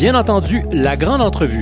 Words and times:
bien 0.00 0.14
entendu, 0.14 0.64
la 0.72 0.96
grande 0.96 1.20
entrevue. 1.20 1.60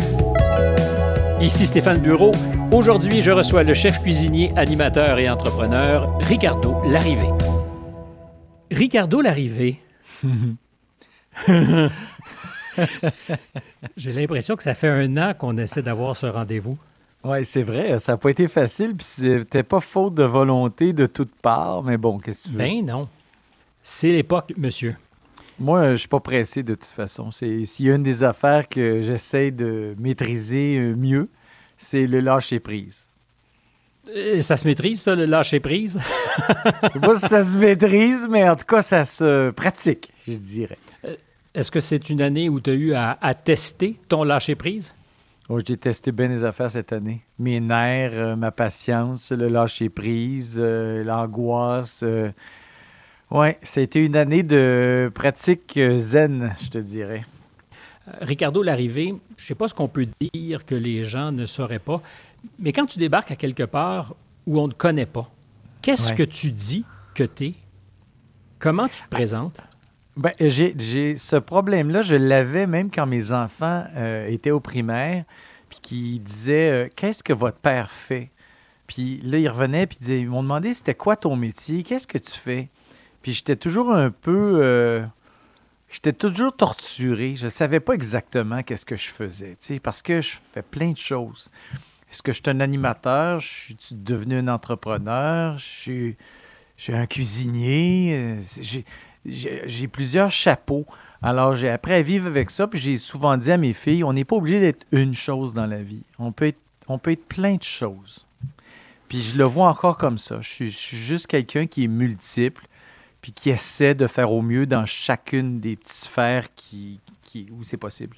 Ici 1.41 1.67
Stéphane 1.67 1.99
Bureau. 1.99 2.31
Aujourd'hui, 2.71 3.21
je 3.21 3.33
reçois 3.33 3.65
le 3.65 3.75
chef 3.75 4.01
cuisinier, 4.01 4.53
animateur 4.55 5.19
et 5.19 5.29
entrepreneur 5.29 6.17
Ricardo 6.21 6.77
Larrivé. 6.85 7.27
Ricardo 8.71 9.21
Larrivé. 9.21 9.81
J'ai 13.97 14.13
l'impression 14.13 14.55
que 14.55 14.63
ça 14.63 14.75
fait 14.75 14.87
un 14.87 15.17
an 15.17 15.35
qu'on 15.37 15.57
essaie 15.57 15.83
d'avoir 15.83 16.17
ce 16.17 16.27
rendez-vous. 16.27 16.79
Oui, 17.25 17.45
c'est 17.45 17.65
vrai. 17.65 17.99
Ça 17.99 18.13
n'a 18.13 18.19
pas 18.19 18.31
été 18.31 18.47
facile, 18.47 18.95
puis 18.95 19.05
c'était 19.05 19.65
pas 19.65 19.81
faute 19.81 20.15
de 20.15 20.23
volonté 20.23 20.93
de 20.93 21.07
toutes 21.07 21.35
parts, 21.43 21.83
mais 21.83 21.97
bon, 21.97 22.21
qu'est-ce 22.21 22.45
que 22.45 22.51
tu 22.51 22.55
veux? 22.55 22.59
Ben 22.59 22.87
non. 22.87 23.09
C'est 23.83 24.11
l'époque, 24.11 24.53
monsieur. 24.57 24.95
Moi, 25.61 25.91
je 25.93 25.97
suis 25.97 26.09
pas 26.09 26.21
pressé 26.21 26.63
de 26.63 26.75
toute 26.75 26.85
façon. 26.85 27.31
C'est 27.31 27.65
s'il 27.65 27.87
y 27.87 27.91
a 27.91 27.95
une 27.97 28.03
des 28.03 28.23
affaires 28.23 28.69
que 28.69 29.03
j'essaie 29.03 29.51
de 29.51 29.95
maîtriser 29.99 30.79
euh, 30.79 30.95
mieux, 30.95 31.29
c'est 31.77 32.07
le 32.07 32.21
lâcher 32.21 32.61
prise. 32.61 33.09
Euh, 34.15 34.41
Ça 34.41 34.57
se 34.57 34.67
maîtrise, 34.67 35.03
ça, 35.03 35.15
le 35.17 35.25
lâcher 35.25 35.61
prise? 35.61 35.99
Je 36.39 36.89
sais 36.93 37.01
pas 37.01 37.15
si 37.19 37.29
ça 37.29 37.45
se 37.45 37.57
maîtrise, 37.57 38.29
mais 38.31 38.49
en 38.49 38.55
tout 38.57 38.65
cas, 38.67 38.83
ça 38.83 39.05
se 39.05 39.51
pratique, 39.51 40.13
je 40.27 40.33
dirais. 40.35 40.79
Est-ce 41.55 41.71
que 41.73 41.81
c'est 41.81 42.09
une 42.09 42.23
année 42.23 42.49
où 42.49 42.61
tu 42.61 42.71
as 42.71 42.75
eu 42.75 42.93
à, 42.95 43.19
à 43.21 43.35
tester 43.35 43.99
ton 44.09 44.23
lâcher 44.23 44.55
prise? 44.55 44.95
Oh, 45.49 45.59
j'ai 45.67 45.77
testé 45.77 46.13
bien 46.13 46.29
des 46.29 46.45
affaires 46.45 46.71
cette 46.71 46.93
année. 46.93 47.23
Mes 47.39 47.59
nerfs, 47.59 48.13
euh, 48.15 48.37
ma 48.37 48.53
patience, 48.53 49.33
le 49.33 49.49
lâcher 49.49 49.89
prise, 49.89 50.57
euh, 50.59 51.03
l'angoisse. 51.03 52.03
euh. 52.05 52.31
A 53.31 53.51
été 53.77 54.05
une 54.05 54.17
année 54.17 54.43
de 54.43 55.11
pratique 55.15 55.77
euh, 55.77 55.99
zen, 55.99 56.55
je 56.63 56.69
te 56.71 56.79
dirais. 56.79 57.25
Ricardo 58.23 58.63
Larrivé, 58.63 59.15
je 59.37 59.43
ne 59.45 59.47
sais 59.49 59.55
pas 59.55 59.69
ce 59.69 59.75
qu'on 59.75 59.89
peut 59.89 60.07
dire 60.33 60.65
que 60.65 60.75
les 60.75 61.05
gens 61.05 61.31
ne 61.31 61.45
sauraient 61.45 61.79
pas, 61.79 62.01
mais 62.59 62.73
quand 62.73 62.87
tu 62.87 62.99
débarques 62.99 63.31
à 63.31 63.37
quelque 63.37 63.65
part 63.65 64.15
où 64.47 64.59
on 64.59 64.67
ne 64.69 64.73
connaît 64.73 65.05
pas, 65.07 65.31
qu'est-ce 65.83 66.11
Ouais. 66.11 66.17
que 66.17 66.23
tu 66.23 66.51
dis 66.51 66.87
que 67.15 67.25
tu 67.25 67.45
es? 67.49 67.55
Comment 68.59 68.89
tu 68.89 69.03
te 69.03 69.09
présentes? 69.11 69.61
Ben, 70.17 70.33
j'ai, 70.41 71.17
ce 71.19 71.37
problème-là, 71.37 72.01
je 72.01 72.17
l'avais 72.17 72.67
même 72.67 72.91
quand 72.91 73.07
mes 73.07 73.31
enfants 73.33 73.85
euh, 73.95 74.27
étaient 74.27 74.51
au 74.51 74.61
primaire, 74.61 75.25
puis 75.69 75.79
qui 75.83 76.19
disaient 76.19 76.71
euh, 76.87 76.89
Qu'est-ce 76.97 77.23
que 77.23 77.35
votre 77.35 77.59
père 77.59 77.91
fait 77.91 78.31
Puis 78.87 79.21
là, 79.23 79.37
ils 79.39 79.49
revenaient, 79.49 79.87
puis 79.87 79.99
ils 80.09 80.27
m'ont 80.29 80.43
demandé 80.43 80.73
C'était 80.73 80.95
quoi 80.95 81.15
ton 81.15 81.37
métier? 81.37 81.83
Qu'est-ce 81.83 82.07
que 82.07 82.19
tu 82.19 82.33
fais 82.33 82.69
Puis 83.23 83.33
j'étais 83.33 83.57
toujours 83.57 83.93
un 83.93 84.11
peu. 84.11 84.61
euh, 84.63 85.05
j'étais 85.91 86.13
toujours 86.13 86.55
torturé. 86.55 87.37
Je 87.37 87.45
ne 87.45 87.51
savais 87.51 87.81
pas 87.81 87.95
exactement 87.95 88.63
qu'est-ce 88.63 88.87
que 88.87 88.97
je 88.97 89.09
faisais, 89.09 89.57
parce 89.83 90.03
que 90.03 90.21
je 90.21 90.37
fais 90.53 90.63
plein 90.63 90.93
de 90.93 90.99
choses. 90.99 91.51
Est-ce 92.11 92.23
que 92.23 92.33
je 92.33 92.37
suis 92.37 92.51
un 92.51 92.61
animateur? 92.61 93.39
Je 93.41 93.49
suis 93.49 93.77
devenu 93.93 94.39
un 94.39 94.49
entrepreneur? 94.49 95.59
Je 95.59 95.65
suis, 96.77 96.95
un 96.95 97.07
cuisinier? 97.07 98.17
Euh, 98.17 98.83
j'ai 99.27 99.89
plusieurs 99.89 100.31
chapeaux. 100.31 100.87
Alors, 101.21 101.55
j'ai 101.55 101.69
appris 101.69 101.93
à 101.93 102.03
vivre 102.03 102.27
avec 102.27 102.51
ça, 102.51 102.67
puis 102.67 102.79
j'ai 102.79 102.97
souvent 102.97 103.37
dit 103.37 103.51
à 103.51 103.59
mes 103.59 103.73
filles, 103.73 104.05
on 104.05 104.13
n'est 104.13 104.25
pas 104.25 104.37
obligé 104.37 104.61
d'être 104.61 104.87
une 104.93 105.13
chose 105.13 105.53
dans 105.53 105.67
la 105.67 105.83
vie. 105.83 106.03
On 106.19 106.33
peut 106.33 106.47
être, 106.47 106.61
on 106.87 106.99
peut 106.99 107.11
être 107.11 107.27
plein 107.27 107.57
de 107.57 107.63
choses. 107.63 108.25
Puis 109.09 109.21
je 109.21 109.37
le 109.37 109.45
vois 109.45 109.69
encore 109.69 109.97
comme 109.97 110.19
ça. 110.19 110.41
Je 110.41 110.49
suis, 110.49 110.71
je 110.71 110.77
suis 110.77 110.97
juste 110.97 111.27
quelqu'un 111.27 111.67
qui 111.67 111.85
est 111.85 111.89
multiple, 111.89 112.68
puis 113.21 113.33
qui 113.33 113.51
essaie 113.51 113.95
de 113.95 114.07
faire 114.07 114.33
au 114.33 114.43
mieux 114.43 114.67
dans 114.67 114.87
chacune 114.87 115.61
des 115.61 115.77
petites 115.77 115.93
sphères 115.97 116.55
qui, 116.55 117.01
qui, 117.23 117.49
où 117.51 117.63
c'est 117.65 117.77
possible. 117.77 118.17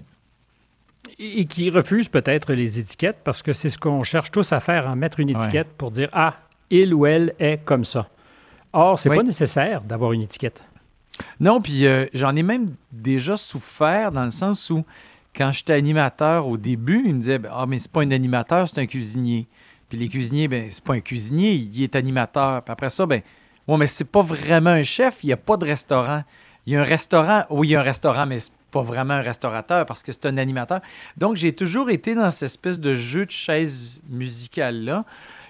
Et 1.18 1.46
qui 1.46 1.70
refuse 1.70 2.08
peut-être 2.08 2.52
les 2.52 2.78
étiquettes 2.78 3.18
parce 3.24 3.42
que 3.42 3.52
c'est 3.52 3.70
ce 3.70 3.78
qu'on 3.78 4.02
cherche 4.02 4.30
tous 4.30 4.52
à 4.52 4.60
faire, 4.60 4.86
en 4.86 4.96
mettre 4.96 5.20
une 5.20 5.34
Ouais. 5.34 5.42
étiquette 5.42 5.68
pour 5.76 5.90
dire 5.90 6.08
Ah, 6.12 6.36
il 6.68 6.92
ou 6.94 7.06
elle 7.06 7.34
est 7.38 7.58
comme 7.64 7.84
ça. 7.84 8.08
Or, 8.72 8.98
c'est 8.98 9.08
Oui. 9.10 9.16
pas 9.16 9.22
nécessaire 9.22 9.80
d'avoir 9.82 10.12
une 10.12 10.22
étiquette. 10.22 10.62
Non, 11.40 11.60
puis 11.60 11.86
euh, 11.86 12.06
j'en 12.14 12.36
ai 12.36 12.42
même 12.42 12.74
déjà 12.92 13.36
souffert 13.36 14.12
dans 14.12 14.24
le 14.24 14.30
sens 14.30 14.70
où, 14.70 14.84
quand 15.34 15.50
j'étais 15.52 15.72
animateur 15.74 16.46
au 16.46 16.56
début, 16.56 17.02
ils 17.06 17.14
me 17.14 17.20
disaient 17.20 17.40
Ah, 17.50 17.66
mais 17.66 17.78
c'est 17.78 17.90
pas 17.90 18.02
un 18.02 18.10
animateur, 18.10 18.68
c'est 18.68 18.78
un 18.80 18.86
cuisinier. 18.86 19.46
Puis 19.88 19.98
les 19.98 20.08
cuisiniers, 20.08 20.46
ben, 20.48 20.68
c'est 20.70 20.84
pas 20.84 20.94
un 20.94 21.00
cuisinier, 21.00 21.52
il 21.54 21.82
est 21.82 21.96
animateur. 21.96 22.62
Puis 22.62 22.72
après 22.72 22.90
ça, 22.90 23.06
ben, 23.06 23.22
ouais, 23.70 23.78
mais 23.78 23.86
c'est 23.86 24.04
pas 24.04 24.22
vraiment 24.22 24.70
un 24.70 24.82
chef, 24.82 25.22
il 25.22 25.28
n'y 25.28 25.32
a 25.32 25.36
pas 25.36 25.56
de 25.56 25.64
restaurant. 25.64 26.24
Il 26.66 26.72
y 26.72 26.76
a 26.76 26.80
un 26.80 26.84
restaurant, 26.84 27.44
oui, 27.50 27.68
il 27.68 27.70
y 27.70 27.76
a 27.76 27.80
un 27.80 27.84
restaurant, 27.84 28.26
mais 28.26 28.40
c'est 28.40 28.52
pas 28.70 28.82
vraiment 28.82 29.14
un 29.14 29.20
restaurateur 29.20 29.86
parce 29.86 30.02
que 30.02 30.12
c'est 30.12 30.26
un 30.26 30.36
animateur. 30.38 30.80
Donc, 31.16 31.36
j'ai 31.36 31.52
toujours 31.52 31.90
été 31.90 32.14
dans 32.14 32.30
cette 32.30 32.48
espèce 32.48 32.78
de 32.78 32.94
jeu 32.94 33.26
de 33.26 33.30
chaise 33.30 34.00
musicale-là, 34.08 35.04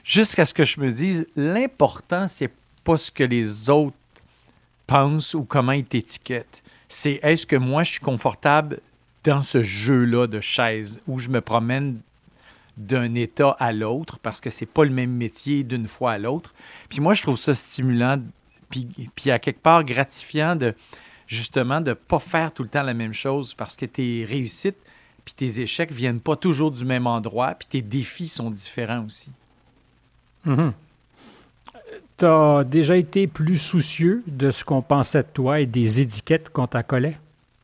jusqu'à 0.04 0.44
ce 0.44 0.54
que 0.54 0.64
je 0.64 0.80
me 0.80 0.90
dise 0.90 1.26
l'important, 1.34 2.26
c'est 2.26 2.52
pas 2.84 2.96
ce 2.96 3.10
que 3.10 3.24
les 3.24 3.70
autres 3.70 3.96
pensent 4.86 5.34
ou 5.34 5.44
comment 5.44 5.72
ils 5.72 5.84
t'étiquettent. 5.84 6.62
C'est 6.88 7.20
est-ce 7.22 7.46
que 7.46 7.56
moi, 7.56 7.82
je 7.82 7.92
suis 7.92 8.00
confortable 8.00 8.80
dans 9.24 9.42
ce 9.42 9.62
jeu-là 9.62 10.26
de 10.26 10.40
chaise 10.40 11.00
où 11.06 11.18
je 11.18 11.28
me 11.28 11.40
promène 11.40 12.00
d'un 12.76 13.14
état 13.14 13.56
à 13.58 13.72
l'autre 13.72 14.18
parce 14.18 14.40
que 14.40 14.50
c'est 14.50 14.66
pas 14.66 14.84
le 14.84 14.90
même 14.90 15.12
métier 15.12 15.64
d'une 15.64 15.86
fois 15.86 16.12
à 16.12 16.18
l'autre. 16.18 16.54
Puis 16.88 17.00
moi, 17.00 17.14
je 17.14 17.22
trouve 17.22 17.38
ça 17.38 17.54
stimulant, 17.54 18.20
puis, 18.68 18.88
puis 19.14 19.30
à 19.30 19.38
quelque 19.38 19.60
part 19.60 19.84
gratifiant 19.84 20.56
de 20.56 20.74
justement 21.26 21.80
de 21.80 21.92
pas 21.92 22.18
faire 22.18 22.52
tout 22.52 22.62
le 22.62 22.68
temps 22.68 22.82
la 22.82 22.94
même 22.94 23.12
chose 23.12 23.54
parce 23.54 23.76
que 23.76 23.86
tes 23.86 24.24
réussites 24.24 24.78
puis 25.24 25.34
tes 25.34 25.60
échecs 25.60 25.92
viennent 25.92 26.20
pas 26.20 26.36
toujours 26.36 26.70
du 26.70 26.84
même 26.84 27.06
endroit, 27.06 27.54
puis 27.54 27.68
tes 27.68 27.82
défis 27.82 28.28
sont 28.28 28.50
différents 28.50 29.04
aussi. 29.04 29.30
Tu 30.44 32.24
as 32.24 32.64
déjà 32.64 32.96
été 32.96 33.26
plus 33.26 33.58
soucieux 33.58 34.22
de 34.26 34.50
ce 34.50 34.64
qu'on 34.64 34.82
pensait 34.82 35.22
de 35.22 35.28
toi 35.32 35.60
et 35.60 35.66
des 35.66 36.00
étiquettes 36.00 36.50
qu'on 36.50 36.66
t'en 36.66 36.82
collait? 36.82 37.18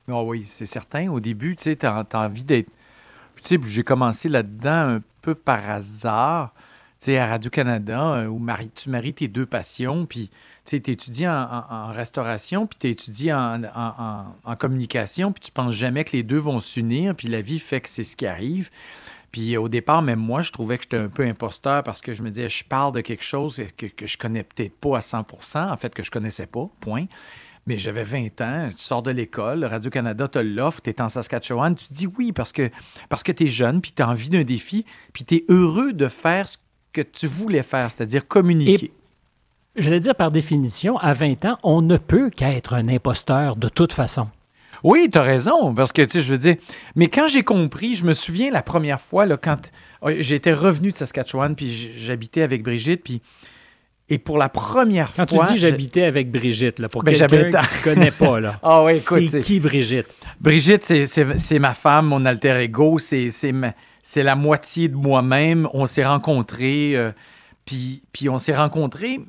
Ah 0.09 0.23
oui, 0.23 0.45
c'est 0.45 0.67
certain. 0.67 1.11
Au 1.11 1.21
début, 1.21 1.57
tu 1.57 1.65
sais, 1.65 1.77
t'as 1.77 2.05
as 2.13 2.19
envie 2.19 2.45
d'être. 2.45 2.71
J'ai 3.49 3.83
commencé 3.83 4.29
là-dedans 4.29 4.97
un 4.97 5.03
peu 5.23 5.35
par 5.35 5.69
hasard, 5.71 6.53
tu 6.99 7.07
sais, 7.07 7.19
à 7.19 7.27
Radio-Canada, 7.27 8.15
euh, 8.15 8.27
où 8.27 8.41
tu 8.75 8.91
maries 8.91 9.15
tes 9.15 9.29
deux 9.29 9.47
passions, 9.47 10.07
puis 10.07 10.31
tu 10.65 10.77
étudies 10.77 11.29
en, 11.29 11.89
restauration, 11.93 12.67
puis 12.67 12.79
tu 12.79 12.89
étudies 12.89 13.33
en 13.33 14.57
communication, 14.59 15.33
puis 15.33 15.41
tu 15.41 15.53
penses 15.53 15.75
jamais 15.75 16.05
que 16.05 16.17
les 16.17 16.23
deux 16.23 16.39
vont 16.39 16.61
s'unir, 16.61 17.15
puis 17.15 17.29
la 17.29 17.41
vie 17.41 17.59
fait 17.59 17.81
que 17.81 17.89
c'est 17.89 18.05
ce 18.05 18.17
qui 18.17 18.27
arrive. 18.27 18.71
Puis 19.37 19.57
au 19.57 19.69
départ, 19.69 20.01
même 20.01 20.19
moi, 20.19 20.41
je 20.41 20.51
trouvais 20.51 20.79
que 20.79 20.85
j'étais 20.85 20.97
un 20.97 21.09
peu 21.09 21.23
imposteur 21.25 21.83
parce 21.83 22.01
que 22.01 22.15
je 22.15 22.23
me 22.23 22.31
disais, 22.31 22.49
je 22.49 22.65
parle 22.65 22.95
de 22.95 23.03
quelque 23.03 23.23
chose 23.23 23.63
que, 23.77 23.85
que 23.85 24.07
je 24.07 24.17
connais 24.17 24.45
peut-être 24.45 24.75
pas 24.79 24.97
à 24.97 25.01
100% 25.01 25.73
en 25.73 25.77
fait, 25.77 25.95
que 25.95 26.03
je 26.03 26.11
connaissais 26.11 26.47
pas, 26.47 26.71
point. 26.81 27.05
Mais 27.67 27.79
j'avais 27.79 28.05
20 28.05 28.41
ans, 28.43 28.69
tu 28.71 28.79
sors 28.79 29.03
de 29.03 29.11
l'école, 29.11 29.65
Radio-Canada 29.65 30.29
te 30.29 30.39
l'offre, 30.39 30.81
tu 30.83 30.91
es 30.91 31.01
en 31.01 31.09
Saskatchewan, 31.09 31.75
tu 31.75 31.89
te 31.89 31.95
dis 31.95 32.07
oui 32.07 32.31
parce 32.31 32.53
que, 32.53 32.71
parce 33.09 33.25
que 33.25 33.33
tu 33.33 33.45
es 33.45 33.49
jeune, 33.49 33.81
puis 33.81 33.93
tu 33.93 34.03
as 34.03 34.09
envie 34.09 34.29
d'un 34.29 34.45
défi, 34.45 34.87
puis 35.13 35.25
tu 35.25 35.37
es 35.37 35.45
heureux 35.49 35.93
de 35.93 36.07
faire 36.07 36.47
ce 36.47 36.59
que 36.93 37.01
tu 37.01 37.27
voulais 37.27 37.65
faire, 37.65 37.91
c'est-à-dire 37.91 38.29
communiquer. 38.29 38.93
Je 39.75 39.91
vais 39.91 39.99
dire 39.99 40.15
par 40.15 40.31
définition, 40.31 40.97
à 40.99 41.13
20 41.13 41.45
ans, 41.45 41.59
on 41.65 41.83
ne 41.83 41.97
peut 41.97 42.31
qu'être 42.31 42.73
un 42.73 42.89
imposteur 42.89 43.57
de 43.57 43.69
toute 43.69 43.93
façon. 43.93 44.29
Oui, 44.85 45.09
tu 45.11 45.19
as 45.19 45.23
raison, 45.23 45.75
parce 45.75 45.93
que, 45.93 46.03
tu 46.03 46.11
sais, 46.11 46.23
je 46.23 46.33
veux 46.33 46.39
dire, 46.39 46.57
mais 46.95 47.09
quand 47.09 47.27
j'ai 47.27 47.43
compris, 47.43 47.97
je 47.97 48.05
me 48.05 48.13
souviens 48.13 48.51
la 48.51 48.63
première 48.63 49.01
fois, 49.01 49.27
là, 49.27 49.37
quand 49.37 49.73
euh, 50.05 50.17
j'étais 50.21 50.53
revenu 50.53 50.93
de 50.93 50.97
Saskatchewan, 50.97 51.57
puis 51.57 51.69
j'habitais 51.69 52.43
avec 52.43 52.63
Brigitte, 52.63 53.03
puis, 53.03 53.21
et 54.09 54.19
pour 54.19 54.39
la 54.39 54.49
première 54.49 55.13
Quand 55.17 55.29
fois... 55.29 55.47
tu 55.47 55.55
dis 55.55 55.59
j'habitais 55.59 56.05
avec 56.05 56.31
Brigitte, 56.31 56.79
là, 56.79 56.89
pour 56.89 57.03
Ben, 57.03 57.15
quelqu'un 57.15 57.51
qui 57.51 57.79
ne 57.89 57.95
connaît 57.95 58.11
pas, 58.11 58.39
là. 58.41 58.61
Ah 58.63 58.85
ouais, 58.85 58.99
écoute, 58.99 59.29
c'est 59.31 59.41
qui 59.41 59.59
Brigitte? 59.61 60.07
Brigitte, 60.41 60.85
c'est- 60.85 61.59
ma 61.59 61.75
femme, 61.75 62.07
mon 62.07 62.25
alter 62.25 62.57
ego, 62.63 62.99
c'est 62.99 63.31
la 64.23 64.37
moitié 64.37 64.89
de 64.89 64.97
moi-même. 64.97 65.69
On 65.73 65.87
s'est 65.87 66.07
rencontrés, 66.07 66.93
euh, 66.97 67.11
puis 67.65 68.03
puis 68.13 68.29
on 68.29 68.39
s'est 68.39 68.55
rencontrés 68.55 69.21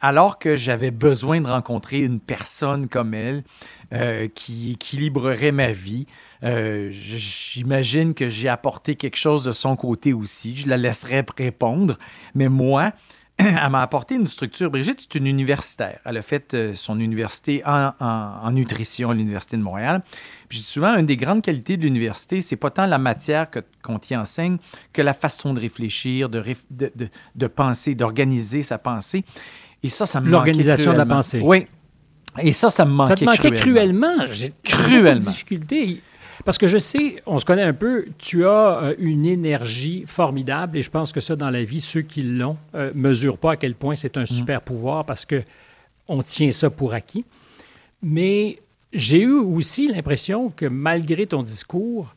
alors 0.00 0.38
que 0.38 0.54
j'avais 0.56 0.90
besoin 0.90 1.40
de 1.40 1.46
rencontrer 1.46 2.00
une 2.00 2.20
personne 2.20 2.88
comme 2.88 3.14
elle 3.14 3.42
euh, 3.94 4.28
qui 4.34 4.72
équilibrerait 4.72 5.52
ma 5.52 5.72
vie. 5.72 6.06
Euh, 6.42 6.88
J'imagine 6.90 8.12
que 8.12 8.28
j'ai 8.28 8.50
apporté 8.50 8.96
quelque 8.96 9.16
chose 9.16 9.44
de 9.44 9.52
son 9.52 9.76
côté 9.76 10.12
aussi. 10.12 10.56
Je 10.56 10.68
la 10.68 10.76
laisserai 10.76 11.24
répondre. 11.38 11.96
Mais 12.34 12.48
moi, 12.48 12.92
elle 13.38 13.70
m'a 13.70 13.82
apporté 13.82 14.14
une 14.14 14.26
structure. 14.26 14.70
Brigitte, 14.70 15.00
c'est 15.00 15.14
une 15.18 15.26
universitaire. 15.26 15.98
Elle 16.04 16.16
a 16.16 16.22
fait 16.22 16.54
euh, 16.54 16.72
son 16.74 17.00
université 17.00 17.62
en, 17.66 17.92
en- 18.00 18.38
en 18.42 18.50
nutrition 18.52 19.10
à 19.10 19.14
l'Université 19.14 19.56
de 19.56 19.62
Montréal. 19.62 20.02
Puis 20.48 20.58
souvent, 20.58 20.94
une 20.96 21.06
des 21.06 21.16
grandes 21.16 21.42
qualités 21.42 21.76
de 21.76 21.82
l'université, 21.82 22.40
c'est 22.40 22.56
pas 22.56 22.70
tant 22.70 22.86
la 22.86 22.98
matière 22.98 23.46
qu'on 23.82 23.98
t'y 23.98 24.16
enseigne 24.16 24.58
que 24.92 25.02
la 25.02 25.14
façon 25.14 25.52
de 25.52 25.60
réfléchir, 25.60 26.28
de, 26.28 26.40
réf- 26.40 26.64
de, 26.70 26.92
de- 26.94 27.08
de 27.34 27.46
penser, 27.48 27.94
d'organiser 27.94 28.62
sa 28.62 28.78
pensée. 28.78 29.24
Et 29.82 29.88
ça, 29.88 30.06
ça 30.06 30.20
me 30.20 30.26
manquait 30.26 30.32
L'organisation 30.52 30.92
de 30.92 30.98
la 30.98 31.06
pensée. 31.06 31.40
Oui. 31.42 31.66
Et 32.40 32.52
ça, 32.52 32.70
ça 32.70 32.84
me 32.84 32.92
manquait 32.92 33.10
Ça 33.10 33.16
te 33.16 33.24
manquait 33.24 33.50
cruellement. 33.52 34.08
cruellement. 34.16 34.32
J'ai 34.32 34.50
Cruellement. 34.64 35.20
difficultés. 35.20 36.00
Parce 36.44 36.58
que 36.58 36.66
je 36.66 36.78
sais, 36.78 37.22
on 37.26 37.38
se 37.38 37.44
connaît 37.44 37.62
un 37.62 37.72
peu, 37.72 38.06
tu 38.18 38.44
as 38.44 38.82
euh, 38.82 38.94
une 38.98 39.26
énergie 39.26 40.04
formidable 40.06 40.78
et 40.78 40.82
je 40.82 40.90
pense 40.90 41.12
que 41.12 41.20
ça, 41.20 41.36
dans 41.36 41.50
la 41.50 41.64
vie, 41.64 41.80
ceux 41.80 42.02
qui 42.02 42.22
l'ont 42.22 42.56
ne 42.72 42.78
euh, 42.78 42.92
mesurent 42.94 43.38
pas 43.38 43.52
à 43.52 43.56
quel 43.56 43.74
point 43.74 43.96
c'est 43.96 44.16
un 44.16 44.22
mm. 44.22 44.26
super 44.26 44.60
pouvoir 44.60 45.04
parce 45.04 45.24
que 45.24 45.42
on 46.08 46.22
tient 46.22 46.50
ça 46.50 46.70
pour 46.70 46.92
acquis. 46.92 47.24
Mais 48.02 48.58
j'ai 48.92 49.22
eu 49.22 49.32
aussi 49.32 49.88
l'impression 49.88 50.50
que 50.50 50.66
malgré 50.66 51.26
ton 51.26 51.42
discours, 51.42 52.14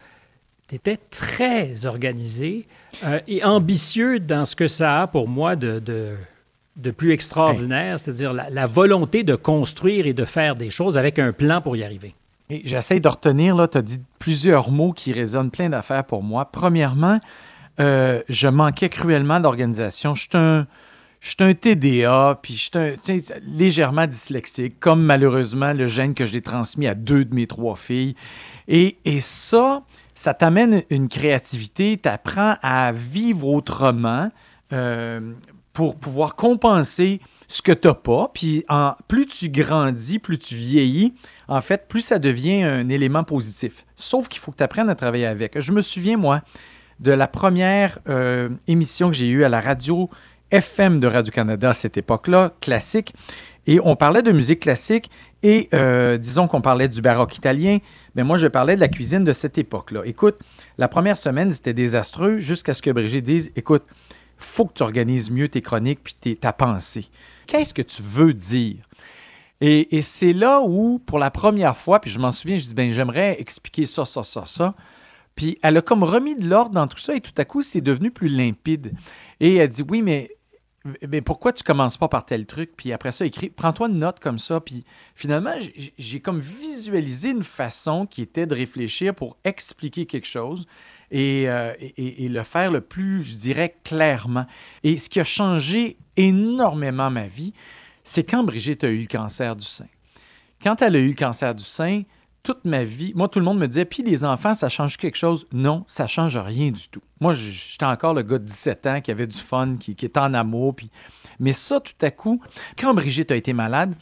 tu 0.67 0.75
étais 0.75 0.97
très 1.09 1.85
organisé 1.85 2.67
euh, 3.03 3.19
et 3.27 3.43
ambitieux 3.43 4.19
dans 4.19 4.45
ce 4.45 4.55
que 4.55 4.67
ça 4.67 5.03
a 5.03 5.07
pour 5.07 5.27
moi 5.27 5.55
de, 5.55 5.79
de, 5.79 6.91
plus 6.91 7.11
extraordinaire, 7.11 7.99
c'est-à-dire 7.99 8.33
la, 8.33 8.65
volonté 8.65 9.23
de 9.23 9.35
construire 9.35 10.07
et 10.07 10.13
de 10.13 10.25
faire 10.25 10.55
des 10.55 10.69
choses 10.69 10.97
avec 10.97 11.19
un 11.19 11.31
plan 11.31 11.61
pour 11.61 11.75
y 11.75 11.83
arriver. 11.83 12.15
J'essaie 12.49 12.99
de 13.01 13.07
retenir, 13.07 13.55
là, 13.55 13.67
tu 13.67 13.77
as 13.77 13.81
dit 13.81 13.99
plusieurs 14.19 14.71
mots 14.71 14.93
qui 14.93 15.11
résonnent 15.11 15.51
plein 15.51 15.69
d'affaires 15.69 16.05
pour 16.05 16.23
moi. 16.23 16.45
Premièrement, 16.45 17.19
euh, 17.79 18.21
je 18.29 18.47
manquais 18.47 18.87
cruellement 18.87 19.39
d'organisation. 19.41 20.15
Je 20.15 20.21
suis 20.21 20.37
un, 20.37 20.65
un 21.39 21.53
TDA, 21.53 22.39
puis 22.41 22.55
je 22.55 22.69
suis 22.69 23.23
légèrement 23.45 24.05
dyslexique, 24.07 24.79
comme 24.79 25.03
malheureusement 25.03 25.73
le 25.73 25.87
gène 25.87 26.13
que 26.13 26.25
j'ai 26.25 26.41
transmis 26.41 26.87
à 26.87 26.95
deux 26.95 27.25
de 27.25 27.35
mes 27.35 27.47
trois 27.47 27.75
filles. 27.75 28.15
Et, 28.69 28.97
ça, 29.19 29.83
ça 30.13 30.33
t'amène 30.33 30.83
une 30.89 31.09
créativité, 31.09 31.99
tu 32.01 32.07
apprends 32.07 32.55
à 32.61 32.93
vivre 32.93 33.47
autrement 33.47 34.29
euh, 34.71 35.33
pour 35.73 35.97
pouvoir 35.97 36.35
compenser 36.35 37.19
ce 37.47 37.61
que 37.61 37.71
tu 37.71 37.87
n'as 37.87 37.93
pas. 37.93 38.31
Puis 38.33 38.65
en, 38.69 38.93
plus 39.07 39.25
tu 39.25 39.49
grandis, 39.49 40.19
plus 40.19 40.37
tu 40.37 40.55
vieillis, 40.55 41.13
en 41.47 41.61
fait, 41.61 41.87
plus 41.87 42.01
ça 42.01 42.19
devient 42.19 42.63
un 42.63 42.89
élément 42.89 43.23
positif. 43.23 43.85
Sauf 43.95 44.27
qu'il 44.27 44.39
faut 44.39 44.51
que 44.51 44.57
tu 44.57 44.63
apprennes 44.63 44.89
à 44.89 44.95
travailler 44.95 45.25
avec. 45.25 45.59
Je 45.59 45.71
me 45.71 45.81
souviens, 45.81 46.17
moi, 46.17 46.41
de 46.99 47.11
la 47.11 47.27
première 47.27 47.99
euh, 48.09 48.49
émission 48.67 49.09
que 49.09 49.15
j'ai 49.15 49.29
eue 49.29 49.43
à 49.43 49.49
la 49.49 49.61
radio 49.61 50.09
FM 50.51 50.99
de 50.99 51.07
Radio-Canada 51.07 51.69
à 51.69 51.73
cette 51.73 51.97
époque-là, 51.97 52.51
classique. 52.61 53.13
Et 53.65 53.79
on 53.83 53.97
parlait 53.97 54.21
de 54.21 54.31
musique 54.31 54.61
classique 54.61 55.11
et 55.43 55.67
euh, 55.73 56.17
disons 56.17 56.47
qu'on 56.47 56.61
parlait 56.61 56.87
du 56.87 57.01
baroque 57.01 57.37
italien, 57.37 57.79
mais 58.15 58.23
moi 58.23 58.37
je 58.37 58.47
parlais 58.47 58.75
de 58.75 58.79
la 58.79 58.87
cuisine 58.87 59.25
de 59.25 59.33
cette 59.33 59.57
époque-là. 59.57 60.01
Écoute, 60.05 60.39
la 60.77 60.87
première 60.87 61.17
semaine 61.17 61.51
c'était 61.51 61.73
désastreux 61.73 62.39
jusqu'à 62.39 62.73
ce 62.73 62.81
que 62.81 62.89
Brigitte 62.89 63.25
dise 63.25 63.51
écoute, 63.57 63.83
faut 64.37 64.65
que 64.65 64.73
tu 64.73 64.83
organises 64.83 65.31
mieux 65.31 65.49
tes 65.49 65.61
chroniques 65.61 65.99
puis 66.01 66.37
ta 66.37 66.53
pensée. 66.53 67.07
Qu'est-ce 67.45 67.73
que 67.73 67.81
tu 67.81 68.01
veux 68.01 68.33
dire? 68.33 68.77
Et, 69.59 70.01
c'est 70.01 70.33
là 70.33 70.61
où, 70.61 70.99
pour 70.99 71.17
la 71.17 71.31
première 71.31 71.75
fois, 71.75 71.99
puis 71.99 72.11
je 72.11 72.19
m'en 72.19 72.31
souviens, 72.31 72.57
je 72.57 72.65
dis 72.65 72.73
ben 72.75 72.91
j'aimerais 72.91 73.37
expliquer 73.39 73.85
ça, 73.85 74.05
ça, 74.05 74.23
ça, 74.23 74.43
ça. 74.45 74.75
Puis 75.35 75.57
elle 75.63 75.77
a 75.77 75.81
comme 75.81 76.03
remis 76.03 76.35
de 76.35 76.47
l'ordre 76.47 76.71
dans 76.71 76.87
tout 76.87 76.97
ça 76.97 77.15
et 77.15 77.21
tout 77.21 77.33
à 77.37 77.45
coup 77.45 77.61
c'est 77.61 77.81
devenu 77.81 78.11
plus 78.11 78.27
limpide. 78.27 78.93
Et 79.39 79.55
elle 79.55 79.69
dit 79.69 79.83
oui, 79.87 80.01
mais 80.01 80.29
mais 81.07 81.21
pourquoi 81.21 81.53
tu 81.53 81.63
commences 81.63 81.97
pas 81.97 82.07
par 82.07 82.25
tel 82.25 82.45
truc, 82.45 82.71
puis 82.77 82.93
après 82.93 83.11
ça, 83.11 83.25
écris, 83.25 83.49
prends-toi 83.49 83.89
une 83.89 83.99
note 83.99 84.19
comme 84.19 84.39
ça, 84.39 84.61
puis 84.61 84.85
finalement, 85.15 85.53
j'ai 85.97 86.19
comme 86.19 86.39
visualisé 86.39 87.31
une 87.31 87.43
façon 87.43 88.05
qui 88.05 88.21
était 88.21 88.45
de 88.45 88.55
réfléchir 88.55 89.13
pour 89.13 89.37
expliquer 89.43 90.05
quelque 90.05 90.27
chose 90.27 90.65
euh, 91.13 91.73
et, 91.79 92.25
et, 92.25 92.29
le 92.29 92.43
faire 92.43 92.71
le 92.71 92.81
plus, 92.81 93.23
je 93.23 93.35
dirais, 93.35 93.77
clairement. 93.83 94.45
Et 94.83 94.97
ce 94.97 95.09
qui 95.09 95.19
a 95.19 95.23
changé 95.23 95.97
énormément 96.15 97.09
ma 97.09 97.27
vie, 97.27 97.53
c'est 98.07 98.23
quand 98.23 98.43
Brigitte 98.43 98.83
a 98.83 98.89
eu 98.89 99.01
le 99.01 99.07
cancer 99.07 99.55
du 99.55 99.65
sein. 99.65 99.87
Quand 100.63 100.81
elle 100.81 100.95
a 100.95 100.99
eu 100.99 101.09
le 101.09 101.15
cancer 101.15 101.53
du 101.53 101.63
sein, 101.63 102.03
toute 102.41 102.63
ma 102.63 102.83
vie, 102.83 103.11
moi, 103.15 103.27
tout 103.27 103.39
le 103.39 103.45
monde 103.45 103.59
me 103.59 103.67
disait, 103.67 103.83
puis 103.83 104.01
les 104.01 104.23
enfants, 104.23 104.53
ça 104.53 104.69
change 104.69 104.95
quelque 104.97 105.17
chose? 105.17 105.45
Non, 105.51 105.83
ça 105.85 106.07
change 106.07 106.37
rien 106.37 106.71
du 106.71 106.87
tout. 106.87 107.01
Moi, 107.19 107.33
j'étais 107.33 107.85
encore 107.85 108.13
le 108.13 108.23
gars 108.23 108.39
de 108.39 108.45
17 108.45 108.85
ans 108.87 109.01
qui 109.01 109.11
avait 109.11 109.27
du 109.27 109.37
fun, 109.37 109.75
qui, 109.77 109.91
était 109.91 110.19
en 110.19 110.33
amour. 110.33 110.75
Puis... 110.75 110.89
Mais 111.39 111.51
ça, 111.51 111.81
tout 111.81 111.93
à 112.01 112.09
coup, 112.09 112.41
quand 112.79 112.93
Brigitte 112.93 113.31
a 113.31 113.35
été 113.35 113.51
malade, 113.51 113.93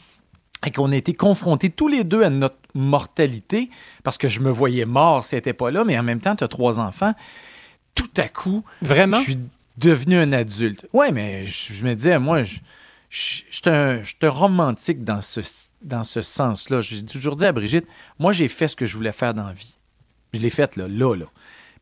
et 0.64 0.70
qu'on 0.70 0.92
a 0.92 0.96
été 0.96 1.12
confrontés 1.12 1.70
tous 1.70 1.88
les 1.88 2.04
deux 2.04 2.22
à 2.22 2.30
notre 2.30 2.56
mortalité, 2.74 3.70
parce 4.04 4.16
que 4.18 4.28
je 4.28 4.40
me 4.40 4.50
voyais 4.50 4.86
mort 4.86 5.24
si 5.24 5.34
elle 5.34 5.38
n'était 5.38 5.52
pas 5.52 5.70
là, 5.72 5.84
mais 5.84 5.98
en 5.98 6.02
même 6.02 6.20
temps, 6.20 6.34
tu 6.34 6.44
as 6.44 6.48
trois 6.48 6.78
enfants, 6.78 7.12
tout 7.94 8.10
à 8.16 8.28
coup, 8.28 8.64
Vraiment? 8.80 9.18
je 9.18 9.22
suis 9.22 9.38
devenu 9.76 10.16
un 10.16 10.32
adulte. 10.32 10.86
Ouais, 10.92 11.12
mais 11.12 11.46
je, 11.46 11.84
me 11.84 11.94
disais, 11.94 12.18
moi, 12.18 12.44
je, 12.44 12.58
je, 13.08 13.42
suis 13.50 13.62
un, 13.66 14.02
romantique 14.22 15.04
dans 15.04 15.20
ce, 15.20 15.40
dans 15.82 16.04
ce 16.04 16.22
sens-là. 16.22 16.80
J'ai 16.80 17.04
toujours 17.04 17.36
dit 17.36 17.44
à 17.44 17.52
Brigitte, 17.52 17.86
moi, 18.18 18.32
j'ai 18.32 18.48
fait 18.48 18.68
ce 18.68 18.76
que 18.76 18.86
je 18.86 18.96
voulais 18.96 19.12
faire 19.12 19.34
dans 19.34 19.46
la 19.46 19.52
vie. 19.52 19.78
Je 20.32 20.40
l'ai 20.40 20.50
fait 20.50 20.76
là, 20.76 20.88
là, 20.88 21.14
là. 21.14 21.26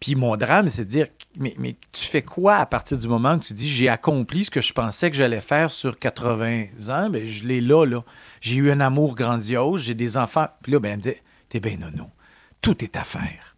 Puis 0.01 0.17
mon 0.17 0.37
drame, 0.37 0.69
c'est 0.69 0.85
de 0.85 0.91
dire, 0.91 1.07
mais, 1.39 1.55
mais, 1.59 1.77
tu 1.93 2.05
fais 2.05 2.23
quoi 2.23 2.57
à 2.57 2.67
partir 2.67 2.99
du 2.99 3.09
moment 3.09 3.39
que 3.39 3.45
tu 3.45 3.55
dis, 3.55 3.71
j'ai 3.71 3.89
accompli 3.89 4.45
ce 4.45 4.51
que 4.51 4.61
je 4.61 4.73
pensais 4.73 5.11
que 5.11 5.17
j'allais 5.17 5.41
faire 5.41 5.71
sur 5.71 5.99
80 5.99 6.67
ans? 6.91 7.09
Bien, 7.09 7.23
je 7.25 7.47
l'ai 7.47 7.61
là, 7.61 7.87
là. 7.87 8.05
J'ai 8.41 8.57
eu 8.57 8.71
un 8.71 8.81
amour 8.81 9.15
grandiose, 9.15 9.83
j'ai 9.83 9.95
des 9.95 10.17
enfants. 10.17 10.49
Puis 10.63 10.73
là, 10.73 10.81
ben, 10.81 10.91
elle 10.91 10.97
me 10.99 11.03
dit, 11.03 11.21
t'es 11.49 11.61
bien 11.61 11.79
non, 11.79 12.11
Tout 12.61 12.85
est 12.85 12.97
à 12.97 13.05
faire. 13.05 13.54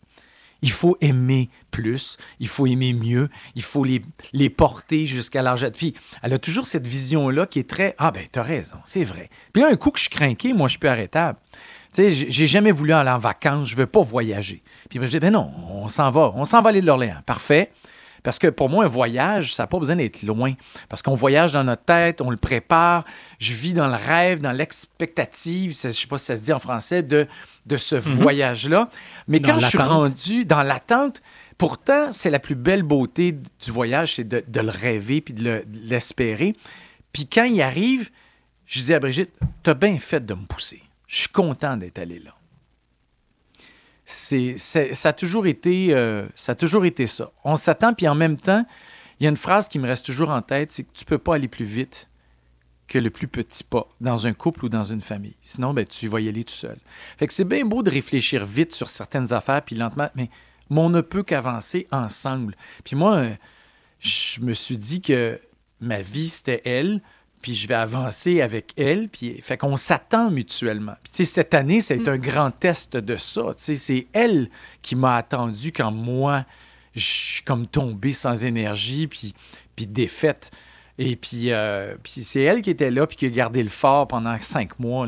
Il 0.62 0.70
faut 0.70 0.96
aimer 1.00 1.50
plus, 1.70 2.16
il 2.40 2.48
faut 2.48 2.66
aimer 2.66 2.92
mieux, 2.92 3.28
il 3.54 3.62
faut 3.62 3.84
les, 3.84 4.50
porter 4.50 5.06
jusqu'à 5.06 5.42
de 5.42 5.68
Puis 5.70 5.94
elle 6.22 6.32
a 6.32 6.38
toujours 6.38 6.66
cette 6.66 6.86
vision-là 6.86 7.46
qui 7.46 7.58
est 7.58 7.68
très 7.68 7.94
Ah, 7.98 8.10
ben, 8.10 8.26
t'as 8.30 8.42
raison, 8.42 8.76
c'est 8.84 9.04
vrai. 9.04 9.30
Puis 9.52 9.62
là, 9.62 9.68
un 9.68 9.76
coup 9.76 9.90
que 9.90 9.98
je 9.98 10.04
suis 10.04 10.10
craqué, 10.10 10.52
moi, 10.52 10.68
je 10.68 10.72
suis 10.72 10.78
plus 10.78 10.88
arrêtable. 10.88 11.38
Tu 11.92 12.02
sais, 12.02 12.10
j'ai 12.10 12.46
jamais 12.46 12.72
voulu 12.72 12.92
aller 12.92 13.10
en 13.10 13.18
vacances, 13.18 13.68
je 13.68 13.76
veux 13.76 13.86
pas 13.86 14.02
voyager. 14.02 14.62
Puis 14.88 14.98
je 15.02 15.06
dis 15.06 15.18
Ben 15.18 15.32
non, 15.32 15.50
on 15.70 15.88
s'en 15.88 16.10
va, 16.10 16.32
on 16.34 16.44
s'en 16.44 16.62
va 16.62 16.70
aller 16.70 16.80
de 16.80 16.86
l'Orléans. 16.86 17.20
Parfait. 17.24 17.70
Parce 18.26 18.40
que 18.40 18.48
pour 18.48 18.68
moi, 18.68 18.84
un 18.84 18.88
voyage, 18.88 19.54
ça 19.54 19.62
n'a 19.62 19.66
pas 19.68 19.78
besoin 19.78 19.94
d'être 19.94 20.24
loin. 20.24 20.52
Parce 20.88 21.00
qu'on 21.00 21.14
voyage 21.14 21.52
dans 21.52 21.62
notre 21.62 21.84
tête, 21.84 22.20
on 22.20 22.28
le 22.28 22.36
prépare. 22.36 23.04
Je 23.38 23.52
vis 23.52 23.72
dans 23.72 23.86
le 23.86 23.94
rêve, 23.94 24.40
dans 24.40 24.50
l'expectative, 24.50 25.78
je 25.80 25.86
ne 25.86 25.92
sais 25.92 26.08
pas 26.08 26.18
si 26.18 26.24
ça 26.24 26.34
se 26.34 26.42
dit 26.42 26.52
en 26.52 26.58
français, 26.58 27.04
de, 27.04 27.28
de 27.66 27.76
ce 27.76 27.94
mhm. 27.94 28.22
voyage-là. 28.22 28.88
Mais 29.28 29.38
quand 29.38 29.60
je 29.60 29.66
suis 29.68 29.78
rendu 29.78 30.44
dans 30.44 30.64
l'attente, 30.64 31.22
pourtant, 31.56 32.10
c'est 32.10 32.30
la 32.30 32.40
plus 32.40 32.56
belle 32.56 32.82
beauté 32.82 33.30
du 33.30 33.70
voyage, 33.70 34.16
c'est 34.16 34.26
de, 34.26 34.42
le 34.60 34.70
rêver 34.70 35.20
puis 35.20 35.32
de 35.32 35.64
l'espérer. 35.84 36.56
puis 37.12 37.28
quand 37.28 37.44
il 37.44 37.62
arrive, 37.62 38.10
je 38.64 38.80
dis 38.80 38.92
à 38.92 38.98
Brigitte, 38.98 39.30
tu 39.62 39.70
as 39.70 39.74
bien 39.74 40.00
fait 40.00 40.26
de 40.26 40.34
me 40.34 40.46
pousser. 40.46 40.82
Je 41.06 41.16
suis 41.18 41.28
content 41.28 41.76
d'être 41.76 42.00
allé 42.00 42.18
là 42.18 42.34
c'est, 44.06 44.56
ça, 44.56 45.08
a 45.08 45.12
toujours 45.12 45.46
été, 45.46 45.92
euh, 45.92 46.26
ça 46.36 46.52
a 46.52 46.54
toujours 46.54 46.84
été 46.84 47.08
ça. 47.08 47.32
On 47.44 47.56
s'attend, 47.56 47.92
puis 47.92 48.06
en 48.06 48.14
même 48.14 48.36
temps, 48.36 48.64
il 49.18 49.24
y 49.24 49.26
a 49.26 49.30
une 49.30 49.36
phrase 49.36 49.68
qui 49.68 49.80
me 49.80 49.86
reste 49.86 50.06
toujours 50.06 50.30
en 50.30 50.42
tête, 50.42 50.70
c'est 50.70 50.84
que 50.84 50.92
tu 50.94 51.04
peux 51.04 51.18
pas 51.18 51.34
aller 51.34 51.48
plus 51.48 51.64
vite 51.64 52.08
que 52.86 52.98
le 53.00 53.10
plus 53.10 53.26
petit 53.26 53.64
pas 53.64 53.88
dans 54.00 54.28
un 54.28 54.32
couple 54.32 54.66
ou 54.66 54.68
dans 54.68 54.84
une 54.84 55.00
famille. 55.00 55.34
Sinon, 55.42 55.74
ben, 55.74 55.84
tu 55.84 56.06
vas 56.06 56.20
y 56.20 56.28
aller 56.28 56.44
tout 56.44 56.54
seul. 56.54 56.78
Fait 57.18 57.26
que 57.26 57.32
c'est 57.32 57.44
bien 57.44 57.64
beau 57.64 57.82
de 57.82 57.90
réfléchir 57.90 58.46
vite 58.46 58.72
sur 58.72 58.88
certaines 58.88 59.32
affaires, 59.32 59.62
puis 59.62 59.74
lentement, 59.74 60.08
mais, 60.14 60.30
on 60.70 60.88
ne 60.88 61.00
peut 61.00 61.24
qu'avancer 61.24 61.88
ensemble. 61.90 62.56
Puis 62.84 62.94
moi, 62.94 63.24
je 63.98 64.40
me 64.40 64.52
suis 64.52 64.78
dit 64.78 65.00
que 65.00 65.40
ma 65.80 66.00
vie, 66.00 66.28
c'était 66.28 66.62
elle, 66.64 67.02
puis 67.46 67.54
je 67.54 67.68
vais 67.68 67.74
avancer 67.74 68.42
avec 68.42 68.72
elle, 68.76 69.08
puis 69.08 69.40
fait 69.40 69.56
qu'on 69.56 69.76
s'attend 69.76 70.32
mutuellement. 70.32 70.96
Puis 71.04 71.24
cette 71.24 71.54
année, 71.54 71.80
c'est 71.80 72.08
un 72.08 72.18
grand 72.18 72.50
test 72.50 72.96
de 72.96 73.16
ça. 73.16 73.52
C'est 73.56 74.08
elle 74.12 74.50
qui 74.82 74.96
m'a 74.96 75.14
attendu 75.14 75.70
quand 75.70 75.92
moi, 75.92 76.44
je 76.96 77.04
suis 77.04 77.42
comme 77.44 77.68
tombé 77.68 78.10
sans 78.10 78.44
énergie, 78.44 79.06
puis, 79.06 79.32
puis 79.76 79.86
défaite. 79.86 80.50
Et 80.98 81.14
puis, 81.14 81.52
euh, 81.52 81.94
puis 82.02 82.14
c'est 82.14 82.42
elle 82.42 82.62
qui 82.62 82.70
était 82.70 82.90
là, 82.90 83.06
puis 83.06 83.16
qui 83.16 83.26
a 83.26 83.30
gardé 83.30 83.62
le 83.62 83.68
fort 83.68 84.08
pendant 84.08 84.36
cinq 84.40 84.80
mois. 84.80 85.06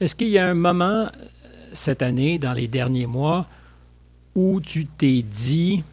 Est-ce 0.00 0.16
qu'il 0.16 0.30
y 0.30 0.38
a 0.38 0.48
un 0.48 0.54
moment 0.54 1.06
euh, 1.06 1.08
cette 1.72 2.02
année, 2.02 2.40
dans 2.40 2.52
les 2.52 2.66
derniers 2.66 3.06
mois, 3.06 3.46
où 4.34 4.60
tu 4.60 4.86
t'es 4.86 5.22
dit, 5.22 5.84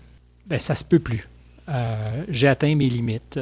ben 0.47 0.57
ça 0.57 0.73
se 0.73 0.83
peut 0.83 0.97
plus. 0.97 1.29
Euh, 1.69 2.25
j'ai 2.29 2.47
atteint 2.47 2.73
mes 2.73 2.89
limites 2.89 3.39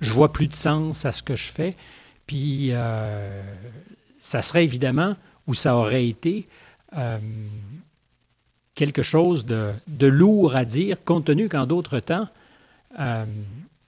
je 0.00 0.12
vois 0.12 0.32
plus 0.32 0.46
de 0.46 0.54
sens 0.54 1.04
à 1.04 1.12
ce 1.12 1.22
que 1.22 1.36
je 1.36 1.50
fais. 1.50 1.76
Puis 2.26 2.68
euh, 2.70 3.42
ça 4.18 4.42
serait 4.42 4.64
évidemment, 4.64 5.16
ou 5.46 5.54
ça 5.54 5.76
aurait 5.76 6.06
été, 6.06 6.46
euh, 6.96 7.18
quelque 8.74 9.02
chose 9.02 9.46
de, 9.46 9.72
lourd 10.06 10.54
à 10.54 10.64
dire, 10.64 10.98
compte 11.04 11.24
tenu 11.24 11.48
qu'en 11.48 11.66
d'autres 11.66 12.00
temps, 12.00 12.28
euh, 13.00 13.24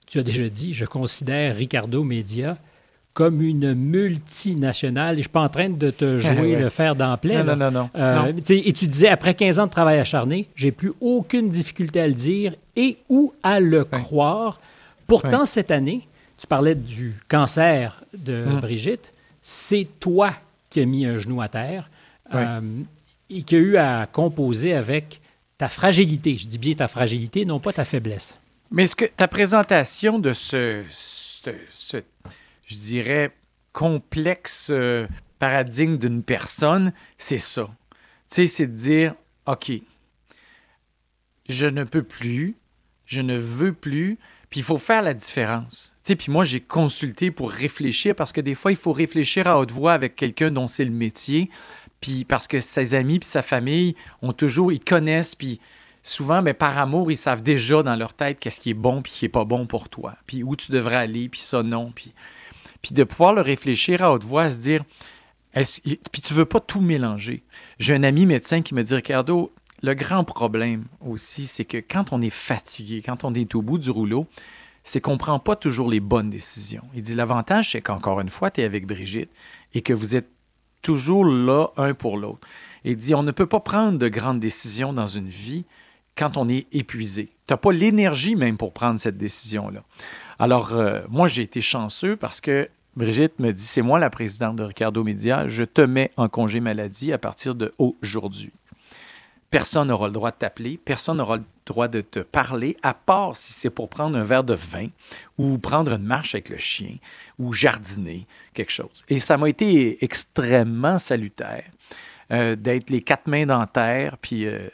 tu 0.07 0.19
as 0.19 0.23
déjà 0.23 0.49
dit, 0.49 0.73
je 0.73 0.85
considère 0.85 1.55
Ricardo 1.55 2.03
Media 2.03 2.57
comme 3.13 3.41
une 3.41 3.73
multinationale. 3.73 5.13
Et 5.13 5.15
je 5.15 5.19
ne 5.19 5.23
suis 5.23 5.29
pas 5.29 5.41
en 5.41 5.49
train 5.49 5.69
de 5.69 5.91
te 5.91 6.19
jouer 6.35 6.55
le 6.55 6.69
fer 6.69 6.95
d'emploi. 6.95 7.43
Non, 7.43 7.55
non, 7.55 7.71
non. 7.71 7.89
non. 7.95 8.33
Et 8.49 8.73
tu 8.73 8.87
disais, 8.87 9.09
après 9.09 9.35
15 9.35 9.59
ans 9.59 9.67
de 9.67 9.71
travail 9.71 9.99
acharné, 9.99 10.47
j'ai 10.55 10.71
plus 10.71 10.93
aucune 10.99 11.49
difficulté 11.49 12.01
à 12.01 12.07
le 12.07 12.13
dire 12.13 12.55
et 12.75 12.97
ou 13.09 13.33
à 13.43 13.59
le 13.59 13.83
croire 13.83 14.59
Pourtant, 15.11 15.45
cette 15.45 15.71
année, 15.71 16.07
tu 16.37 16.47
parlais 16.47 16.75
du 16.75 17.15
cancer 17.27 18.03
de 18.13 18.45
hum. 18.47 18.61
Brigitte, 18.61 19.13
c'est 19.41 19.87
toi 19.99 20.33
qui 20.69 20.79
as 20.79 20.85
mis 20.85 21.05
un 21.05 21.17
genou 21.17 21.41
à 21.41 21.49
terre. 21.49 21.89
Euh, 22.33 22.61
et 23.29 23.43
qui 23.43 23.55
a 23.55 23.59
eu 23.59 23.77
à 23.77 24.07
composer 24.07 24.73
avec 24.73 25.21
ta 25.57 25.67
fragilité. 25.67 26.37
Je 26.37 26.47
dis 26.47 26.57
bien 26.57 26.75
ta 26.75 26.87
fragilité, 26.87 27.45
non 27.45 27.59
pas 27.59 27.73
ta 27.73 27.83
faiblesse. 27.83 28.37
Mais 28.71 28.83
est-ce 28.83 28.95
que 28.95 29.05
ta 29.05 29.27
présentation 29.27 30.17
de 30.17 30.31
ce, 30.31 30.83
ce, 30.89 31.97
je 32.65 32.75
dirais, 32.75 33.31
complexe 33.73 34.69
euh, 34.71 35.07
paradigme 35.39 35.97
d'une 35.97 36.23
personne, 36.23 36.93
c'est 37.17 37.37
ça. 37.37 37.69
Tu 38.29 38.35
sais, 38.35 38.47
c'est 38.47 38.67
de 38.67 38.75
dire, 38.75 39.15
OK, 39.45 39.71
je 41.49 41.67
ne 41.67 41.83
peux 41.83 42.03
plus, 42.03 42.55
je 43.05 43.21
ne 43.21 43.35
veux 43.35 43.73
plus, 43.73 44.19
puis 44.51 44.59
il 44.59 44.63
faut 44.63 44.77
faire 44.77 45.01
la 45.01 45.15
différence. 45.15 45.95
Tu 46.03 46.15
puis 46.15 46.31
moi, 46.31 46.43
j'ai 46.43 46.59
consulté 46.59 47.31
pour 47.31 47.49
réfléchir 47.49 48.13
parce 48.13 48.33
que 48.33 48.41
des 48.41 48.53
fois, 48.53 48.71
il 48.71 48.77
faut 48.77 48.91
réfléchir 48.91 49.47
à 49.47 49.57
haute 49.57 49.71
voix 49.71 49.93
avec 49.93 50.15
quelqu'un 50.15 50.51
dont 50.51 50.67
c'est 50.67 50.85
le 50.85 50.91
métier, 50.91 51.49
puis 52.01 52.25
parce 52.25 52.47
que 52.47 52.59
ses 52.59 52.93
amis 52.93 53.17
puis 53.17 53.29
sa 53.29 53.41
famille 53.41 53.95
ont 54.21 54.33
toujours, 54.33 54.73
ils 54.73 54.83
connaissent, 54.83 55.35
puis 55.35 55.59
souvent, 56.03 56.41
mais 56.41 56.53
par 56.53 56.77
amour, 56.77 57.11
ils 57.11 57.17
savent 57.17 57.41
déjà 57.41 57.81
dans 57.81 57.95
leur 57.95 58.13
tête 58.13 58.39
qu'est-ce 58.39 58.59
qui 58.59 58.71
est 58.71 58.75
bon 58.75 59.01
puis 59.01 59.13
qui 59.13 59.25
est 59.25 59.29
pas 59.29 59.45
bon 59.45 59.65
pour 59.65 59.89
toi, 59.89 60.15
puis 60.27 60.43
où 60.43 60.55
tu 60.55 60.71
devrais 60.71 60.97
aller, 60.97 61.29
puis 61.29 61.39
ça 61.39 61.63
non, 61.63 61.91
puis 61.91 62.13
puis 62.81 62.95
de 62.95 63.03
pouvoir 63.03 63.33
le 63.33 63.41
réfléchir 63.41 64.03
à 64.03 64.11
haute 64.11 64.23
voix, 64.23 64.43
à 64.43 64.49
se 64.49 64.55
dire, 64.55 64.83
puis 65.53 66.21
tu 66.21 66.33
veux 66.33 66.45
pas 66.45 66.59
tout 66.59 66.81
mélanger. 66.81 67.43
J'ai 67.79 67.93
un 67.93 68.03
ami 68.03 68.25
médecin 68.25 68.61
qui 68.61 68.73
me 68.73 68.83
dit, 68.83 68.95
Ricardo, 68.95 69.53
le 69.81 69.93
grand 69.93 70.23
problème 70.23 70.85
aussi, 71.05 71.47
c'est 71.47 71.65
que 71.65 71.77
quand 71.77 72.13
on 72.13 72.21
est 72.21 72.29
fatigué, 72.29 73.01
quand 73.03 73.23
on 73.23 73.33
est 73.33 73.55
au 73.55 73.61
bout 73.61 73.77
du 73.77 73.89
rouleau, 73.89 74.27
c'est 74.83 75.01
qu'on 75.01 75.13
ne 75.13 75.17
prend 75.17 75.39
pas 75.39 75.55
toujours 75.55 75.89
les 75.89 75.99
bonnes 75.99 76.29
décisions. 76.29 76.83
Il 76.93 77.03
dit 77.03 77.15
l'avantage, 77.15 77.71
c'est 77.71 77.81
qu'encore 77.81 78.19
une 78.21 78.29
fois, 78.29 78.51
tu 78.51 78.61
es 78.61 78.63
avec 78.63 78.87
Brigitte 78.87 79.31
et 79.73 79.81
que 79.81 79.93
vous 79.93 80.15
êtes 80.15 80.29
toujours 80.81 81.25
là 81.25 81.67
un 81.77 81.93
pour 81.93 82.17
l'autre. 82.17 82.47
Il 82.83 82.95
dit 82.95 83.13
on 83.13 83.23
ne 83.23 83.31
peut 83.31 83.45
pas 83.45 83.59
prendre 83.59 83.99
de 83.99 84.07
grandes 84.07 84.39
décisions 84.39 84.93
dans 84.93 85.05
une 85.05 85.29
vie 85.29 85.65
quand 86.15 86.37
on 86.37 86.49
est 86.49 86.67
épuisé. 86.71 87.29
Tu 87.47 87.53
n'as 87.53 87.57
pas 87.57 87.71
l'énergie 87.71 88.35
même 88.35 88.57
pour 88.57 88.73
prendre 88.73 88.99
cette 88.99 89.17
décision-là. 89.17 89.83
Alors, 90.39 90.73
euh, 90.73 91.01
moi, 91.09 91.27
j'ai 91.27 91.43
été 91.43 91.61
chanceux 91.61 92.15
parce 92.15 92.41
que 92.41 92.67
Brigitte 92.95 93.39
me 93.39 93.51
dit 93.53 93.63
c'est 93.63 93.81
moi 93.81 93.99
la 93.99 94.09
présidente 94.09 94.57
de 94.57 94.63
Ricardo 94.63 95.03
Média, 95.03 95.47
je 95.47 95.63
te 95.63 95.81
mets 95.81 96.11
en 96.17 96.27
congé 96.27 96.59
maladie 96.59 97.13
à 97.13 97.17
partir 97.17 97.55
de 97.55 97.73
aujourd'hui. 97.77 98.51
Personne 99.51 99.89
n'aura 99.89 100.07
le 100.07 100.13
droit 100.13 100.31
de 100.31 100.37
t'appeler, 100.37 100.79
personne 100.83 101.17
n'aura 101.17 101.35
le 101.35 101.43
droit 101.65 101.89
de 101.89 101.99
te 101.99 102.19
parler, 102.19 102.77
à 102.83 102.93
part 102.93 103.35
si 103.35 103.51
c'est 103.51 103.69
pour 103.69 103.89
prendre 103.89 104.17
un 104.17 104.23
verre 104.23 104.45
de 104.45 104.53
vin 104.53 104.87
ou 105.37 105.57
prendre 105.57 105.91
une 105.91 106.03
marche 106.03 106.35
avec 106.35 106.47
le 106.49 106.57
chien 106.57 106.95
ou 107.37 107.51
jardiner, 107.51 108.25
quelque 108.53 108.71
chose. 108.71 109.03
Et 109.09 109.19
ça 109.19 109.37
m'a 109.37 109.49
été 109.49 110.03
extrêmement 110.03 110.97
salutaire 110.97 111.65
euh, 112.31 112.55
d'être 112.55 112.89
les 112.89 113.01
quatre 113.01 113.27
mains 113.27 113.45
dans 113.45 113.65
terre, 113.65 114.17
puis, 114.19 114.45
euh, 114.45 114.69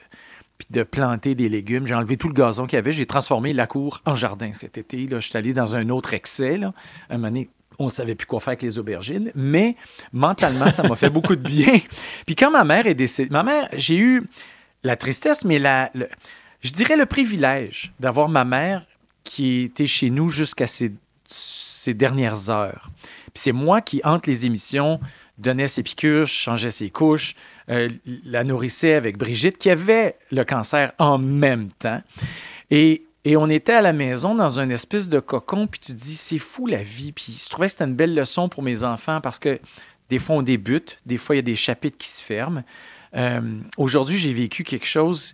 puis 0.59 0.67
de 0.69 0.83
planter 0.83 1.33
des 1.33 1.49
légumes. 1.49 1.87
J'ai 1.87 1.95
enlevé 1.95 2.15
tout 2.15 2.27
le 2.27 2.35
gazon 2.35 2.67
qu'il 2.67 2.77
y 2.77 2.79
avait, 2.79 2.91
j'ai 2.91 3.07
transformé 3.07 3.53
la 3.53 3.65
cour 3.65 4.01
en 4.05 4.13
jardin 4.13 4.53
cet 4.53 4.77
été. 4.77 5.07
Je 5.09 5.17
suis 5.17 5.35
allé 5.37 5.53
dans 5.53 5.75
un 5.75 5.89
autre 5.89 6.13
excès. 6.13 6.57
Là. 6.57 6.71
Un 7.09 7.17
moment 7.17 7.41
on 7.79 7.85
ne 7.85 7.89
savait 7.89 8.15
plus 8.15 8.25
quoi 8.25 8.39
faire 8.39 8.49
avec 8.49 8.61
les 8.63 8.79
aubergines, 8.79 9.31
mais 9.35 9.75
mentalement, 10.11 10.71
ça 10.71 10.83
m'a 10.83 10.95
fait 10.95 11.09
beaucoup 11.09 11.35
de 11.35 11.41
bien. 11.41 11.79
Puis 12.25 12.35
quand 12.35 12.51
ma 12.51 12.63
mère 12.63 12.87
est 12.87 12.95
décédée, 12.95 13.29
ma 13.29 13.43
mère, 13.43 13.69
j'ai 13.73 13.97
eu 13.97 14.23
la 14.83 14.95
tristesse, 14.95 15.43
mais 15.43 15.59
la, 15.59 15.91
je 16.61 16.71
dirais 16.71 16.97
le 16.97 17.05
privilège 17.05 17.93
d'avoir 17.99 18.29
ma 18.29 18.45
mère 18.45 18.85
qui 19.23 19.63
était 19.63 19.87
chez 19.87 20.09
nous 20.09 20.29
jusqu'à 20.29 20.67
ces, 20.67 20.93
dernières 21.87 22.49
heures. 22.49 22.89
Puis 23.33 23.43
c'est 23.43 23.53
moi 23.53 23.79
qui, 23.79 24.01
entre 24.03 24.29
les 24.29 24.45
émissions, 24.45 24.99
donnais 25.37 25.69
ses 25.69 25.83
piqûres, 25.83 26.27
changeais 26.27 26.69
ses 26.69 26.89
couches, 26.89 27.33
euh, 27.69 27.87
la 28.25 28.43
nourrissais 28.43 28.93
avec 28.93 29.17
Brigitte, 29.17 29.57
qui 29.57 29.69
avait 29.69 30.17
le 30.29 30.43
cancer 30.43 30.91
en 30.97 31.17
même 31.17 31.69
temps. 31.79 32.01
Et, 32.71 33.05
et 33.23 33.37
on 33.37 33.47
était 33.49 33.71
à 33.71 33.81
la 33.81 33.93
maison 33.93 34.35
dans 34.35 34.59
une 34.59 34.71
espèce 34.71 35.07
de 35.07 35.21
cocon, 35.21 35.67
puis 35.67 35.79
tu 35.79 35.93
dis, 35.93 36.17
c'est 36.17 36.39
fou 36.39 36.67
la 36.67 36.83
vie. 36.83 37.13
Puis 37.13 37.41
je 37.41 37.49
trouvais 37.49 37.67
que 37.67 37.71
c'était 37.71 37.85
une 37.85 37.95
belle 37.95 38.13
leçon 38.13 38.49
pour 38.49 38.63
mes 38.63 38.83
enfants 38.83 39.21
parce 39.21 39.39
que 39.39 39.57
des 40.09 40.19
fois 40.19 40.35
on 40.35 40.41
débute, 40.41 40.99
des 41.05 41.17
fois 41.17 41.35
il 41.35 41.37
y 41.37 41.39
a 41.39 41.43
des 41.43 41.55
chapitres 41.55 41.97
qui 41.97 42.09
se 42.09 42.21
ferment. 42.21 42.63
Euh, 43.17 43.59
aujourd'hui, 43.77 44.17
j'ai 44.17 44.33
vécu 44.33 44.63
quelque 44.63 44.85
chose 44.85 45.33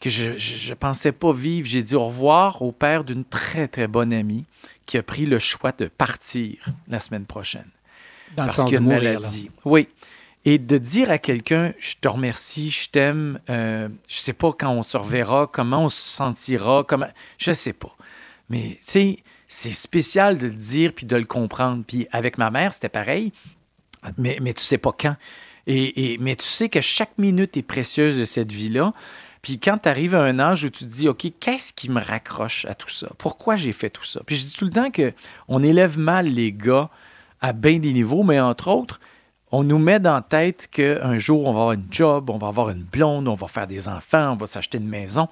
que 0.00 0.10
je 0.10 0.70
ne 0.70 0.74
pensais 0.74 1.12
pas 1.12 1.32
vivre. 1.32 1.66
J'ai 1.66 1.82
dit 1.82 1.94
au 1.94 2.06
revoir 2.06 2.62
au 2.62 2.72
père 2.72 3.04
d'une 3.04 3.24
très, 3.24 3.68
très 3.68 3.88
bonne 3.88 4.12
amie 4.12 4.44
qui 4.84 4.98
a 4.98 5.02
pris 5.02 5.26
le 5.26 5.38
choix 5.38 5.72
de 5.72 5.86
partir 5.88 6.56
la 6.88 7.00
semaine 7.00 7.24
prochaine. 7.24 7.68
parce 8.34 8.56
qu'il 8.64 8.72
y 8.72 8.76
a 8.76 8.80
une 8.80 8.86
maladie. 8.86 9.50
Oui. 9.64 9.88
Et 10.44 10.58
de 10.58 10.78
dire 10.78 11.10
à 11.10 11.18
quelqu'un, 11.18 11.72
je 11.80 11.94
te 12.00 12.06
remercie, 12.06 12.70
je 12.70 12.90
t'aime, 12.90 13.40
euh, 13.50 13.88
je 14.06 14.18
sais 14.18 14.32
pas 14.32 14.52
quand 14.52 14.70
on 14.70 14.84
se 14.84 14.96
reverra, 14.96 15.50
comment 15.52 15.84
on 15.84 15.88
se 15.88 16.00
sentira, 16.00 16.84
comment, 16.86 17.08
je 17.36 17.50
sais 17.50 17.72
pas. 17.72 17.96
Mais 18.48 18.78
tu 18.78 18.92
sais, 18.92 19.18
c'est 19.48 19.72
spécial 19.72 20.38
de 20.38 20.46
le 20.46 20.52
dire 20.52 20.92
puis 20.92 21.04
de 21.04 21.16
le 21.16 21.24
comprendre. 21.24 21.82
Puis 21.84 22.06
avec 22.12 22.38
ma 22.38 22.52
mère, 22.52 22.72
c'était 22.72 22.88
pareil, 22.88 23.32
mais, 24.18 24.38
mais 24.40 24.52
tu 24.52 24.62
sais 24.62 24.78
pas 24.78 24.92
quand. 24.96 25.16
Mais 25.66 26.36
tu 26.36 26.44
sais 26.44 26.68
que 26.68 26.80
chaque 26.80 27.16
minute 27.18 27.56
est 27.56 27.62
précieuse 27.62 28.18
de 28.18 28.24
cette 28.24 28.52
vie-là. 28.52 28.92
Puis 29.42 29.58
quand 29.58 29.78
tu 29.78 29.88
arrives 29.88 30.14
à 30.14 30.22
un 30.22 30.38
âge 30.38 30.64
où 30.64 30.70
tu 30.70 30.84
te 30.84 30.90
dis, 30.90 31.08
OK, 31.08 31.26
qu'est-ce 31.38 31.72
qui 31.72 31.88
me 31.88 32.00
raccroche 32.00 32.64
à 32.64 32.74
tout 32.74 32.88
ça? 32.88 33.08
Pourquoi 33.18 33.54
j'ai 33.54 33.72
fait 33.72 33.90
tout 33.90 34.04
ça? 34.04 34.20
Puis 34.26 34.36
je 34.36 34.44
dis 34.44 34.52
tout 34.54 34.64
le 34.64 34.72
temps 34.72 34.90
qu'on 34.90 35.62
élève 35.62 35.98
mal 35.98 36.26
les 36.26 36.52
gars 36.52 36.90
à 37.40 37.52
bien 37.52 37.78
des 37.78 37.92
niveaux, 37.92 38.24
mais 38.24 38.40
entre 38.40 38.68
autres, 38.68 38.98
on 39.52 39.62
nous 39.62 39.78
met 39.78 40.00
dans 40.00 40.14
la 40.14 40.22
tête 40.22 40.68
qu'un 40.70 41.18
jour, 41.18 41.46
on 41.46 41.52
va 41.52 41.60
avoir 41.60 41.72
une 41.72 41.86
job, 41.90 42.30
on 42.30 42.38
va 42.38 42.48
avoir 42.48 42.70
une 42.70 42.82
blonde, 42.82 43.28
on 43.28 43.34
va 43.34 43.46
faire 43.46 43.66
des 43.66 43.88
enfants, 43.88 44.32
on 44.32 44.36
va 44.36 44.46
s'acheter 44.46 44.78
une 44.78 44.88
maison. 44.88 45.28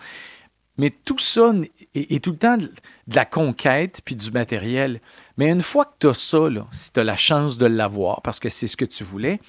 Mais 0.77 0.91
tout 0.91 1.19
ça 1.19 1.53
est, 1.95 2.23
tout 2.23 2.33
le 2.33 2.37
temps 2.37 2.57
de, 2.57 2.71
la 3.09 3.25
conquête 3.25 4.01
puis 4.05 4.17
du 4.17 4.31
matériel. 4.31 5.01
Mais 5.37 5.51
une 5.51 5.63
fois 5.63 5.85
que 5.85 5.95
tu 6.01 6.07
as 6.09 6.15
ça, 6.15 6.49
si 6.71 6.93
tu 6.93 7.01
as 7.01 7.05
la 7.05 7.17
chance 7.17 7.59
de 7.59 7.67
l'avoir, 7.67 8.23
parce 8.23 8.41
que 8.41 8.49
c'est 8.49 8.67
ce 8.67 8.77
que 8.77 8.85
tu 8.85 9.05
voulais, 9.05 9.41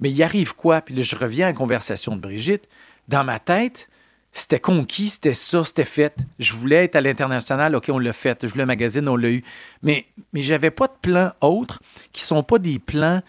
mais 0.00 0.10
il 0.10 0.22
arrive 0.22 0.54
quoi? 0.54 0.80
Puis 0.80 0.94
là, 0.94 1.02
je 1.02 1.16
reviens 1.16 1.46
à 1.46 1.50
la 1.50 1.54
conversation 1.56 2.16
de 2.16 2.20
Brigitte. 2.20 2.68
Dans 3.08 3.24
ma 3.24 3.38
tête, 3.38 3.88
c'était 4.32 4.60
conquis, 4.60 5.08
c'était 5.08 5.34
ça, 5.34 5.64
c'était 5.64 5.84
fait. 5.84 6.16
Je 6.38 6.54
voulais 6.54 6.84
être 6.84 6.96
à 6.96 7.00
l'international, 7.00 7.74
OK, 7.74 7.88
on 7.88 7.98
l'a 7.98 8.12
fait. 8.12 8.46
Je 8.46 8.52
voulais 8.52 8.66
magazine, 8.66 9.08
on 9.08 9.16
l'a 9.16 9.30
eu. 9.30 9.42
Mais, 9.82 10.06
mais 10.32 10.42
j'avais 10.42 10.70
pas 10.70 10.86
de 10.86 10.96
plans 11.00 11.32
autres 11.40 11.80
qui 12.12 12.22
sont 12.22 12.42
pas 12.42 12.58
des 12.58 12.78
plans 12.78 13.22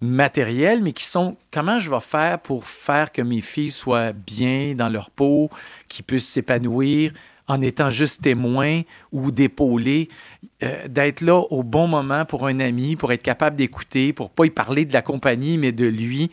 matériels, 0.00 0.82
mais 0.82 0.92
qui 0.92 1.04
sont 1.04 1.36
comment 1.50 1.78
je 1.78 1.90
vais 1.90 2.00
faire 2.00 2.40
pour 2.40 2.66
faire 2.66 3.12
que 3.12 3.22
mes 3.22 3.40
filles 3.40 3.70
soient 3.70 4.12
bien 4.12 4.74
dans 4.74 4.88
leur 4.88 5.10
peau, 5.10 5.50
qu'ils 5.88 6.04
puissent 6.04 6.28
s'épanouir, 6.28 7.12
en 7.48 7.60
étant 7.60 7.90
juste 7.90 8.22
témoin 8.22 8.82
ou 9.12 9.30
d'épaulé, 9.30 10.08
euh, 10.62 10.88
d'être 10.88 11.20
là 11.20 11.36
au 11.36 11.62
bon 11.62 11.86
moment 11.86 12.24
pour 12.24 12.46
un 12.46 12.60
ami, 12.60 12.96
pour 12.96 13.12
être 13.12 13.22
capable 13.22 13.56
d'écouter, 13.56 14.12
pour 14.12 14.30
pas 14.30 14.46
y 14.46 14.50
parler 14.50 14.84
de 14.84 14.92
la 14.92 15.02
compagnie, 15.02 15.58
mais 15.58 15.72
de 15.72 15.86
lui. 15.86 16.30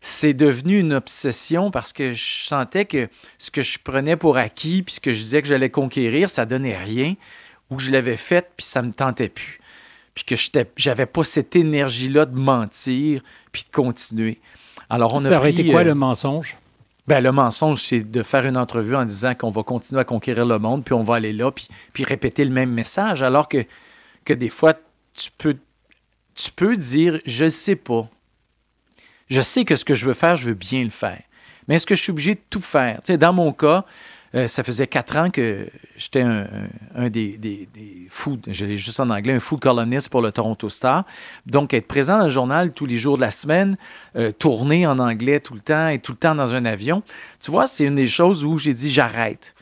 C'est 0.00 0.34
devenu 0.34 0.78
une 0.78 0.92
obsession 0.92 1.70
parce 1.70 1.92
que 1.92 2.12
je 2.12 2.46
sentais 2.46 2.84
que 2.84 3.08
ce 3.38 3.50
que 3.50 3.62
je 3.62 3.78
prenais 3.82 4.16
pour 4.16 4.36
acquis, 4.36 4.82
puis 4.82 4.94
ce 4.94 5.00
que 5.00 5.12
je 5.12 5.18
disais 5.18 5.42
que 5.42 5.48
j'allais 5.48 5.70
conquérir, 5.70 6.30
ça 6.30 6.46
donnait 6.46 6.76
rien, 6.76 7.14
ou 7.70 7.78
je 7.78 7.90
l'avais 7.90 8.16
fait, 8.16 8.50
puis 8.56 8.66
ça 8.66 8.82
me 8.82 8.92
tentait 8.92 9.28
plus. 9.28 9.60
Puis 10.14 10.24
que 10.24 10.34
j'avais 10.76 11.06
pas 11.06 11.22
cette 11.24 11.54
énergie-là 11.54 12.26
de 12.26 12.36
mentir, 12.36 13.22
puis 13.52 13.64
de 13.64 13.70
continuer. 13.70 14.40
Alors 14.90 15.14
on 15.14 15.24
a 15.24 15.28
Ça 15.28 15.36
aurait 15.38 15.50
été 15.50 15.70
quoi 15.70 15.80
euh, 15.80 15.84
le 15.84 15.94
mensonge? 15.94 16.56
Ben, 17.08 17.22
le 17.22 17.32
mensonge, 17.32 17.82
c'est 17.82 18.00
de 18.00 18.22
faire 18.22 18.44
une 18.44 18.58
entrevue 18.58 18.94
en 18.94 19.06
disant 19.06 19.34
qu'on 19.34 19.48
va 19.48 19.62
continuer 19.62 19.98
à 19.98 20.04
conquérir 20.04 20.44
le 20.44 20.58
monde, 20.58 20.84
puis 20.84 20.92
on 20.92 21.02
va 21.02 21.14
aller 21.14 21.32
là, 21.32 21.50
puis, 21.50 22.04
répéter 22.04 22.44
le 22.44 22.50
même 22.50 22.70
message, 22.70 23.22
alors 23.22 23.48
que, 23.48 23.64
des 24.30 24.50
fois, 24.50 24.74
tu 25.14 25.30
peux, 25.38 25.56
tu 26.34 26.52
peux 26.52 26.76
dire, 26.76 27.18
je 27.24 27.46
ne 27.46 27.48
sais 27.48 27.76
pas. 27.76 28.06
Je 29.30 29.40
sais 29.40 29.64
que 29.64 29.74
ce 29.74 29.86
que 29.86 29.94
je 29.94 30.04
veux 30.04 30.12
faire, 30.12 30.36
je 30.36 30.48
veux 30.48 30.54
bien 30.54 30.84
le 30.84 30.90
faire. 30.90 31.22
Mais 31.66 31.76
est-ce 31.76 31.86
que 31.86 31.94
je 31.94 32.02
suis 32.02 32.12
obligé 32.12 32.34
de 32.34 32.42
tout 32.50 32.60
faire? 32.60 33.00
Dans 33.08 33.32
mon 33.32 33.54
cas, 33.54 33.86
euh, 34.34 34.46
ça 34.46 34.62
faisait 34.62 34.86
quatre 34.86 35.16
ans 35.16 35.30
que 35.30 35.68
j'étais 35.96 36.22
un, 36.22 37.08
des, 37.08 37.38
des, 37.38 37.68
des 37.72 38.06
food, 38.10 38.46
je 38.50 38.66
l'ai 38.66 38.76
juste 38.76 39.00
en 39.00 39.10
anglais, 39.10 39.34
un 39.34 39.40
food 39.40 39.60
columnist 39.60 40.08
pour 40.10 40.20
le 40.20 40.32
Toronto 40.32 40.68
Star. 40.68 41.04
Donc, 41.46 41.72
être 41.72 41.86
présent 41.86 42.18
dans 42.18 42.24
le 42.24 42.30
journal 42.30 42.72
tous 42.72 42.86
les 42.86 42.98
jours 42.98 43.16
de 43.16 43.22
la 43.22 43.30
semaine, 43.30 43.76
euh, 44.16 44.32
tourner 44.32 44.86
en 44.86 44.98
anglais 44.98 45.40
tout 45.40 45.54
le 45.54 45.60
temps, 45.60 45.88
et 45.88 45.98
tout 45.98 46.12
le 46.12 46.18
temps 46.18 46.34
dans 46.34 46.54
un 46.54 46.64
avion, 46.64 47.02
tu 47.40 47.50
vois, 47.50 47.66
c'est 47.66 47.84
une 47.84 47.94
des 47.94 48.06
choses 48.06 48.44
où 48.44 48.58
j'ai 48.58 48.74
dit 48.74 48.90
j'arrête. 48.90 49.54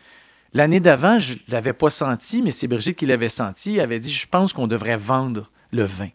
L'année 0.56 0.80
d'avant, 0.80 1.18
je 1.18 1.34
ne 1.34 1.38
l'avais 1.48 1.74
pas 1.74 1.90
senti, 1.90 2.40
mais 2.40 2.50
c'est 2.50 2.66
Brigitte 2.66 2.96
qui 2.96 3.04
l'avait 3.04 3.28
senti. 3.28 3.74
Elle 3.74 3.82
avait 3.82 4.00
dit 4.00 4.12
Je 4.12 4.26
pense 4.26 4.54
qu'on 4.54 4.66
devrait 4.66 4.96
vendre 4.96 5.50
le 5.70 5.84
vin. 5.84 6.08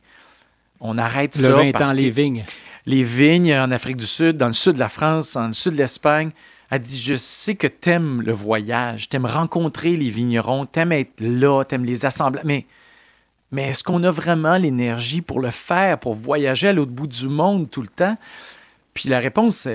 On 0.80 0.98
arrête 0.98 1.36
le 1.36 1.44
ça. 1.44 1.50
Le 1.50 1.56
vin 1.56 1.64
étant 1.64 1.94
les 1.94 2.10
vignes. 2.10 2.44
Les 2.88 3.04
vignes 3.04 3.54
en 3.54 3.70
Afrique 3.70 3.98
du 3.98 4.08
Sud, 4.08 4.38
dans 4.38 4.48
le 4.48 4.54
sud 4.54 4.74
de 4.74 4.80
la 4.80 4.90
France, 4.90 5.34
dans 5.34 5.46
le 5.46 5.54
sud 5.54 5.74
de 5.74 5.78
l'Espagne, 5.78 6.32
elle 6.72 6.80
dit 6.80 7.00
Je 7.00 7.16
sais 7.16 7.56
que 7.56 7.68
t'aimes 7.68 8.22
le 8.22 8.32
voyage, 8.32 9.10
t'aimes 9.10 9.26
rencontrer 9.26 9.96
les 9.96 10.10
vignerons, 10.10 10.66
t'aimes 10.66 10.94
être 10.94 11.20
là, 11.20 11.64
t'aimes 11.64 11.84
les 11.84 12.06
assembler. 12.06 12.66
Mais, 13.52 13.70
est-ce 13.70 13.84
qu'on 13.84 14.04
a 14.04 14.12
vraiment 14.12 14.56
l'énergie 14.56 15.22
pour 15.22 15.42
le 15.42 15.52
faire, 15.52 16.00
pour 16.00 16.16
voyager 16.16 16.70
à 16.70 16.74
l'autre 16.74 16.94
bout 16.94 17.08
du 17.08 17.28
monde 17.28 17.70
tout 17.70 17.82
le 17.82 17.90
temps? 17.90 18.16
Puis 18.94 19.10
la 19.10 19.20
réponse, 19.20 19.68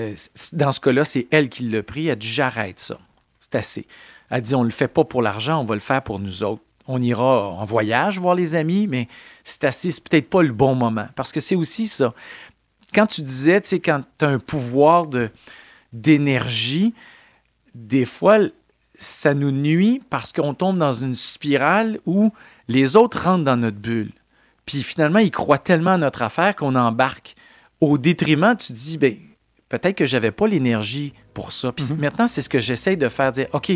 dans 0.53 0.71
ce 0.71 0.79
cas-là, 0.79 1.03
c'est 1.03 1.27
elle 1.31 1.49
qui 1.49 1.63
l'a 1.69 1.83
pris. 1.83 2.07
Elle 2.07 2.17
dit 2.17 2.27
J'arrête 2.27 2.79
ça. 2.79 2.97
C'est 3.39 3.55
assez. 3.55 3.85
Elle 4.31 4.41
dit 4.41 4.55
On 4.55 4.61
ne 4.61 4.65
le 4.65 4.71
fait 4.71 4.87
pas 4.87 5.03
pour 5.03 5.21
l'argent, 5.21 5.61
on 5.61 5.63
va 5.63 5.75
le 5.75 5.81
faire 5.81 6.01
pour 6.01 6.19
nous 6.19 6.43
autres. 6.43 6.63
On 6.87 7.01
ira 7.01 7.49
en 7.49 7.65
voyage 7.65 8.17
voir 8.17 8.33
les 8.33 8.55
amis, 8.55 8.87
mais 8.87 9.07
c'est 9.43 9.65
assez, 9.65 9.91
c'est 9.91 10.03
peut-être 10.07 10.29
pas 10.29 10.41
le 10.41 10.53
bon 10.53 10.73
moment. 10.73 11.07
Parce 11.15 11.31
que 11.31 11.39
c'est 11.41 11.55
aussi 11.55 11.87
ça. 11.87 12.13
Quand 12.93 13.05
tu 13.05 13.21
disais, 13.21 13.61
tu 13.61 13.67
sais, 13.67 13.79
quand 13.79 14.01
tu 14.17 14.25
as 14.25 14.29
un 14.29 14.39
pouvoir 14.39 15.05
de, 15.07 15.29
d'énergie, 16.01 16.93
des 17.75 18.05
fois, 18.05 18.39
ça 18.97 19.33
nous 19.33 19.51
nuit 19.51 20.01
parce 20.09 20.33
qu'on 20.33 20.53
tombe 20.53 20.77
dans 20.77 20.91
une 20.91 21.15
spirale 21.15 21.99
où 22.05 22.31
les 22.67 22.95
autres 22.95 23.23
rentrent 23.23 23.43
dans 23.43 23.57
notre 23.57 23.77
bulle. 23.77 24.11
Puis 24.65 24.83
finalement, 24.83 25.19
ils 25.19 25.31
croient 25.31 25.59
tellement 25.59 25.93
à 25.93 25.97
notre 25.97 26.21
affaire 26.21 26.55
qu'on 26.55 26.75
embarque. 26.75 27.35
Au 27.79 27.97
détriment, 27.97 28.55
tu 28.55 28.73
dis, 28.73 28.97
ben, 28.97 29.15
peut-être 29.69 29.95
que 29.95 30.05
j'avais 30.05 30.31
pas 30.31 30.47
l'énergie 30.47 31.13
pour 31.33 31.51
ça. 31.51 31.71
Puis 31.71 31.85
mhm. 31.91 31.99
maintenant, 31.99 32.27
c'est 32.27 32.41
ce 32.41 32.49
que 32.49 32.59
j'essaie 32.59 32.95
de 32.95 33.09
faire, 33.09 33.31
dire, 33.31 33.47
OK, 33.53 33.71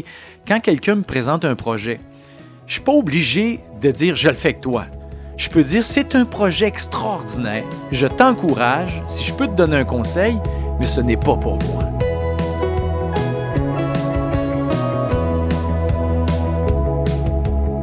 quand 0.48 0.60
quelqu'un 0.60 0.96
me 0.96 1.04
présente 1.04 1.46
un 1.46 1.56
projet, 1.56 2.00
je 2.66 2.74
suis 2.74 2.82
pas 2.82 2.94
obligé 2.94 3.60
de 3.82 3.92
dire, 3.92 4.16
je 4.16 4.30
le 4.30 4.36
fais 4.36 4.50
avec 4.50 4.62
toi. 4.62 4.86
Je 5.38 5.50
peux 5.50 5.64
dire, 5.64 5.84
c'est 5.84 6.16
un 6.16 6.26
projet 6.26 6.68
extraordinaire. 6.68 7.64
Je 7.92 8.08
t'encourage. 8.08 9.02
Si 9.08 9.24
je 9.24 9.34
peux 9.34 9.48
te 9.48 9.54
donner 9.54 9.78
un 9.78 9.86
conseil, 9.86 10.38
mais 10.80 10.86
ce 10.86 11.02
n'est 11.02 11.18
pas 11.18 11.38
pour 11.38 11.58
moi. 11.64 12.01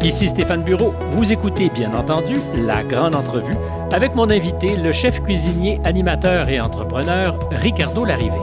Ici 0.04 0.28
Stéphane 0.28 0.62
Bureau. 0.62 0.94
Vous 1.10 1.32
écoutez 1.32 1.70
bien 1.70 1.92
entendu 1.92 2.36
La 2.54 2.84
Grande 2.84 3.16
Entrevue 3.16 3.56
avec 3.90 4.14
mon 4.14 4.30
invité, 4.30 4.76
le 4.76 4.92
chef 4.92 5.20
cuisinier, 5.24 5.80
animateur 5.84 6.48
et 6.48 6.60
entrepreneur 6.60 7.36
Ricardo 7.50 8.04
Larrivé. 8.04 8.38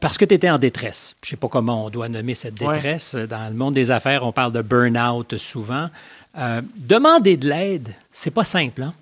Parce 0.00 0.16
que 0.16 0.24
tu 0.24 0.34
étais 0.34 0.48
en 0.48 0.58
détresse. 0.58 1.14
Je 1.22 1.28
ne 1.28 1.30
sais 1.30 1.36
pas 1.36 1.48
comment 1.48 1.84
on 1.84 1.90
doit 1.90 2.08
nommer 2.08 2.32
cette 2.32 2.54
détresse. 2.54 3.14
Dans 3.14 3.46
le 3.46 3.54
monde 3.54 3.74
des 3.74 3.90
affaires, 3.90 4.24
on 4.24 4.32
parle 4.32 4.52
de 4.52 4.62
burn-out 4.62 5.36
souvent. 5.36 5.90
Euh, 6.38 6.62
demander 6.76 7.36
de 7.36 7.48
l'aide, 7.48 7.94
c'est 8.10 8.32
pas 8.32 8.44
simple. 8.44 8.82
Hein? 8.82 8.94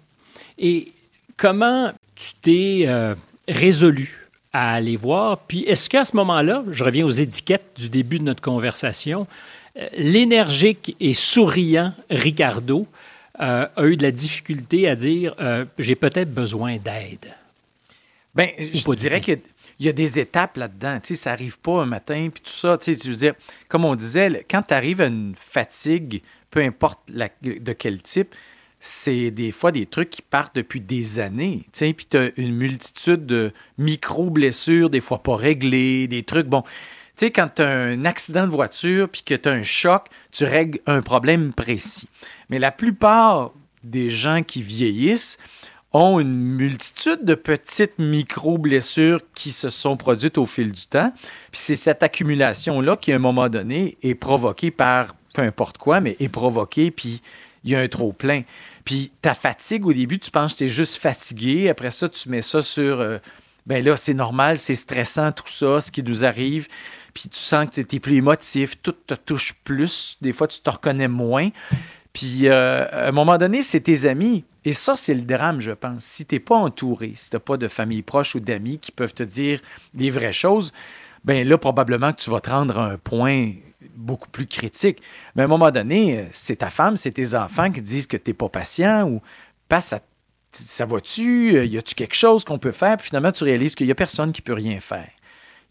Et 0.58 0.90
comment 1.36 1.92
tu 2.16 2.32
t'es 2.42 2.84
euh, 2.86 3.14
résolu 3.46 4.28
à 4.52 4.74
aller 4.74 4.96
voir? 4.96 5.38
Puis 5.38 5.62
est-ce 5.62 5.88
qu'à 5.88 6.04
ce 6.04 6.16
moment-là, 6.16 6.64
je 6.70 6.82
reviens 6.82 7.06
aux 7.06 7.10
étiquettes 7.10 7.76
du 7.76 7.88
début 7.88 8.18
de 8.18 8.24
notre 8.24 8.42
conversation, 8.42 9.28
l'énergique 9.96 10.96
et 11.00 11.14
souriant 11.14 11.94
Ricardo 12.10 12.86
euh, 13.40 13.66
a 13.74 13.86
eu 13.86 13.96
de 13.96 14.02
la 14.02 14.10
difficulté 14.10 14.88
à 14.88 14.96
dire 14.96 15.34
euh, 15.40 15.64
j'ai 15.78 15.96
peut-être 15.96 16.32
besoin 16.32 16.76
d'aide. 16.76 17.34
Bien, 18.34 18.48
je 18.58 18.94
dirais 18.94 19.20
qu'il 19.20 19.40
y 19.80 19.88
a 19.88 19.92
des 19.92 20.18
étapes 20.18 20.56
là-dedans. 20.56 21.00
Tu 21.00 21.14
sais, 21.14 21.22
ça 21.22 21.30
n'arrive 21.30 21.58
pas 21.58 21.82
un 21.82 21.86
matin, 21.86 22.28
puis 22.32 22.42
tout 22.42 22.52
ça. 22.52 22.78
Tu 22.78 22.94
sais, 22.94 23.00
je 23.04 23.10
veux 23.10 23.16
dire, 23.16 23.34
comme 23.68 23.84
on 23.84 23.94
disait, 23.94 24.46
quand 24.50 24.62
tu 24.62 24.74
arrives 24.74 25.00
à 25.00 25.06
une 25.06 25.34
fatigue, 25.36 26.22
peu 26.50 26.60
importe 26.60 27.00
de 27.10 27.72
quel 27.72 28.00
type, 28.00 28.34
c'est 28.80 29.30
des 29.30 29.52
fois 29.52 29.70
des 29.70 29.86
trucs 29.86 30.10
qui 30.10 30.22
partent 30.22 30.56
depuis 30.56 30.80
des 30.80 31.20
années. 31.20 31.60
Tu 31.72 31.78
sais, 31.78 31.92
puis 31.92 32.06
tu 32.10 32.16
as 32.16 32.30
une 32.36 32.54
multitude 32.54 33.26
de 33.26 33.52
micro-blessures, 33.78 34.90
des 34.90 35.00
fois 35.00 35.22
pas 35.22 35.36
réglées, 35.36 36.08
des 36.08 36.22
trucs. 36.22 36.46
Bon, 36.48 36.64
quand 37.30 37.48
tu 37.56 37.62
as 37.62 37.68
un 37.68 38.04
accident 38.04 38.46
de 38.46 38.52
voiture 38.52 39.08
puis 39.08 39.22
que 39.22 39.34
tu 39.34 39.48
as 39.48 39.52
un 39.52 39.62
choc, 39.62 40.06
tu 40.30 40.44
règles 40.44 40.80
un 40.86 41.02
problème 41.02 41.52
précis. 41.52 42.08
Mais 42.48 42.58
la 42.58 42.70
plupart 42.70 43.52
des 43.84 44.10
gens 44.10 44.42
qui 44.42 44.62
vieillissent 44.62 45.38
ont 45.92 46.20
une 46.20 46.34
multitude 46.34 47.24
de 47.24 47.34
petites 47.34 47.98
micro-blessures 47.98 49.20
qui 49.34 49.52
se 49.52 49.68
sont 49.68 49.96
produites 49.96 50.38
au 50.38 50.46
fil 50.46 50.72
du 50.72 50.86
temps. 50.86 51.12
Puis 51.50 51.60
c'est 51.62 51.76
cette 51.76 52.02
accumulation-là 52.02 52.96
qui, 52.96 53.12
à 53.12 53.16
un 53.16 53.18
moment 53.18 53.48
donné, 53.48 53.98
est 54.02 54.14
provoquée 54.14 54.70
par 54.70 55.14
peu 55.32 55.42
importe 55.42 55.78
quoi, 55.78 56.00
mais 56.00 56.16
est 56.20 56.28
provoquée, 56.28 56.90
puis 56.90 57.22
il 57.64 57.70
y 57.70 57.76
a 57.76 57.80
un 57.80 57.88
trop-plein. 57.88 58.42
Puis 58.84 59.12
ta 59.22 59.34
fatigue, 59.34 59.86
au 59.86 59.92
début, 59.92 60.18
tu 60.18 60.30
penses 60.30 60.54
que 60.54 60.58
tu 60.58 60.64
es 60.64 60.68
juste 60.68 60.96
fatigué. 60.96 61.68
Après 61.68 61.90
ça, 61.90 62.08
tu 62.08 62.28
mets 62.28 62.42
ça 62.42 62.62
sur... 62.62 63.00
Euh, 63.00 63.18
ben 63.64 63.84
là, 63.84 63.94
c'est 63.94 64.14
normal, 64.14 64.58
c'est 64.58 64.74
stressant, 64.74 65.30
tout 65.30 65.46
ça, 65.46 65.80
ce 65.80 65.92
qui 65.92 66.02
nous 66.02 66.24
arrive 66.24 66.66
puis 67.14 67.28
tu 67.28 67.38
sens 67.38 67.66
que 67.66 67.80
tu 67.80 67.96
es 67.96 68.00
plus 68.00 68.16
émotif, 68.16 68.80
tout 68.80 68.92
te 68.92 69.14
touche 69.14 69.54
plus, 69.64 70.16
des 70.20 70.32
fois 70.32 70.46
tu 70.46 70.60
te 70.60 70.70
reconnais 70.70 71.08
moins. 71.08 71.50
Puis 72.12 72.48
euh, 72.48 72.86
à 72.90 73.08
un 73.08 73.12
moment 73.12 73.38
donné, 73.38 73.62
c'est 73.62 73.80
tes 73.80 74.06
amis. 74.06 74.44
Et 74.64 74.74
ça, 74.74 74.94
c'est 74.94 75.14
le 75.14 75.22
drame, 75.22 75.60
je 75.60 75.72
pense. 75.72 76.04
Si 76.04 76.24
tu 76.24 76.36
n'es 76.36 76.40
pas 76.40 76.56
entouré, 76.56 77.12
si 77.14 77.30
tu 77.30 77.36
n'as 77.36 77.40
pas 77.40 77.56
de 77.56 77.68
famille 77.68 78.02
proche 78.02 78.34
ou 78.34 78.40
d'amis 78.40 78.78
qui 78.78 78.92
peuvent 78.92 79.14
te 79.14 79.22
dire 79.22 79.60
les 79.94 80.10
vraies 80.10 80.32
choses, 80.32 80.72
ben 81.24 81.46
là, 81.46 81.58
probablement 81.58 82.12
que 82.12 82.20
tu 82.20 82.30
vas 82.30 82.40
te 82.40 82.50
rendre 82.50 82.78
à 82.78 82.90
un 82.90 82.98
point 82.98 83.52
beaucoup 83.96 84.28
plus 84.28 84.46
critique. 84.46 85.02
Mais 85.34 85.42
à 85.42 85.44
un 85.46 85.48
moment 85.48 85.70
donné, 85.70 86.28
c'est 86.32 86.56
ta 86.56 86.70
femme, 86.70 86.96
c'est 86.96 87.12
tes 87.12 87.34
enfants 87.34 87.70
qui 87.72 87.82
disent 87.82 88.06
que 88.06 88.16
tu 88.16 88.30
n'es 88.30 88.34
pas 88.34 88.48
patient 88.48 89.08
ou 89.08 89.20
passe 89.68 89.92
à 89.92 90.00
ça 90.52 90.84
va-tu? 90.84 91.64
Y 91.66 91.78
a-tu 91.78 91.94
quelque 91.94 92.14
chose 92.14 92.44
qu'on 92.44 92.58
peut 92.58 92.72
faire? 92.72 92.98
Puis 92.98 93.08
finalement, 93.08 93.32
tu 93.32 93.42
réalises 93.42 93.74
qu'il 93.74 93.86
n'y 93.86 93.92
a 93.92 93.94
personne 93.94 94.32
qui 94.32 94.42
peut 94.42 94.52
rien 94.52 94.80
faire 94.80 95.08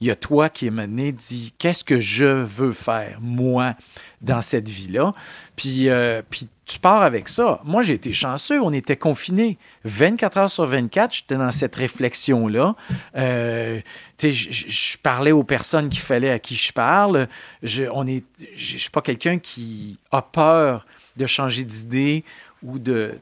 il 0.02 0.08
y 0.08 0.12
a 0.12 0.16
toi 0.16 0.50
qui 0.50 0.66
est 0.66 0.72
mené, 0.72 1.12
dit 1.12 1.54
qu'est-ce 1.60 1.84
que 1.84 2.00
je 2.00 2.26
veux 2.26 2.74
faire, 2.74 3.20
moi, 3.22 3.76
dans 4.22 4.42
cette 4.42 4.68
vie-là? 4.68 5.14
Puis, 5.56 5.90
euh, 5.90 6.24
puis 6.28 6.48
tu 6.66 6.80
pars 6.80 7.04
avec 7.04 7.30
ça. 7.30 7.62
Moi, 7.66 7.84
j'ai 7.84 7.94
été 7.94 8.12
chanceux, 8.12 8.60
on 8.64 8.74
était 8.74 8.98
confinés 8.98 9.60
24 9.84 10.38
heures 10.38 10.52
sur 10.52 10.66
24, 10.66 11.14
j'étais 11.14 11.38
dans 11.38 11.52
cette 11.52 11.76
réflexion-là. 11.76 12.76
Euh, 13.16 13.80
je 14.20 14.98
parlais 14.98 15.32
aux 15.32 15.44
personnes 15.44 15.88
qu'il 15.88 16.02
fallait 16.02 16.32
à 16.32 16.40
qui 16.40 16.56
je 16.56 16.74
parle. 16.74 17.28
Je 17.62 17.84
ne 17.84 18.22
suis 18.58 18.90
pas 18.90 19.02
quelqu'un 19.02 19.38
qui 19.38 20.00
a 20.12 20.24
peur 20.24 20.88
de 21.16 21.28
changer 21.28 21.64
d'idée 21.64 22.24
ou 22.64 22.80
de, 22.80 23.20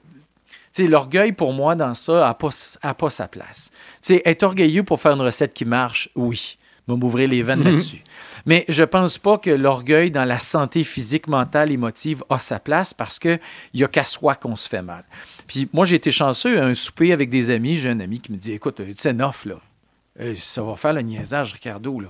l'orgueil 0.77 1.33
pour 1.33 1.51
moi 1.51 1.75
dans 1.75 1.93
ça 1.93 2.21
n'a 2.21 2.33
pas, 2.33 2.93
pas 2.93 3.09
sa 3.09 3.27
place. 3.27 3.69
être 4.09 4.43
orgueilleux 4.43 4.83
pour 4.83 5.01
faire 5.01 5.11
une 5.11 5.21
recette 5.21 5.53
qui 5.53 5.65
marche, 5.65 6.09
oui 6.15 6.57
va 6.89 6.95
m'ouvrir 6.95 7.30
les 7.30 7.43
veines 7.43 7.60
mhm. 7.60 7.65
là-dessus. 7.65 8.04
Mais 8.45 8.65
je 8.67 8.84
pense 8.84 9.17
pas 9.17 9.38
que 9.38 9.49
l'orgueil 9.49 10.12
dans 10.12 10.25
la 10.25 10.39
santé 10.39 10.84
physique, 10.84 11.28
mentale, 11.28 11.71
émotive 11.71 12.23
a 12.30 12.39
sa 12.39 12.60
place 12.60 12.93
parce 12.93 13.19
qu'il 13.19 13.39
n'y 13.73 13.84
a 13.84 13.88
qu'à 13.88 14.04
soi 14.04 14.36
qu'on 14.36 14.56
se 14.56 14.67
fait 14.67 14.82
mal. 14.82 15.04
Puis 15.47 15.69
moi, 15.73 15.86
j'ai 15.86 15.95
été 15.95 16.12
chanceux 16.12 16.60
à 16.60 16.65
un 16.65 16.73
souper 16.73 17.12
avec 17.12 17.30
des 17.30 17.49
amis. 17.49 17.75
J'ai 17.75 17.89
un 17.89 17.99
ami 17.99 18.19
qui 18.19 18.32
me 18.32 18.38
dit 18.38 18.54
Écoute, 18.54 18.82
c'est 18.95 19.13
neuf, 19.13 19.45
là. 19.45 19.56
Ça 20.36 20.63
va 20.63 20.75
faire 20.75 20.93
le 20.93 21.02
niaisage, 21.02 21.54
Ricardo, 21.54 21.99
là. 21.99 22.10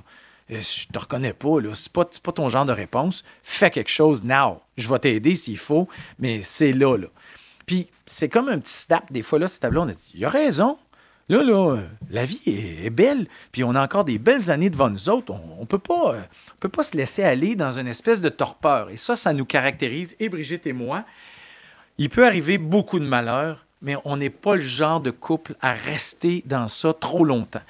Je 0.50 0.88
te 0.88 0.98
reconnais 0.98 1.34
pas, 1.34 1.62
là. 1.62 1.72
C'est 1.74 1.92
pas, 1.92 2.10
pas 2.24 2.32
ton 2.32 2.50
genre 2.50 2.66
de 2.66 2.72
réponse. 2.72 3.24
Fais 3.44 3.70
quelque 3.70 3.92
chose 3.92 4.24
now. 4.24 4.62
Je 4.78 4.90
vais 4.90 5.00
t'aider 5.00 5.36
s'il 5.36 5.58
faut, 5.58 5.88
mais 6.18 6.42
c'est 6.42 6.74
là, 6.74 6.98
là. 6.98 7.08
Puis 7.66 7.88
c'est 8.06 8.30
comme 8.30 8.50
un 8.50 8.58
petit 8.58 8.74
snap. 8.74 9.12
Des 9.12 9.22
fois, 9.22 9.38
là, 9.38 9.48
ce 9.48 9.60
tableau, 9.60 9.82
on 9.82 9.88
a 9.90 9.94
dit 9.94 10.12
Il 10.16 10.26
a 10.26 10.30
raison. 10.30 10.78
Là, 11.30 11.44
là, 11.44 11.78
la 12.10 12.26
vie 12.26 12.42
est, 12.48 12.90
belle, 12.90 13.28
puis 13.52 13.64
on 13.64 13.76
a 13.76 13.84
encore 13.84 14.04
des 14.04 14.18
belles 14.18 14.50
années 14.50 14.72
devant 14.72 14.90
nous 14.90 15.10
autres. 15.10 15.32
On 15.32 15.62
ne 15.62 15.66
peut, 15.66 15.78
pas, 15.78 16.16
peut 16.60 16.70
pas 16.70 16.82
se 16.82 16.98
laisser 16.98 17.24
aller 17.24 17.56
dans 17.56 17.80
une 17.80 17.88
espèce 17.88 18.20
de 18.22 18.30
torpeur. 18.30 18.90
Et 18.90 18.98
ça, 18.98 19.16
ça 19.16 19.32
nous 19.32 19.46
caractérise, 19.46 20.16
et 20.20 20.28
Brigitte 20.28 20.66
et 20.66 20.74
moi. 20.74 21.06
Il 22.00 22.10
peut 22.10 22.26
arriver 22.26 22.58
beaucoup 22.58 23.00
de 23.00 23.06
malheurs, 23.06 23.68
mais 23.84 23.96
on 24.06 24.18
n'est 24.18 24.32
pas 24.32 24.56
le 24.56 24.62
genre 24.62 25.02
de 25.02 25.12
couple 25.12 25.56
à 25.62 25.74
rester 25.74 26.44
dans 26.48 26.68
ça 26.68 26.94
trop 26.94 27.24
longtemps. 27.24 27.62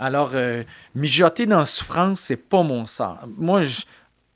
Alors, 0.00 0.32
euh, 0.34 0.64
mijoter 0.96 1.46
dans 1.46 1.60
la 1.60 1.66
souffrance, 1.66 2.18
c'est 2.18 2.36
pas 2.36 2.64
mon 2.64 2.84
sens. 2.84 3.16
Moi, 3.38 3.60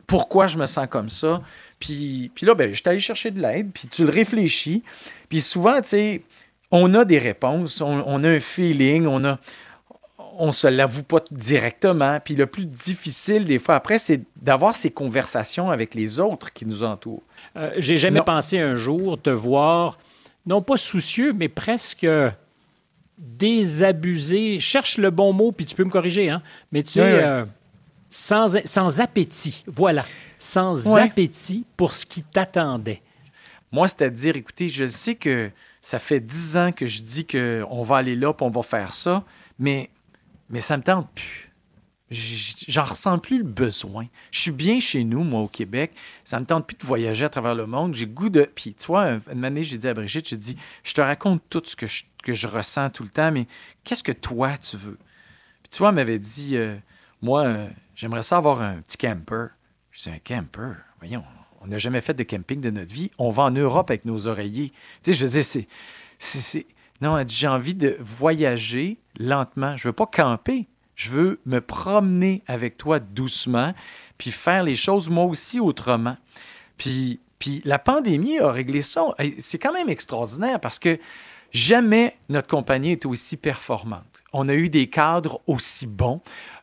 pourquoi 0.06 0.46
je 0.46 0.56
me 0.56 0.66
sens 0.66 0.86
comme 0.88 1.08
ça? 1.08 1.42
Puis, 1.80 2.30
puis 2.34 2.46
là, 2.46 2.54
ben, 2.54 2.70
je 2.70 2.80
suis 2.80 2.88
allé 2.88 3.00
chercher 3.00 3.32
de 3.32 3.40
l'aide, 3.40 3.70
puis 3.72 3.88
tu 3.88 4.04
le 4.04 4.10
réfléchis. 4.10 4.84
Puis 5.28 5.40
souvent, 5.40 5.80
tu 5.82 5.88
sais, 5.88 6.22
on 6.70 6.94
a 6.94 7.04
des 7.04 7.18
réponses, 7.18 7.80
on, 7.80 8.24
a 8.24 8.28
un 8.28 8.40
feeling, 8.40 9.06
on 9.06 9.24
a 9.24 9.38
on 10.40 10.52
se 10.52 10.68
l'avoue 10.68 11.02
pas 11.02 11.20
directement. 11.32 12.20
Puis 12.20 12.36
le 12.36 12.46
plus 12.46 12.64
difficile 12.64 13.44
des 13.44 13.58
fois 13.58 13.74
après, 13.74 13.98
c'est 13.98 14.20
d'avoir 14.40 14.74
ces 14.74 14.90
conversations 14.90 15.70
avec 15.70 15.94
les 15.94 16.20
autres 16.20 16.52
qui 16.52 16.64
nous 16.64 16.84
entourent. 16.84 17.22
Euh, 17.56 17.72
j'ai 17.78 17.98
jamais 17.98 18.22
pensé 18.22 18.58
un 18.58 18.76
jour 18.76 19.20
te 19.20 19.30
voir, 19.30 19.98
non 20.46 20.62
pas 20.62 20.76
soucieux, 20.76 21.32
mais 21.32 21.48
presque 21.48 22.06
désabusé. 23.18 24.60
Cherche 24.60 24.98
le 24.98 25.10
bon 25.10 25.32
mot, 25.32 25.50
puis 25.50 25.66
tu 25.66 25.74
peux 25.74 25.84
me 25.84 25.90
corriger, 25.90 26.30
hein? 26.30 26.42
Mais 26.70 26.84
tu 26.84 27.00
es 27.00 27.02
euh, 27.02 27.44
sans, 28.08 28.64
sans 28.64 29.00
appétit. 29.00 29.64
Voilà. 29.66 30.04
Sans 30.38 30.96
appétit 30.96 31.64
pour 31.76 31.92
ce 31.92 32.06
qui 32.06 32.22
t'attendait. 32.22 33.02
Moi, 33.72 33.88
c'est-à-dire, 33.88 34.36
écoutez, 34.36 34.68
je 34.68 34.86
sais 34.86 35.16
que 35.16 35.50
ça 35.80 35.98
fait 35.98 36.20
dix 36.20 36.56
ans 36.56 36.72
que 36.72 36.86
je 36.86 37.02
dis 37.02 37.26
qu'on 37.26 37.82
va 37.82 37.96
aller 37.96 38.16
là, 38.16 38.32
puis 38.32 38.46
on 38.46 38.50
va 38.50 38.62
faire 38.62 38.92
ça, 38.92 39.24
mais, 39.58 39.90
mais 40.50 40.60
ça 40.60 40.76
me 40.76 40.82
tente 40.82 41.08
plus. 41.14 41.48
J'en 42.10 42.84
ressens 42.84 43.18
plus 43.18 43.38
le 43.38 43.44
besoin. 43.44 44.06
Je 44.30 44.40
suis 44.40 44.50
bien 44.50 44.80
chez 44.80 45.04
nous, 45.04 45.24
moi, 45.24 45.40
au 45.40 45.48
Québec. 45.48 45.92
Ça 46.24 46.40
me 46.40 46.46
tente 46.46 46.66
plus 46.66 46.76
de 46.76 46.86
voyager 46.86 47.26
à 47.26 47.28
travers 47.28 47.54
le 47.54 47.66
monde. 47.66 47.94
J'ai 47.94 48.06
goût 48.06 48.30
de. 48.30 48.44
Puis, 48.54 48.74
tu 48.74 48.86
vois, 48.86 49.18
une 49.30 49.44
année, 49.44 49.62
j'ai 49.62 49.76
dit 49.76 49.86
à 49.86 49.92
Brigitte, 49.92 50.26
j'ai 50.26 50.38
dit, 50.38 50.56
je 50.84 50.94
te 50.94 51.02
raconte 51.02 51.42
tout 51.50 51.62
ce 51.64 51.76
que 51.76 51.86
je, 51.86 52.46
ressens 52.46 52.90
tout 52.90 53.02
le 53.02 53.10
temps, 53.10 53.30
mais 53.30 53.46
qu'est-ce 53.84 54.02
que 54.02 54.12
toi, 54.12 54.56
tu 54.56 54.78
veux? 54.78 54.98
Puis, 55.62 55.70
tu 55.70 55.78
vois, 55.78 55.90
elle 55.90 55.96
m'avait 55.96 56.18
dit, 56.18 56.56
euh, 56.56 56.76
moi, 57.20 57.44
euh, 57.44 57.68
j'aimerais 57.94 58.22
ça 58.22 58.38
avoir 58.38 58.62
un 58.62 58.76
petit 58.80 58.96
camper. 58.96 59.48
Je 59.90 60.04
dis, 60.04 60.10
un 60.10 60.18
camper? 60.18 60.76
Voyons, 61.00 61.24
on 61.60 61.66
n'a 61.66 61.78
jamais 61.78 62.00
fait 62.00 62.14
de 62.14 62.22
camping 62.22 62.60
de 62.60 62.70
notre 62.70 62.92
vie. 62.92 63.10
On 63.18 63.30
va 63.30 63.44
en 63.44 63.50
Europe 63.50 63.90
avec 63.90 64.04
nos 64.04 64.28
oreillers. 64.28 64.72
Tu 65.02 65.12
sais, 65.12 65.14
je 65.14 65.24
veux 65.24 65.30
dire, 65.30 65.66
c'est. 66.18 66.66
Non, 67.00 67.22
j'ai 67.26 67.46
envie 67.46 67.74
de 67.74 67.96
voyager 68.00 68.98
lentement. 69.18 69.76
Je 69.76 69.88
veux 69.88 69.92
pas 69.92 70.06
camper. 70.06 70.66
Je 70.94 71.10
veux 71.10 71.40
me 71.46 71.60
promener 71.60 72.42
avec 72.48 72.76
toi 72.76 72.98
doucement, 72.98 73.72
puis 74.18 74.32
faire 74.32 74.64
les 74.64 74.74
choses 74.74 75.08
moi 75.08 75.24
aussi 75.24 75.60
autrement. 75.60 76.16
Puis, 76.76 77.20
puis 77.38 77.62
la 77.64 77.78
pandémie 77.78 78.40
a 78.40 78.50
réglé 78.50 78.82
ça. 78.82 79.14
C'est 79.38 79.58
quand 79.58 79.72
même 79.72 79.88
extraordinaire 79.88 80.58
parce 80.58 80.80
que 80.80 80.98
jamais 81.52 82.16
notre 82.28 82.48
compagnie 82.48 82.92
est 82.92 83.06
aussi 83.06 83.36
performante. 83.36 84.24
On 84.32 84.48
a 84.48 84.54
eu 84.54 84.68
des 84.68 84.88
cadres 84.88 85.40
aussi 85.46 85.86
bons 85.86 86.20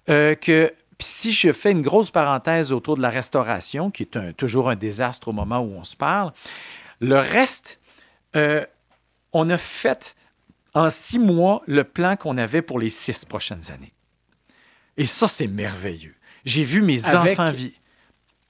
euh, 0.10 0.36
que 0.36 0.72
si 1.00 1.32
je 1.32 1.52
fais 1.52 1.72
une 1.72 1.82
grosse 1.82 2.12
parenthèse 2.12 2.72
autour 2.72 2.96
de 2.96 3.02
la 3.02 3.10
restauration, 3.10 3.92
qui 3.92 4.04
est 4.04 4.34
toujours 4.38 4.70
un 4.70 4.76
désastre 4.76 5.30
au 5.30 5.34
moment 5.34 5.60
où 5.60 5.74
on 5.76 5.84
se 5.84 5.96
parle, 5.96 6.32
le 7.00 7.18
reste, 7.18 7.80
euh, 8.36 8.66
on 9.34 9.50
a 9.50 9.58
fait 9.58 10.16
en 10.74 10.90
six 10.90 11.20
mois 11.20 11.62
le 11.68 11.84
plan 11.84 12.16
qu'on 12.16 12.38
avait 12.38 12.62
pour 12.62 12.80
les 12.80 12.90
six 12.90 13.26
prochaines 13.26 13.72
années. 13.72 13.94
Et 14.98 15.06
ça, 15.06 15.28
c'est 15.28 15.48
merveilleux. 15.48 16.16
J'ai 16.46 16.64
vu 16.64 16.82
mes 16.82 17.06
enfants 17.06 17.52
vivre. 17.52 17.74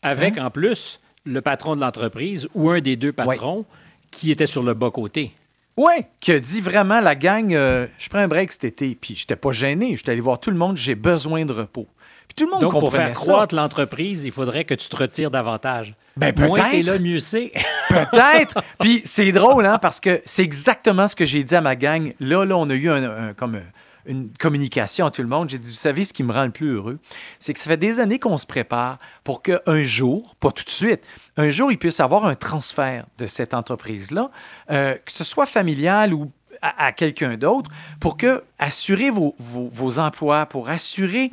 Avec, 0.02 0.38
hein? 0.38 0.46
en 0.46 0.52
plus, 0.52 1.00
le 1.24 1.42
patron 1.42 1.76
de 1.76 1.82
l'entreprise 1.82 2.48
ou 2.54 2.70
un 2.70 2.82
des 2.82 2.96
deux 2.96 3.14
patrons 3.14 3.66
qui 4.12 4.32
était 4.32 4.48
sur 4.48 4.62
le 4.62 4.74
bas-côté. 4.74 5.34
Oui, 5.78 5.94
qui 6.20 6.32
a 6.32 6.40
dit 6.40 6.62
vraiment, 6.62 7.02
la 7.02 7.16
gang, 7.16 7.54
euh, 7.54 7.88
je 7.98 8.08
prends 8.10 8.20
un 8.20 8.28
break 8.28 8.52
cet 8.52 8.64
été. 8.64 8.96
Puis 8.96 9.16
j'étais 9.16 9.36
pas 9.36 9.52
gêné. 9.52 9.96
J'étais 9.98 10.12
allé 10.12 10.22
voir 10.22 10.40
tout 10.40 10.52
le 10.52 10.58
monde, 10.58 10.78
j'ai 10.78 10.96
besoin 10.96 11.46
de 11.46 11.52
repos. 11.52 11.88
Puis 12.28 12.36
tout 12.36 12.46
le 12.46 12.52
monde 12.52 12.62
Donc, 12.62 12.72
pour 12.72 12.92
faire 12.94 13.12
croître 13.12 13.56
l'entreprise, 13.56 14.24
il 14.26 14.32
faudrait 14.32 14.66
que 14.66 14.74
tu 14.74 14.90
te 14.90 14.96
retires 14.96 15.32
davantage. 15.32 15.96
Ben, 16.18 16.34
peut-être. 16.34 16.72
T'es 16.72 16.84
là, 16.84 16.98
mieux 17.00 17.20
c'est. 17.20 17.52
peut-être. 17.90 18.64
Puis 18.80 19.02
c'est 19.06 19.32
drôle, 19.32 19.66
hein, 19.66 19.78
parce 19.80 20.00
que 20.00 20.22
c'est 20.26 20.44
exactement 20.44 21.08
ce 21.08 21.16
que 21.16 21.26
j'ai 21.26 21.44
dit 21.44 21.56
à 21.56 21.62
ma 21.62 21.76
gang. 21.76 22.14
Là, 22.20 22.46
là, 22.46 22.58
on 22.58 22.70
a 22.70 22.74
eu 22.74 22.90
un, 22.90 23.34
comme 23.34 23.60
une 24.06 24.30
communication 24.40 25.08
à 25.08 25.12
tout 25.12 25.22
le 25.22 25.28
monde. 25.28 25.50
J'ai 25.50 25.60
dit, 25.60 25.70
vous 25.70 25.76
savez, 25.76 26.04
ce 26.04 26.14
qui 26.14 26.24
me 26.24 26.32
rend 26.32 26.46
le 26.46 26.52
plus 26.52 26.76
heureux, 26.76 27.00
c'est 27.40 27.54
que 27.54 27.60
ça 27.60 27.70
fait 27.70 27.78
des 27.78 28.00
années 28.00 28.20
qu'on 28.20 28.38
se 28.38 28.46
prépare 28.46 29.00
pour 29.24 29.42
qu'un 29.42 29.82
jour, 29.82 30.36
pas 30.40 30.52
tout 30.52 30.64
de 30.64 30.70
suite, 30.70 31.02
un 31.38 31.50
jour, 31.50 31.72
il 31.72 31.78
puisse 31.78 32.00
avoir 32.00 32.26
un 32.26 32.36
transfert 32.36 33.06
de 33.18 33.26
cette 33.26 33.54
entreprise-là, 33.54 34.32
euh, 34.72 34.94
que 34.94 35.12
ce 35.12 35.24
soit 35.24 35.46
familial 35.46 36.14
ou 36.14 36.32
à, 36.62 36.92
quelqu'un 36.92 37.36
d'autre, 37.36 37.70
pour 38.00 38.18
que 38.18 38.44
assurer 38.60 39.10
vos, 39.10 39.36
vos, 39.38 40.00
emplois, 40.00 40.46
pour 40.46 40.70
assurer 40.70 41.32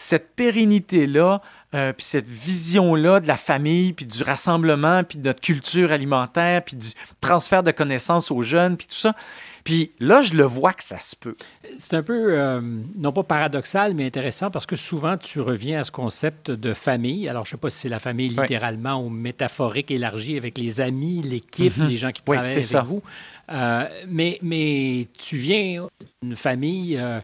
cette 0.00 0.36
pérennité-là, 0.36 1.42
euh, 1.74 1.92
puis 1.92 2.06
cette 2.06 2.28
vision-là 2.28 3.18
de 3.18 3.26
la 3.26 3.36
famille, 3.36 3.92
puis 3.92 4.06
du 4.06 4.22
rassemblement, 4.22 5.02
puis 5.02 5.18
de 5.18 5.24
notre 5.24 5.40
culture 5.40 5.90
alimentaire, 5.90 6.62
puis 6.62 6.76
du 6.76 6.86
transfert 7.20 7.64
de 7.64 7.72
connaissances 7.72 8.30
aux 8.30 8.42
jeunes, 8.42 8.76
puis 8.76 8.86
tout 8.86 8.94
ça, 8.94 9.16
puis 9.64 9.90
là, 9.98 10.22
je 10.22 10.34
le 10.34 10.44
vois 10.44 10.72
que 10.72 10.84
ça 10.84 11.00
se 11.00 11.16
peut. 11.16 11.34
C'est 11.78 11.94
un 11.94 12.04
peu, 12.04 12.38
euh, 12.38 12.60
non 12.96 13.10
pas 13.10 13.24
paradoxal, 13.24 13.94
mais 13.94 14.06
intéressant 14.06 14.52
parce 14.52 14.66
que 14.66 14.76
souvent, 14.76 15.16
tu 15.16 15.40
reviens 15.40 15.80
à 15.80 15.84
ce 15.84 15.90
concept 15.90 16.52
de 16.52 16.74
famille. 16.74 17.28
Alors, 17.28 17.44
je 17.44 17.50
ne 17.50 17.56
sais 17.56 17.60
pas 17.60 17.68
si 17.68 17.80
c'est 17.80 17.88
la 17.88 17.98
famille 17.98 18.28
littéralement 18.28 19.04
ou 19.04 19.08
métaphorique 19.08 19.90
élargie 19.90 20.36
avec 20.36 20.58
les 20.58 20.80
amis, 20.80 21.22
l'équipe, 21.22 21.76
mhm. 21.76 21.88
les 21.88 21.96
gens 21.96 22.12
qui 22.12 22.22
travaillent 22.22 22.52
avec 22.52 22.62
ça. 22.62 22.82
vous. 22.82 23.02
Euh, 23.50 23.84
mais, 24.06 24.38
mais 24.42 25.08
tu 25.18 25.36
viens 25.36 25.88
d'une 26.22 26.36
famille. 26.36 26.96
Euh, 26.96 27.20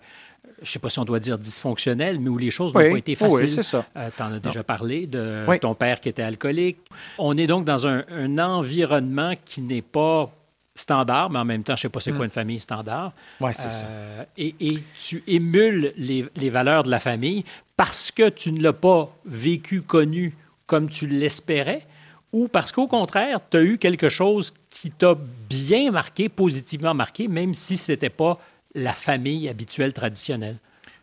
je 0.65 0.71
ne 0.71 0.73
sais 0.73 0.79
pas 0.79 0.91
si 0.91 0.99
on 0.99 1.05
doit 1.05 1.21
dire 1.21 1.39
dysfonctionnelle, 1.39 2.19
mais 2.19 2.31
où 2.31 2.39
les 2.39 2.51
choses 2.51 2.75
n'ont 2.75 2.81
pas 2.81 2.99
été 2.99 3.15
faciles. 3.15 3.39
Oui, 3.39 3.49
c'est 3.49 3.63
ça. 3.63 3.85
tu 3.95 4.23
en 4.23 4.33
as 4.33 4.41
déjà 4.41 4.65
parlé 4.65 5.07
de 5.07 5.45
ton 5.59 5.75
père 5.75 6.01
qui 6.01 6.09
était 6.09 6.23
alcoolique. 6.23 6.79
On 7.19 7.37
est 7.37 7.47
donc 7.47 7.65
dans 7.65 7.87
un, 7.87 8.05
un 8.11 8.39
environnement 8.39 9.35
qui 9.45 9.63
n'est 9.63 9.83
pas 9.83 10.33
standard, 10.75 11.31
mais 11.31 11.39
en 11.39 11.45
même 11.45 11.63
temps, 11.63 11.77
je 11.77 11.81
ne 11.81 11.83
sais 11.83 11.89
pas 11.89 12.01
c'est 12.01 12.11
quoi 12.11 12.21
hmm. 12.21 12.25
une 12.25 12.31
famille 12.31 12.61
standard. 12.61 13.13
Oui, 13.41 13.51
c'est 13.53 13.71
ça. 13.71 13.87
Euh, 13.87 14.25
et, 14.37 14.79
tu 14.99 15.23
émules 15.27 15.93
les, 15.97 16.51
valeurs 16.51 16.83
de 16.83 16.91
la 16.91 17.01
famille 17.01 17.45
parce 17.77 18.11
que 18.11 18.29
tu 18.29 18.53
ne 18.53 18.63
l'as 18.63 18.73
pas 18.73 19.15
vécu, 19.25 19.83
connu 19.83 20.35
comme 20.67 20.89
tu 20.89 21.07
l'espérais, 21.07 21.87
ou 22.33 22.49
parce 22.49 22.73
qu'au 22.73 22.89
contraire, 22.89 23.41
tu 23.51 23.57
as 23.57 23.63
eu 23.63 23.79
quelque 23.79 24.09
chose 24.09 24.53
qui 24.71 24.91
t'a 24.91 25.17
bien 25.49 25.91
marqué, 25.91 26.29
positivement 26.29 26.95
marqué, 26.95 27.29
même 27.29 27.55
si 27.55 27.77
ce 27.77 27.93
n'était 27.93 28.11
pas 28.11 28.41
la 28.75 28.93
famille 28.93 29.49
habituelle 29.49 29.93
traditionnelle? 29.93 30.59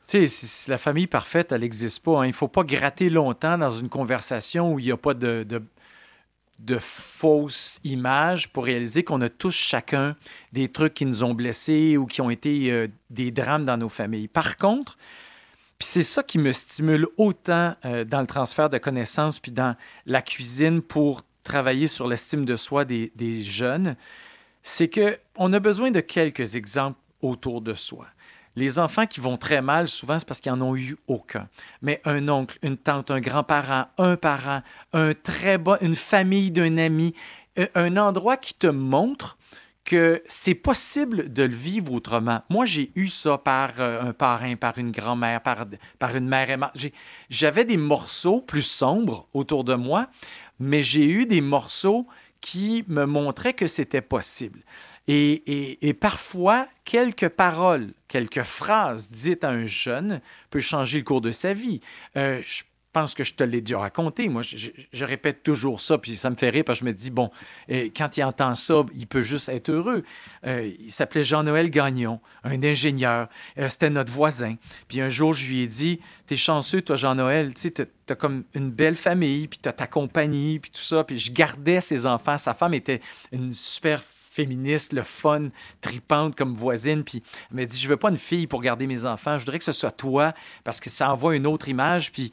Tu 0.07 0.27
sais, 0.27 0.69
la 0.69 0.77
famille 0.77 1.07
parfaite, 1.07 1.51
elle 1.51 1.61
n'existe 1.61 2.03
pas. 2.03 2.19
Hein. 2.19 2.25
Il 2.25 2.29
ne 2.29 2.33
faut 2.33 2.47
pas 2.47 2.63
gratter 2.63 3.09
longtemps 3.09 3.57
dans 3.57 3.69
une 3.69 3.89
conversation 3.89 4.73
où 4.73 4.79
il 4.79 4.85
n'y 4.85 4.91
a 4.91 4.97
pas 4.97 5.13
de 5.13 5.61
fausses 6.79 7.79
images 7.83 8.51
pour 8.51 8.65
réaliser 8.65 9.03
qu'on 9.03 9.21
a 9.21 9.29
tous 9.29 9.55
chacun 9.55 10.15
des 10.51 10.69
trucs 10.69 10.93
qui 10.93 11.05
nous 11.05 11.23
ont 11.23 11.33
blessés 11.33 11.97
ou 11.97 12.05
qui 12.05 12.21
ont 12.21 12.29
été 12.29 12.71
euh, 12.71 12.87
des 13.09 13.31
drames 13.31 13.63
dans 13.63 13.77
nos 13.77 13.89
familles. 13.89 14.27
Par 14.27 14.57
contre, 14.57 14.97
puis 15.79 15.87
c'est 15.89 16.03
ça 16.03 16.21
qui 16.21 16.37
me 16.37 16.51
stimule 16.51 17.07
autant 17.17 17.75
euh, 17.85 18.03
dans 18.03 18.21
le 18.21 18.27
transfert 18.27 18.69
de 18.69 18.77
connaissances 18.77 19.39
puis 19.39 19.51
dans 19.51 19.75
la 20.05 20.21
cuisine 20.21 20.81
pour 20.83 21.23
travailler 21.43 21.87
sur 21.87 22.07
l'estime 22.07 22.45
de 22.45 22.55
soi 22.55 22.85
des, 22.85 23.11
des 23.15 23.41
jeunes, 23.43 23.95
c'est 24.61 24.89
qu'on 24.89 25.53
a 25.53 25.59
besoin 25.59 25.89
de 25.89 25.99
quelques 25.99 26.55
exemples 26.55 26.99
autour 27.21 27.61
de 27.61 27.73
soi. 27.73 28.07
Les 28.55 28.79
enfants 28.79 29.05
qui 29.05 29.21
vont 29.21 29.37
très 29.37 29.61
mal, 29.61 29.87
souvent, 29.87 30.19
c'est 30.19 30.27
parce 30.27 30.41
qu'ils 30.41 30.51
n'en 30.51 30.71
ont 30.71 30.75
eu 30.75 30.97
aucun. 31.07 31.47
Mais 31.81 32.01
un 32.03 32.27
oncle, 32.27 32.57
une 32.61 32.77
tante, 32.77 33.09
un 33.09 33.21
grand-parent, 33.21 33.85
un 33.97 34.17
parent, 34.17 34.61
un 34.93 35.13
très 35.13 35.57
bon, 35.57 35.77
une 35.81 35.95
famille 35.95 36.51
d'un 36.51 36.77
ami, 36.77 37.13
euh, 37.57 37.67
un 37.75 37.95
endroit 37.95 38.37
qui 38.37 38.53
te 38.53 38.67
montre 38.67 39.37
que 39.83 40.21
c'est 40.27 40.53
possible 40.53 41.31
de 41.31 41.43
le 41.43 41.55
vivre 41.55 41.93
autrement. 41.93 42.41
Moi, 42.49 42.65
j'ai 42.65 42.91
eu 42.95 43.07
ça 43.07 43.37
par 43.37 43.71
euh, 43.79 44.01
un 44.01 44.13
parrain, 44.13 44.55
par 44.55 44.77
une 44.77 44.91
grand-mère, 44.91 45.41
par, 45.41 45.65
par 45.97 46.15
une 46.15 46.27
mère 46.27 46.49
aimante. 46.49 46.71
J'avais 47.29 47.65
des 47.65 47.77
morceaux 47.77 48.41
plus 48.41 48.61
sombres 48.61 49.27
autour 49.33 49.63
de 49.63 49.73
moi, 49.73 50.07
mais 50.59 50.83
j'ai 50.83 51.09
eu 51.09 51.25
des 51.25 51.41
morceaux 51.41 52.07
qui 52.41 52.83
me 52.87 53.05
montraient 53.05 53.53
que 53.53 53.67
c'était 53.67 54.01
possible. 54.01 54.61
Et, 55.07 55.95
parfois, 55.99 56.67
quelques 56.85 57.29
paroles, 57.29 57.93
quelques 58.07 58.43
phrases 58.43 59.11
dites 59.11 59.43
à 59.43 59.49
un 59.49 59.65
jeune 59.65 60.21
peut 60.49 60.59
changer 60.59 60.99
le 60.99 61.03
cours 61.03 61.21
de 61.21 61.31
sa 61.31 61.53
vie. 61.53 61.81
Euh, 62.17 62.41
je 62.43 62.63
pense 62.93 63.13
que 63.13 63.23
je 63.23 63.33
te 63.33 63.43
l'ai 63.43 63.61
déjà 63.61 63.79
raconté. 63.79 64.27
Moi, 64.29 64.41
je, 64.41 65.05
répète 65.05 65.43
toujours 65.43 65.79
ça, 65.81 65.97
puis 65.97 66.15
ça 66.17 66.29
me 66.29 66.35
fait 66.35 66.49
rire 66.49 66.63
parce 66.65 66.79
que 66.79 66.85
je 66.85 66.89
me 66.89 66.93
dis, 66.93 67.09
bon, 67.09 67.31
quand 67.95 68.17
il 68.17 68.23
entend 68.23 68.53
ça, 68.55 68.83
il 68.93 69.07
peut 69.07 69.21
juste 69.21 69.49
être 69.49 69.69
heureux. 69.69 70.03
Euh, 70.45 70.69
il 70.79 70.91
s'appelait 70.91 71.23
Jean-Noël 71.23 71.69
Gagnon, 71.69 72.19
un 72.43 72.61
ingénieur. 72.63 73.29
Euh, 73.57 73.69
c'était 73.69 73.89
notre 73.89 74.11
voisin. 74.11 74.55
Puis 74.87 75.01
un 75.01 75.09
jour, 75.09 75.33
je 75.33 75.47
lui 75.47 75.61
ai 75.61 75.67
dit, 75.67 75.99
t'es 76.25 76.35
chanceux, 76.35 76.81
toi, 76.81 76.95
Jean-Noël, 76.95 77.53
tu 77.53 77.61
sais, 77.61 77.71
t'as 78.05 78.15
comme 78.15 78.43
une 78.53 78.71
belle 78.71 78.95
famille, 78.95 79.47
puis 79.47 79.59
t'as 79.59 79.73
ta 79.73 79.87
compagnie, 79.87 80.59
puis 80.59 80.71
tout 80.71 80.81
ça. 80.81 81.03
Puis 81.03 81.17
je 81.17 81.31
gardais 81.31 81.81
ses 81.81 82.05
enfants. 82.05 82.37
Sa 82.37 82.53
femme 82.53 82.73
était 82.73 82.99
une 83.31 83.51
super 83.51 84.01
féministe, 84.31 84.93
le 84.93 85.03
fun, 85.03 85.49
tripante 85.81 86.35
comme 86.35 86.55
voisine. 86.55 87.03
Puis 87.03 87.21
elle 87.49 87.57
m'a 87.57 87.65
dit 87.65 87.77
Je 87.77 87.87
veux 87.87 87.97
pas 87.97 88.09
une 88.09 88.17
fille 88.17 88.47
pour 88.47 88.61
garder 88.61 88.87
mes 88.87 89.05
enfants. 89.05 89.37
Je 89.37 89.43
voudrais 89.43 89.59
que 89.59 89.65
ce 89.65 89.73
soit 89.73 89.91
toi 89.91 90.33
parce 90.63 90.79
que 90.79 90.89
ça 90.89 91.11
envoie 91.11 91.35
une 91.35 91.45
autre 91.45 91.67
image. 91.67 92.11
Puis, 92.11 92.31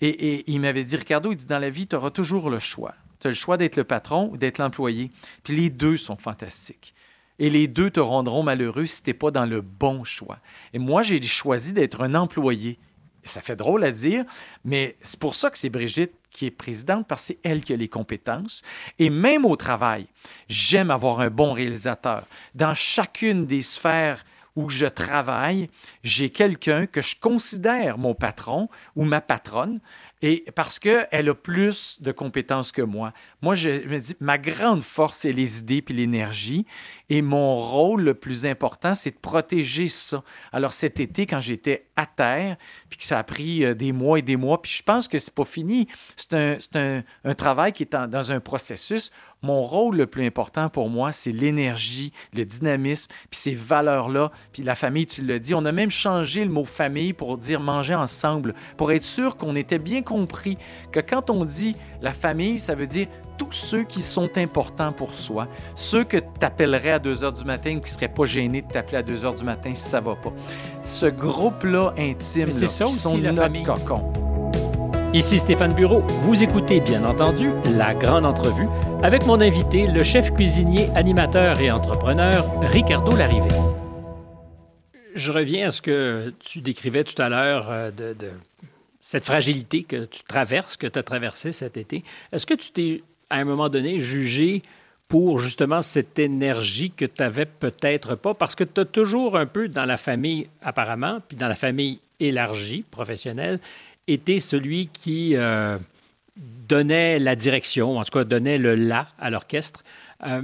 et, 0.00 0.50
il 0.50 0.60
m'avait 0.60 0.84
dit 0.84 0.96
Ricardo, 0.96 1.32
il 1.32 1.36
dit 1.36 1.46
Dans 1.46 1.58
la 1.58 1.70
vie, 1.70 1.86
tu 1.86 1.96
auras 1.96 2.10
toujours 2.10 2.48
le 2.48 2.60
choix. 2.60 2.94
Tu 3.20 3.26
as 3.26 3.30
le 3.30 3.36
choix 3.36 3.56
d'être 3.56 3.76
le 3.76 3.84
patron 3.84 4.30
ou 4.32 4.36
d'être 4.36 4.58
l'employé. 4.58 5.10
Puis 5.42 5.56
les 5.56 5.70
deux 5.70 5.96
sont 5.96 6.16
fantastiques. 6.16 6.94
Et 7.38 7.50
les 7.50 7.66
deux 7.66 7.90
te 7.90 8.00
rendront 8.00 8.44
malheureux 8.44 8.86
si 8.86 9.02
tu 9.02 9.10
n'es 9.10 9.14
pas 9.14 9.32
dans 9.32 9.46
le 9.46 9.60
bon 9.62 10.04
choix. 10.04 10.38
Et 10.72 10.78
moi, 10.78 11.02
j'ai 11.02 11.20
choisi 11.22 11.72
d'être 11.72 12.02
un 12.02 12.14
employé. 12.14 12.78
ça 13.24 13.40
fait 13.40 13.56
drôle 13.56 13.82
à 13.82 13.90
dire, 13.90 14.24
mais 14.64 14.96
c'est 15.02 15.18
pour 15.18 15.34
ça 15.34 15.50
que 15.50 15.58
c'est 15.58 15.70
Brigitte 15.70 16.14
qui 16.32 16.46
est 16.46 16.50
présidente 16.50 17.06
parce 17.06 17.20
que 17.22 17.26
c'est 17.28 17.38
elle 17.42 17.62
qui 17.62 17.72
a 17.72 17.76
les 17.76 17.88
compétences. 17.88 18.62
Et 18.98 19.10
même 19.10 19.44
au 19.44 19.56
travail, 19.56 20.06
j'aime 20.48 20.90
avoir 20.90 21.20
un 21.20 21.30
bon 21.30 21.52
réalisateur. 21.52 22.24
Dans 22.54 22.74
chacune 22.74 23.46
des 23.46 23.62
sphères 23.62 24.24
où 24.54 24.68
je 24.68 24.86
travaille, 24.86 25.70
j'ai 26.02 26.30
quelqu'un 26.30 26.86
que 26.86 27.00
je 27.00 27.16
considère 27.18 27.96
mon 27.96 28.14
patron 28.14 28.68
ou 28.96 29.04
ma 29.04 29.20
patronne 29.20 29.80
Et 30.22 30.44
parce 30.54 30.78
qu'elle 30.78 31.28
a 31.28 31.34
plus 31.34 32.00
de 32.00 32.12
compétences 32.12 32.70
que 32.70 32.82
moi. 32.82 33.12
Moi, 33.42 33.56
je 33.56 33.70
me 33.70 33.98
dis, 33.98 34.14
ma 34.20 34.38
grande 34.38 34.82
force, 34.82 35.18
c'est 35.18 35.32
les 35.32 35.58
idées 35.58 35.82
puis 35.82 35.94
l'énergie. 35.94 36.64
Et 37.10 37.22
mon 37.22 37.56
rôle 37.56 38.02
le 38.02 38.14
plus 38.14 38.46
important, 38.46 38.94
c'est 38.94 39.10
de 39.10 39.20
protéger 39.20 39.88
ça. 39.88 40.22
Alors 40.52 40.72
cet 40.72 41.00
été, 41.00 41.26
quand 41.26 41.40
j'étais 41.40 41.86
à 41.96 42.06
terre, 42.06 42.56
puis 42.88 42.98
que 42.98 43.04
ça 43.04 43.18
a 43.18 43.24
pris 43.24 43.64
euh, 43.64 43.74
des 43.74 43.92
mois 43.92 44.20
et 44.20 44.22
des 44.22 44.36
mois, 44.36 44.62
puis 44.62 44.72
je 44.72 44.82
pense 44.82 45.08
que 45.08 45.18
c'est 45.18 45.34
pas 45.34 45.44
fini. 45.44 45.88
C'est 46.16 46.34
un, 46.34 46.56
un, 46.74 47.02
un, 47.24 47.34
travail 47.34 47.72
qui 47.72 47.82
est 47.82 47.92
dans 47.92 48.32
un 48.32 48.40
processus. 48.40 49.10
Mon 49.42 49.62
rôle 49.62 49.96
le 49.96 50.06
plus 50.06 50.24
important 50.24 50.68
pour 50.68 50.88
moi, 50.88 51.10
c'est 51.10 51.32
l'énergie, 51.32 52.12
le 52.32 52.44
dynamisme, 52.44 53.10
puis 53.28 53.40
ces 53.40 53.54
valeurs-là, 53.54 54.30
puis 54.52 54.62
la 54.62 54.74
famille, 54.74 55.06
tu 55.06 55.24
l'as 55.24 55.38
dit. 55.38 55.54
On 55.54 55.64
a 55.64 55.72
même 55.72 55.90
changé 55.90 56.44
le 56.44 56.50
mot 56.50 56.64
famille 56.64 57.12
pour 57.12 57.38
dire 57.38 57.60
manger 57.60 57.94
ensemble, 57.94 58.54
pour 58.76 58.92
être 58.92 59.02
sûr 59.02 59.36
qu'on 59.36 59.56
était 59.56 59.78
bien 59.78 60.02
compris 60.02 60.58
que 60.92 61.00
quand 61.00 61.30
on 61.30 61.44
dit 61.44 61.74
la 62.00 62.12
famille, 62.12 62.58
ça 62.58 62.74
veut 62.74 62.86
dire 62.86 63.08
tous 63.38 63.50
ceux 63.50 63.82
qui 63.82 64.00
sont 64.00 64.30
importants 64.36 64.92
pour 64.92 65.14
soi, 65.14 65.48
ceux 65.74 66.04
que 66.04 66.18
tu 66.18 66.46
appellerais 66.46 66.92
à 66.92 66.98
2 66.98 67.24
heures 67.24 67.32
du 67.32 67.44
matin 67.44 67.76
ou 67.76 67.80
qui 67.80 67.90
ne 67.90 67.96
seraient 67.96 68.08
pas 68.12 68.24
gênés 68.24 68.62
de 68.62 68.68
t'appeler 68.68 68.98
à 68.98 69.02
2 69.02 69.26
heures 69.26 69.34
du 69.34 69.44
matin 69.44 69.74
si 69.74 69.82
ça 69.82 70.00
va 70.00 70.14
pas. 70.14 70.32
Ce 70.84 71.06
groupe-là 71.06 71.94
intime, 71.98 72.46
là, 72.46 72.52
ça 72.52 72.84
qui 72.84 72.90
aussi, 72.90 73.00
sont 73.00 73.16
la 73.16 73.32
notre 73.32 73.42
famille. 73.42 73.62
cocon. 73.64 74.31
Ici 75.14 75.38
Stéphane 75.38 75.74
Bureau. 75.74 76.00
Vous 76.22 76.42
écoutez 76.42 76.80
bien 76.80 77.04
entendu 77.04 77.50
la 77.76 77.92
grande 77.92 78.24
entrevue 78.24 78.66
avec 79.02 79.26
mon 79.26 79.42
invité, 79.42 79.86
le 79.86 80.02
chef 80.02 80.32
cuisinier, 80.32 80.88
animateur 80.94 81.60
et 81.60 81.70
entrepreneur 81.70 82.46
Ricardo 82.62 83.14
Larrivé. 83.14 83.50
Je 85.14 85.30
reviens 85.30 85.66
à 85.66 85.70
ce 85.70 85.82
que 85.82 86.32
tu 86.40 86.62
décrivais 86.62 87.04
tout 87.04 87.20
à 87.20 87.28
l'heure 87.28 87.70
euh, 87.70 87.90
de, 87.90 88.16
cette 89.02 89.26
fragilité 89.26 89.82
que 89.82 90.06
tu 90.06 90.22
traverses, 90.22 90.78
que 90.78 90.86
tu 90.86 90.98
as 90.98 91.02
traversée 91.02 91.52
cet 91.52 91.76
été. 91.76 92.04
Est-ce 92.32 92.46
que 92.46 92.54
tu 92.54 92.70
t'es, 92.70 93.02
à 93.28 93.36
un 93.36 93.44
moment 93.44 93.68
donné, 93.68 94.00
jugé 94.00 94.62
pour 95.08 95.40
justement 95.40 95.82
cette 95.82 96.18
énergie 96.18 96.90
que 96.90 97.04
tu 97.04 97.20
n'avais 97.20 97.44
peut-être 97.44 98.14
pas? 98.14 98.32
Parce 98.32 98.54
que 98.54 98.64
tu 98.64 98.80
as 98.80 98.86
toujours 98.86 99.36
un 99.36 99.44
peu 99.44 99.68
dans 99.68 99.84
la 99.84 99.98
famille, 99.98 100.48
apparemment, 100.62 101.18
puis 101.28 101.36
dans 101.36 101.48
la 101.48 101.54
famille 101.54 102.00
élargie, 102.18 102.84
professionnelle, 102.90 103.60
été 104.12 104.40
celui 104.40 104.88
qui 104.88 105.36
euh, 105.36 105.78
donnait 106.36 107.18
la 107.18 107.36
direction, 107.36 107.98
en 107.98 108.04
tout 108.04 108.12
cas 108.12 108.24
donnait 108.24 108.58
le 108.58 108.74
la 108.74 109.08
à 109.18 109.30
l'orchestre. 109.30 109.82
Euh, 110.24 110.42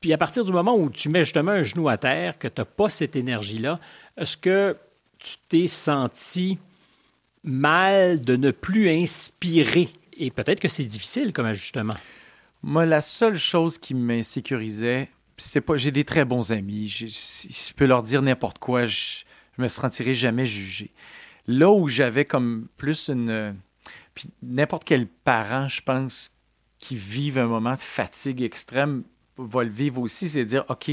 puis 0.00 0.12
à 0.12 0.18
partir 0.18 0.44
du 0.44 0.52
moment 0.52 0.76
où 0.76 0.90
tu 0.90 1.08
mets 1.08 1.24
justement 1.24 1.52
un 1.52 1.62
genou 1.62 1.88
à 1.88 1.96
terre, 1.96 2.38
que 2.38 2.48
tu 2.48 2.60
n'as 2.60 2.64
pas 2.64 2.88
cette 2.88 3.14
énergie-là, 3.14 3.78
est-ce 4.16 4.36
que 4.36 4.76
tu 5.18 5.36
t'es 5.48 5.66
senti 5.68 6.58
mal 7.44 8.20
de 8.20 8.36
ne 8.36 8.50
plus 8.50 8.90
inspirer? 8.90 9.88
Et 10.16 10.30
peut-être 10.30 10.60
que 10.60 10.68
c'est 10.68 10.84
difficile 10.84 11.32
comme 11.32 11.46
ajustement. 11.46 11.94
Moi, 12.62 12.86
la 12.86 13.00
seule 13.00 13.38
chose 13.38 13.78
qui 13.78 13.94
m'insécurisait, 13.94 15.08
c'est 15.36 15.60
pas. 15.60 15.76
J'ai 15.76 15.90
des 15.90 16.04
très 16.04 16.24
bons 16.24 16.52
amis. 16.52 16.88
Je, 16.88 17.06
je 17.06 17.72
peux 17.74 17.86
leur 17.86 18.02
dire 18.02 18.22
n'importe 18.22 18.58
quoi. 18.58 18.86
Je, 18.86 19.22
je 19.56 19.62
me 19.62 19.68
sentirai 19.68 20.14
jamais 20.14 20.46
jugé. 20.46 20.90
Là 21.46 21.70
où 21.70 21.88
j'avais 21.88 22.24
comme 22.24 22.68
plus 22.76 23.08
une. 23.08 23.56
Puis 24.14 24.28
n'importe 24.42 24.84
quel 24.84 25.06
parent, 25.06 25.68
je 25.68 25.80
pense, 25.82 26.36
qui 26.78 26.96
vive 26.96 27.38
un 27.38 27.46
moment 27.46 27.74
de 27.74 27.80
fatigue 27.80 28.42
extrême 28.42 29.04
va 29.38 29.64
le 29.64 29.70
vivre 29.70 30.00
aussi, 30.00 30.28
c'est 30.28 30.44
dire 30.44 30.64
OK, 30.68 30.90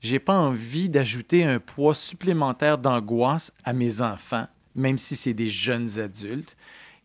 j'ai 0.00 0.18
pas 0.18 0.34
envie 0.34 0.88
d'ajouter 0.88 1.44
un 1.44 1.60
poids 1.60 1.94
supplémentaire 1.94 2.78
d'angoisse 2.78 3.52
à 3.64 3.72
mes 3.72 4.00
enfants, 4.00 4.46
même 4.74 4.98
si 4.98 5.16
c'est 5.16 5.34
des 5.34 5.48
jeunes 5.48 5.98
adultes. 5.98 6.56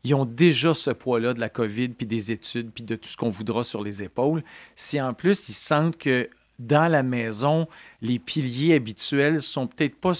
Ils 0.03 0.13
ont 0.13 0.25
déjà 0.25 0.73
ce 0.73 0.91
poids-là 0.91 1.33
de 1.33 1.39
la 1.39 1.49
COVID, 1.49 1.89
puis 1.89 2.05
des 2.05 2.31
études, 2.31 2.71
puis 2.71 2.83
de 2.83 2.95
tout 2.95 3.09
ce 3.09 3.17
qu'on 3.17 3.29
voudra 3.29 3.63
sur 3.63 3.81
les 3.83 4.03
épaules. 4.03 4.43
Si 4.75 5.01
en 5.01 5.13
plus 5.13 5.49
ils 5.49 5.53
sentent 5.53 5.97
que 5.97 6.29
dans 6.59 6.89
la 6.89 7.03
maison, 7.03 7.67
les 8.01 8.19
piliers 8.19 8.75
habituels 8.75 9.41
sont 9.41 9.67
peut-être 9.67 9.95
pas 9.95 10.13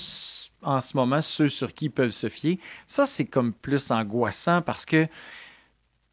en 0.66 0.82
ce 0.82 0.98
moment 0.98 1.22
ceux 1.22 1.48
sur 1.50 1.74
qui 1.74 1.86
ils 1.86 1.92
peuvent 1.92 2.10
se 2.24 2.30
fier, 2.30 2.60
ça 2.88 3.06
c'est 3.06 3.26
comme 3.26 3.54
plus 3.54 3.92
angoissant 3.92 4.62
parce 4.62 4.86
que 4.86 5.08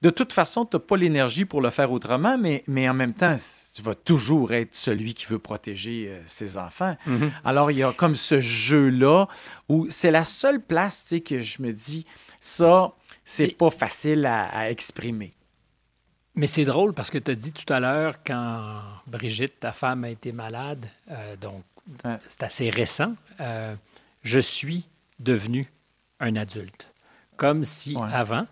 de 0.02 0.10
toute 0.10 0.32
façon, 0.32 0.66
tu 0.66 0.76
n'as 0.76 0.80
pas 0.80 0.96
l'énergie 0.96 1.44
pour 1.44 1.60
le 1.60 1.70
faire 1.70 1.92
autrement, 1.92 2.36
mais, 2.36 2.64
mais 2.66 2.88
en 2.88 2.94
même 2.94 3.12
temps, 3.12 3.36
tu 3.72 3.82
vas 3.82 3.94
toujours 3.94 4.52
être 4.52 4.74
celui 4.74 5.14
qui 5.14 5.26
veut 5.26 5.38
protéger 5.38 6.08
euh, 6.08 6.20
ses 6.26 6.58
enfants. 6.58 6.96
Mm 7.06 7.16
-hmm. 7.16 7.30
Alors, 7.44 7.70
il 7.70 7.78
y 7.78 7.84
a 7.84 7.92
comme 7.92 8.16
ce 8.16 8.40
jeu-là 8.40 9.28
où 9.68 9.86
c'est 9.90 10.10
la 10.10 10.24
seule 10.24 10.60
place 10.60 11.04
tu 11.04 11.08
sais, 11.08 11.20
que 11.20 11.40
je 11.40 11.62
me 11.62 11.72
dis, 11.72 12.04
ça, 12.40 12.90
c'est 13.24 13.50
Et- 13.50 13.54
pas 13.54 13.70
facile 13.70 14.26
à, 14.26 14.46
à 14.46 14.70
exprimer. 14.70 15.32
Mais 16.34 16.48
c'est 16.48 16.64
drôle 16.64 16.92
parce 16.94 17.10
que 17.10 17.18
tu 17.18 17.30
as 17.30 17.36
dit 17.36 17.52
tout 17.52 17.72
à 17.72 17.78
l'heure, 17.78 18.14
quand 18.26 18.80
Brigitte, 19.06 19.60
ta 19.60 19.72
femme, 19.72 20.02
a 20.02 20.10
été 20.10 20.32
malade, 20.32 20.84
euh, 21.10 21.36
donc 21.36 21.62
Ouais. 22.04 22.18
c'est 22.28 22.42
assez 22.42 22.70
récent, 22.70 23.14
euh, 23.40 23.74
je 24.22 24.38
suis 24.38 24.84
devenu 25.20 25.70
un 26.20 26.36
adulte. 26.36 26.88
Comme 27.36 27.64
si 27.64 27.96
Ouais. 27.96 28.08
avant, 28.12 28.46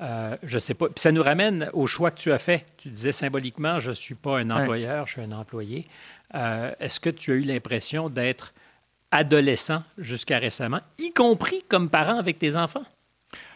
euh, 0.00 0.36
je 0.42 0.58
sais 0.58 0.74
pas. 0.74 0.86
Puis 0.86 1.00
ça 1.00 1.10
nous 1.12 1.22
ramène 1.22 1.68
au 1.72 1.86
choix 1.86 2.10
que 2.10 2.18
tu 2.20 2.30
as 2.32 2.38
fait. 2.38 2.66
Tu 2.76 2.88
disais 2.88 3.12
symboliquement, 3.12 3.78
je 3.80 3.90
ne 3.90 3.94
suis 3.94 4.14
pas 4.14 4.38
un 4.38 4.50
Ouais. 4.50 4.62
employeur, 4.62 5.06
je 5.06 5.12
suis 5.12 5.22
un 5.22 5.32
employé. 5.32 5.88
Euh, 6.34 6.72
Est-ce 6.80 7.00
que 7.00 7.10
tu 7.10 7.32
as 7.32 7.34
eu 7.34 7.42
l'impression 7.42 8.08
d'être 8.08 8.52
adolescent 9.10 9.82
jusqu'à 9.98 10.38
récemment, 10.38 10.80
y 10.98 11.12
compris 11.12 11.62
comme 11.68 11.88
parent 11.88 12.18
avec 12.18 12.38
tes 12.38 12.56
enfants? 12.56 12.84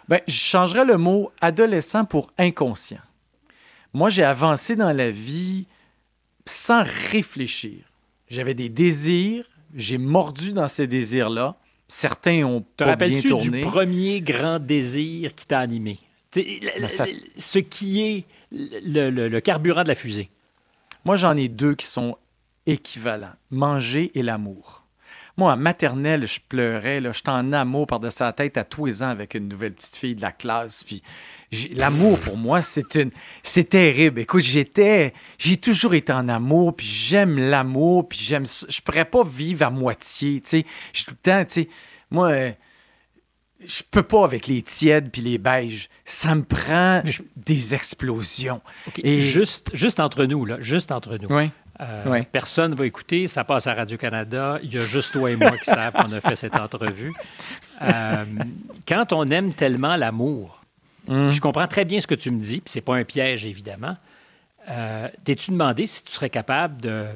Ben, 0.09 0.21
je 0.27 0.33
changerais 0.35 0.85
le 0.85 0.97
mot 0.97 1.31
adolescent 1.41 2.05
pour 2.05 2.33
inconscient. 2.39 3.01
Moi, 3.93 4.09
j'ai 4.09 4.25
avancé 4.25 4.77
dans 4.77 4.93
la 4.93 5.11
vie 5.11 5.67
sans 6.47 6.83
réfléchir. 7.13 7.85
J'avais 8.29 8.55
des 8.55 8.69
désirs, 8.69 9.45
j'ai 9.75 9.99
mordu 9.99 10.53
dans 10.53 10.69
ces 10.69 10.87
désirs-là. 10.87 11.57
Certains 11.93 12.45
ont 12.45 12.61
Te 12.61 12.85
pas 12.85 12.85
bien 12.85 13.09
rappelles-tu 13.09 13.29
tourné. 13.29 13.63
du 13.63 13.67
premier 13.67 14.21
grand 14.21 14.61
désir 14.61 15.35
qui 15.35 15.45
t'a 15.45 15.59
animé? 15.59 15.99
Tu 16.31 16.43
sais, 16.43 16.61
le- 16.81 16.87
ça- 16.89 17.07
le- 17.07 17.13
Ce 17.37 17.59
qui 17.59 18.01
est 18.03 18.25
le 18.53 19.39
carburant 19.41 19.83
de 19.83 19.89
la 19.89 19.97
fusée. 19.97 20.31
Moi, 21.05 21.17
j'en 21.17 21.37
ai 21.37 21.49
deux 21.49 21.75
qui 21.75 21.87
sont 21.87 22.17
équivalents. 22.67 23.33
Manger 23.51 24.13
et 24.15 24.23
l'amour. 24.23 24.80
Moi, 25.41 25.55
en 25.55 25.57
maternelle, 25.57 26.27
je 26.27 26.39
pleurais. 26.47 27.01
là. 27.01 27.13
J'étais 27.13 27.31
en 27.31 27.51
amour 27.55 27.87
par-dessus 27.87 28.23
la 28.23 28.35
tête 28.35 28.59
à 28.59 28.65
tous 28.65 28.85
les 28.85 29.03
ans 29.03 29.09
avec 29.09 29.33
une 29.35 29.49
nouvelle 29.49 29.73
petite 29.73 29.97
fille 29.97 30.15
de 30.15 30.21
la 30.21 30.33
classe. 30.33 30.85
Puis 30.85 31.03
j'ai- 31.51 31.73
l'amour, 31.75 32.21
pour 32.21 32.37
moi, 32.37 32.61
c'est 32.61 32.95
une... 32.97 33.11
c'est 33.43 33.71
terrible. 33.71 34.21
Écoute, 34.21 34.43
j'étais... 34.43 35.15
J'ai 35.39 35.57
toujours 35.57 35.95
été 35.95 36.13
en 36.13 36.29
amour, 36.29 36.77
puis 36.77 36.87
j'aime 36.87 37.39
l'amour, 37.39 38.07
puis 38.07 38.19
j'aime. 38.21 38.45
Je 38.69 38.81
pourrais 38.83 39.07
pas 39.07 39.23
vivre 39.25 39.65
à 39.65 39.71
moitié, 39.71 40.43
tu 40.43 40.49
sais. 40.51 40.65
Je 40.93 41.05
tout 41.05 41.13
le 41.13 41.17
temps, 41.17 41.45
tu 41.47 41.63
sais... 41.63 41.69
Moi... 42.11 42.29
euh, 42.29 42.51
je 43.63 43.83
peux 43.91 44.03
pas 44.03 44.25
avec 44.25 44.47
les 44.47 44.63
tièdes 44.63 45.11
puis 45.11 45.21
les 45.21 45.37
beiges. 45.37 45.91
Ça 46.05 46.35
me 46.35 46.43
prend 46.45 47.03
je- 47.05 47.21
des 47.37 47.75
explosions. 47.75 48.63
Et- 49.03 49.21
Juste, 49.21 49.69
juste 49.75 50.01
entre 50.01 50.25
nous, 50.25 50.47
là, 50.47 50.57
juste 50.61 50.93
entre 50.93 51.19
nous. 51.19 51.29
Oui. 51.29 51.51
Euh. 51.81 52.23
Personne 52.31 52.73
ne 52.73 52.77
va 52.77 52.87
écouter, 52.87 53.27
ça 53.27 53.43
passe 53.45 53.67
à 53.67 53.75
Radio-Canada. 53.75 54.59
Il 54.63 54.73
y 54.75 54.77
a 54.77 54.81
juste 54.81 55.13
toi 55.13 55.31
et 55.31 55.37
moi 55.37 55.57
qui 55.57 55.65
savent 55.65 55.95
qu'on 55.95 56.13
a 56.13 56.21
fait 56.21 56.37
cette 56.37 56.57
entrevue. 56.57 57.13
Euh, 57.83 58.25
quand 58.87 59.13
on 59.13 59.25
aime 59.27 59.55
tellement 59.55 59.97
l'amour, 59.97 60.61
Mm. 61.09 61.31
je 61.31 61.41
comprends 61.41 61.67
très 61.67 61.85
bien 61.85 62.01
ce 62.01 62.07
que 62.07 62.15
tu 62.15 62.31
me 62.31 62.41
dis, 62.41 62.61
puis 62.61 62.71
c'est 62.71 62.81
pas 62.81 62.95
un 62.95 63.05
piège, 63.05 63.45
évidemment. 63.45 63.97
Euh, 64.69 65.09
T'es-tu 65.25 65.51
demandé 65.51 65.87
si 65.87 66.05
tu 66.05 66.13
serais 66.13 66.31
capable 66.31 66.81
de, 66.81 67.07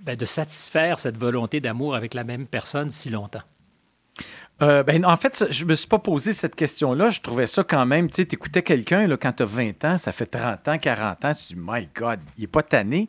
ben, 0.00 0.16
de 0.16 0.24
satisfaire 0.24 0.98
cette 0.98 1.16
volonté 1.16 1.60
d'amour 1.60 1.94
avec 1.94 2.14
la 2.14 2.24
même 2.24 2.46
personne 2.46 2.90
si 2.90 3.10
longtemps? 3.10 3.42
Euh, 4.62 4.82
ben, 4.84 5.04
en 5.04 5.16
fait, 5.16 5.46
je 5.50 5.64
me 5.64 5.74
suis 5.74 5.88
pas 5.88 5.98
posé 5.98 6.32
cette 6.32 6.54
question-là. 6.54 7.08
Je 7.08 7.20
trouvais 7.20 7.46
ça 7.46 7.64
quand 7.64 7.84
même, 7.84 8.08
tu 8.08 8.16
sais, 8.16 8.24
t'écoutais 8.24 8.62
quelqu'un 8.62 9.08
quand 9.16 9.32
tu 9.32 9.42
as 9.42 9.46
20 9.46 9.84
ans, 9.84 9.98
ça 9.98 10.12
fait 10.12 10.26
30 10.26 10.68
ans, 10.68 10.78
40 10.78 11.24
ans, 11.24 11.32
tu 11.34 11.42
te 11.42 11.54
dis, 11.54 11.60
my 11.60 11.88
God, 11.94 12.20
il 12.38 12.44
est 12.44 12.48
pas 12.48 12.62
tanné. 12.62 13.08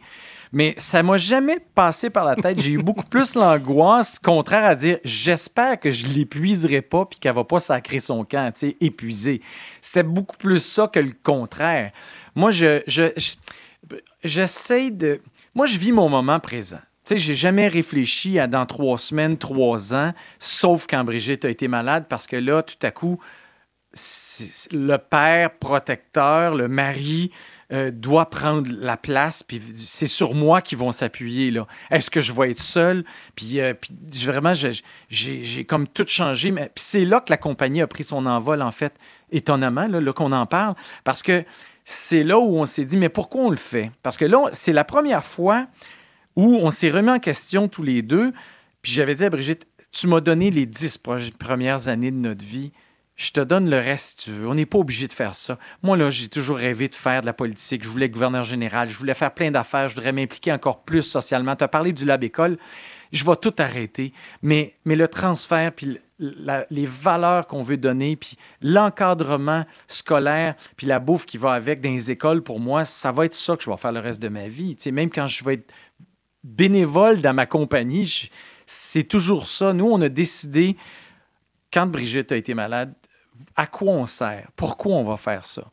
Mais 0.51 0.73
ça 0.77 1.03
m'a 1.03 1.17
jamais 1.17 1.57
passé 1.73 2.09
par 2.09 2.25
la 2.25 2.35
tête. 2.35 2.61
J'ai 2.61 2.71
eu 2.71 2.81
beaucoup 2.81 3.03
plus 3.03 3.35
l'angoisse, 3.35 4.19
contraire 4.19 4.65
à 4.65 4.75
dire, 4.75 4.99
j'espère 5.03 5.79
que 5.79 5.91
je 5.91 6.07
l'épuiserai 6.07 6.81
pas 6.81 7.05
puis 7.05 7.19
qu'elle 7.19 7.35
va 7.35 7.43
pas 7.43 7.59
sacrer 7.59 7.99
son 7.99 8.23
camp, 8.23 8.53
tu 8.53 8.69
sais, 8.69 8.77
épuisé. 8.81 9.41
C'était 9.81 10.03
beaucoup 10.03 10.37
plus 10.37 10.59
ça 10.59 10.87
que 10.87 10.99
le 10.99 11.11
contraire. 11.23 11.91
Moi, 12.35 12.51
je, 12.51 12.81
je, 12.87 13.05
je- 13.17 13.95
j'essaie 14.23 14.91
de. 14.91 15.21
Moi, 15.53 15.65
je 15.65 15.77
vis 15.77 15.91
mon 15.91 16.09
moment 16.09 16.39
présent. 16.39 16.79
Tu 17.05 17.13
sais, 17.13 17.17
j'ai 17.19 17.35
jamais 17.35 17.67
réfléchi 17.67 18.39
à 18.39 18.47
dans 18.47 18.65
trois 18.65 18.97
semaines, 18.97 19.37
trois 19.37 19.93
ans, 19.93 20.11
sauf 20.39 20.87
quand 20.89 21.03
Brigitte 21.03 21.45
a 21.45 21.49
été 21.49 21.67
malade, 21.67 22.05
parce 22.09 22.25
que 22.25 22.35
là, 22.35 22.63
tout 22.63 22.75
à 22.81 22.89
coup, 22.91 23.19
le 24.71 24.97
père 24.97 25.51
protecteur, 25.57 26.55
le 26.55 26.67
mari, 26.67 27.31
euh, 27.73 27.89
doit 27.91 28.29
prendre 28.29 28.69
la 28.79 28.95
place, 28.95 29.41
puis 29.41 29.59
c'est 29.75 30.07
sur 30.07 30.35
moi 30.35 30.61
qu'ils 30.61 30.77
vont 30.77 30.91
s'appuyer. 30.91 31.49
là. 31.49 31.65
Est-ce 31.89 32.11
que 32.11 32.21
je 32.21 32.31
vais 32.31 32.51
être 32.51 32.59
seul? 32.59 33.03
Puis, 33.35 33.59
euh, 33.59 33.73
puis 33.73 33.91
vraiment, 34.23 34.53
j'ai 35.09 35.65
comme 35.65 35.87
tout 35.87 36.05
changé. 36.07 36.51
Mais 36.51 36.71
c'est 36.75 37.05
là 37.05 37.21
que 37.21 37.31
la 37.31 37.37
compagnie 37.37 37.81
a 37.81 37.87
pris 37.87 38.03
son 38.03 38.25
envol, 38.25 38.61
en 38.61 38.71
fait, 38.71 38.93
étonnamment, 39.31 39.87
là, 39.87 39.99
là 39.99 40.13
qu'on 40.13 40.31
en 40.31 40.45
parle, 40.45 40.75
parce 41.03 41.23
que 41.23 41.43
c'est 41.85 42.23
là 42.23 42.39
où 42.39 42.57
on 42.57 42.65
s'est 42.65 42.85
dit, 42.85 42.97
mais 42.97 43.09
pourquoi 43.09 43.41
on 43.41 43.49
le 43.49 43.57
fait? 43.57 43.91
Parce 44.03 44.17
que 44.17 44.25
là, 44.25 44.49
c'est 44.53 44.73
la 44.73 44.83
première 44.83 45.23
fois 45.23 45.67
où 46.35 46.57
on 46.61 46.69
s'est 46.69 46.89
remis 46.89 47.11
en 47.11 47.19
question 47.19 47.67
tous 47.67 47.83
les 47.83 48.01
deux. 48.01 48.31
Puis 48.81 48.91
j'avais 48.91 49.15
dit 49.15 49.23
à 49.23 49.29
Brigitte, 49.29 49.67
tu 49.91 50.07
m'as 50.07 50.19
donné 50.19 50.51
les 50.51 50.65
dix 50.65 50.99
premières 51.39 51.87
années 51.87 52.11
de 52.11 52.17
notre 52.17 52.43
vie. 52.43 52.73
Je 53.15 53.31
te 53.31 53.39
donne 53.39 53.69
le 53.69 53.77
reste 53.77 54.19
si 54.19 54.25
tu 54.25 54.31
veux. 54.31 54.47
On 54.47 54.55
n'est 54.55 54.65
pas 54.65 54.77
obligé 54.77 55.07
de 55.07 55.13
faire 55.13 55.35
ça. 55.35 55.57
Moi, 55.83 55.95
là, 55.95 56.09
j'ai 56.09 56.27
toujours 56.27 56.57
rêvé 56.57 56.89
de 56.89 56.95
faire 56.95 57.21
de 57.21 57.25
la 57.25 57.33
politique. 57.33 57.83
Je 57.83 57.89
voulais 57.89 58.07
être 58.07 58.11
gouverneur 58.11 58.43
général. 58.43 58.89
Je 58.89 58.97
voulais 58.97 59.13
faire 59.13 59.33
plein 59.33 59.51
d'affaires. 59.51 59.87
Je 59.87 59.95
voudrais 59.95 60.11
m'impliquer 60.11 60.51
encore 60.51 60.83
plus 60.83 61.03
socialement. 61.03 61.55
Tu 61.55 61.63
as 61.63 61.69
parlé 61.69 61.93
du 61.93 62.03
lab 62.03 62.23
école. 62.25 62.57
Je 63.13 63.23
vais 63.23 63.35
tout 63.37 63.53
arrêter. 63.57 64.11
Mais, 64.41 64.75
mais 64.83 64.97
le 64.97 65.07
transfert, 65.07 65.71
puis 65.71 65.97
les 66.19 66.85
valeurs 66.85 67.47
qu'on 67.47 67.61
veut 67.61 67.77
donner, 67.77 68.17
puis 68.17 68.37
l'encadrement 68.61 69.65
scolaire, 69.87 70.55
puis 70.75 70.87
la 70.87 70.99
bouffe 70.99 71.25
qui 71.25 71.37
va 71.37 71.53
avec 71.53 71.79
dans 71.79 71.91
les 71.91 72.11
écoles, 72.11 72.41
pour 72.41 72.59
moi, 72.59 72.83
ça 72.83 73.13
va 73.13 73.25
être 73.25 73.33
ça 73.33 73.55
que 73.55 73.63
je 73.63 73.69
vais 73.69 73.77
faire 73.77 73.93
le 73.93 74.01
reste 74.01 74.21
de 74.21 74.29
ma 74.29 74.49
vie. 74.49 74.75
Tu 74.75 74.91
même 74.91 75.09
quand 75.09 75.27
je 75.27 75.43
vais 75.45 75.53
être 75.55 75.73
bénévole 76.43 77.21
dans 77.21 77.33
ma 77.33 77.45
compagnie, 77.45 78.29
c'est 78.65 79.03
toujours 79.03 79.47
ça. 79.47 79.71
Nous, 79.71 79.87
on 79.87 80.01
a 80.01 80.09
décidé, 80.09 80.75
quand 81.71 81.87
Brigitte 81.87 82.31
a 82.31 82.37
été 82.37 82.53
malade, 82.53 82.93
à 83.55 83.67
quoi 83.67 83.93
on 83.93 84.05
sert? 84.05 84.49
Pourquoi 84.55 84.95
on 84.95 85.03
va 85.03 85.17
faire 85.17 85.45
ça? 85.45 85.63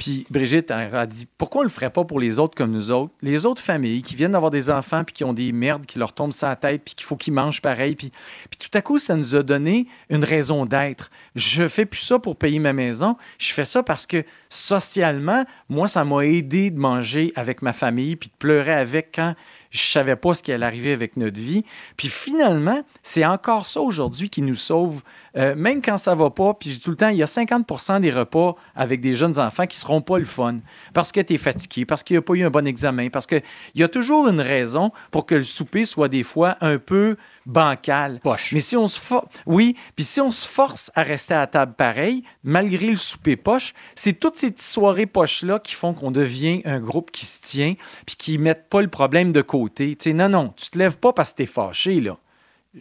Puis 0.00 0.26
Brigitte 0.30 0.70
a 0.70 1.04
dit 1.04 1.28
pourquoi 1.36 1.60
on 1.60 1.62
le 1.62 1.68
ferait 1.68 1.90
pas 1.90 2.04
pour 2.06 2.18
les 2.18 2.38
autres 2.38 2.54
comme 2.56 2.70
nous 2.70 2.90
autres, 2.90 3.12
les 3.20 3.44
autres 3.44 3.60
familles 3.60 4.02
qui 4.02 4.16
viennent 4.16 4.32
d'avoir 4.32 4.50
des 4.50 4.70
enfants 4.70 5.04
puis 5.04 5.12
qui 5.12 5.24
ont 5.24 5.34
des 5.34 5.52
merdes 5.52 5.84
qui 5.84 5.98
leur 5.98 6.14
tombent 6.14 6.32
sur 6.32 6.48
la 6.48 6.56
tête 6.56 6.80
puis 6.86 6.94
qu'il 6.94 7.04
faut 7.04 7.16
qu'ils 7.16 7.34
mangent 7.34 7.60
pareil. 7.60 7.96
Puis, 7.96 8.10
puis 8.48 8.58
tout 8.58 8.78
à 8.78 8.80
coup, 8.80 8.98
ça 8.98 9.14
nous 9.14 9.36
a 9.36 9.42
donné 9.42 9.88
une 10.08 10.24
raison 10.24 10.64
d'être. 10.64 11.10
Je 11.34 11.68
fais 11.68 11.84
plus 11.84 12.00
ça 12.00 12.18
pour 12.18 12.36
payer 12.36 12.58
ma 12.60 12.72
maison, 12.72 13.18
je 13.36 13.52
fais 13.52 13.66
ça 13.66 13.82
parce 13.82 14.06
que 14.06 14.24
socialement, 14.48 15.44
moi, 15.68 15.86
ça 15.86 16.02
m'a 16.06 16.22
aidé 16.22 16.70
de 16.70 16.78
manger 16.78 17.30
avec 17.36 17.60
ma 17.60 17.74
famille 17.74 18.16
puis 18.16 18.30
de 18.30 18.36
pleurer 18.38 18.72
avec 18.72 19.12
quand 19.14 19.34
je 19.70 19.80
savais 19.80 20.16
pas 20.16 20.34
ce 20.34 20.42
qui 20.42 20.52
allait 20.52 20.66
arriver 20.66 20.92
avec 20.92 21.16
notre 21.16 21.40
vie. 21.40 21.64
Puis 21.96 22.08
finalement, 22.08 22.82
c'est 23.02 23.24
encore 23.24 23.66
ça 23.66 23.80
aujourd'hui 23.80 24.28
qui 24.28 24.42
nous 24.42 24.56
sauve, 24.56 25.02
euh, 25.36 25.54
même 25.54 25.80
quand 25.80 25.96
ça 25.96 26.14
va 26.14 26.30
pas. 26.30 26.54
Puis 26.54 26.80
tout 26.82 26.90
le 26.90 26.96
temps, 26.96 27.08
il 27.08 27.16
y 27.16 27.22
a 27.22 27.26
50% 27.26 28.00
des 28.00 28.10
repas 28.10 28.56
avec 28.74 29.00
des 29.00 29.14
jeunes 29.14 29.38
enfants 29.38 29.66
qui 29.66 29.76
seront 29.76 30.02
pas 30.02 30.18
le 30.18 30.24
fun 30.24 30.58
parce 30.92 31.12
que 31.12 31.20
tu 31.20 31.34
es 31.34 31.38
fatigué, 31.38 31.84
parce 31.84 32.02
qu'il 32.02 32.14
n'y 32.14 32.18
a 32.18 32.22
pas 32.22 32.34
eu 32.34 32.42
un 32.42 32.50
bon 32.50 32.66
examen, 32.66 33.08
parce 33.10 33.26
qu'il 33.26 33.42
y 33.76 33.82
a 33.82 33.88
toujours 33.88 34.28
une 34.28 34.40
raison 34.40 34.90
pour 35.10 35.24
que 35.24 35.36
le 35.36 35.42
souper 35.42 35.84
soit 35.84 36.08
des 36.08 36.24
fois 36.24 36.56
un 36.60 36.78
peu 36.78 37.16
bancal. 37.46 38.20
Poche. 38.20 38.52
Mais 38.52 38.60
si 38.60 38.76
on 38.76 38.86
se 38.86 39.00
oui, 39.46 39.76
puis 39.96 40.04
si 40.04 40.20
on 40.20 40.30
se 40.30 40.46
force 40.46 40.90
à 40.94 41.02
rester 41.02 41.34
à 41.34 41.46
table 41.46 41.74
pareil, 41.74 42.22
malgré 42.44 42.86
le 42.88 42.96
souper 42.96 43.36
poche, 43.36 43.74
c'est 43.94 44.12
toutes 44.12 44.36
ces 44.36 44.50
petites 44.50 44.66
soirées 44.66 45.06
poches-là 45.06 45.58
qui 45.58 45.74
font 45.74 45.94
qu'on 45.94 46.10
devient 46.10 46.62
un 46.64 46.80
groupe 46.80 47.10
qui 47.10 47.26
se 47.26 47.40
tient 47.40 47.74
puis 48.06 48.16
qui 48.16 48.38
mettent 48.38 48.68
pas 48.68 48.82
le 48.82 48.88
problème 48.88 49.32
de 49.32 49.42
côté. 49.42 49.96
Tu 49.96 50.10
sais, 50.10 50.12
non, 50.12 50.28
non, 50.28 50.52
tu 50.56 50.70
te 50.70 50.78
lèves 50.78 50.98
pas 50.98 51.12
parce 51.12 51.32
que 51.32 51.38
tu 51.38 51.42
es 51.44 51.46
fâché, 51.46 52.00
là. 52.00 52.16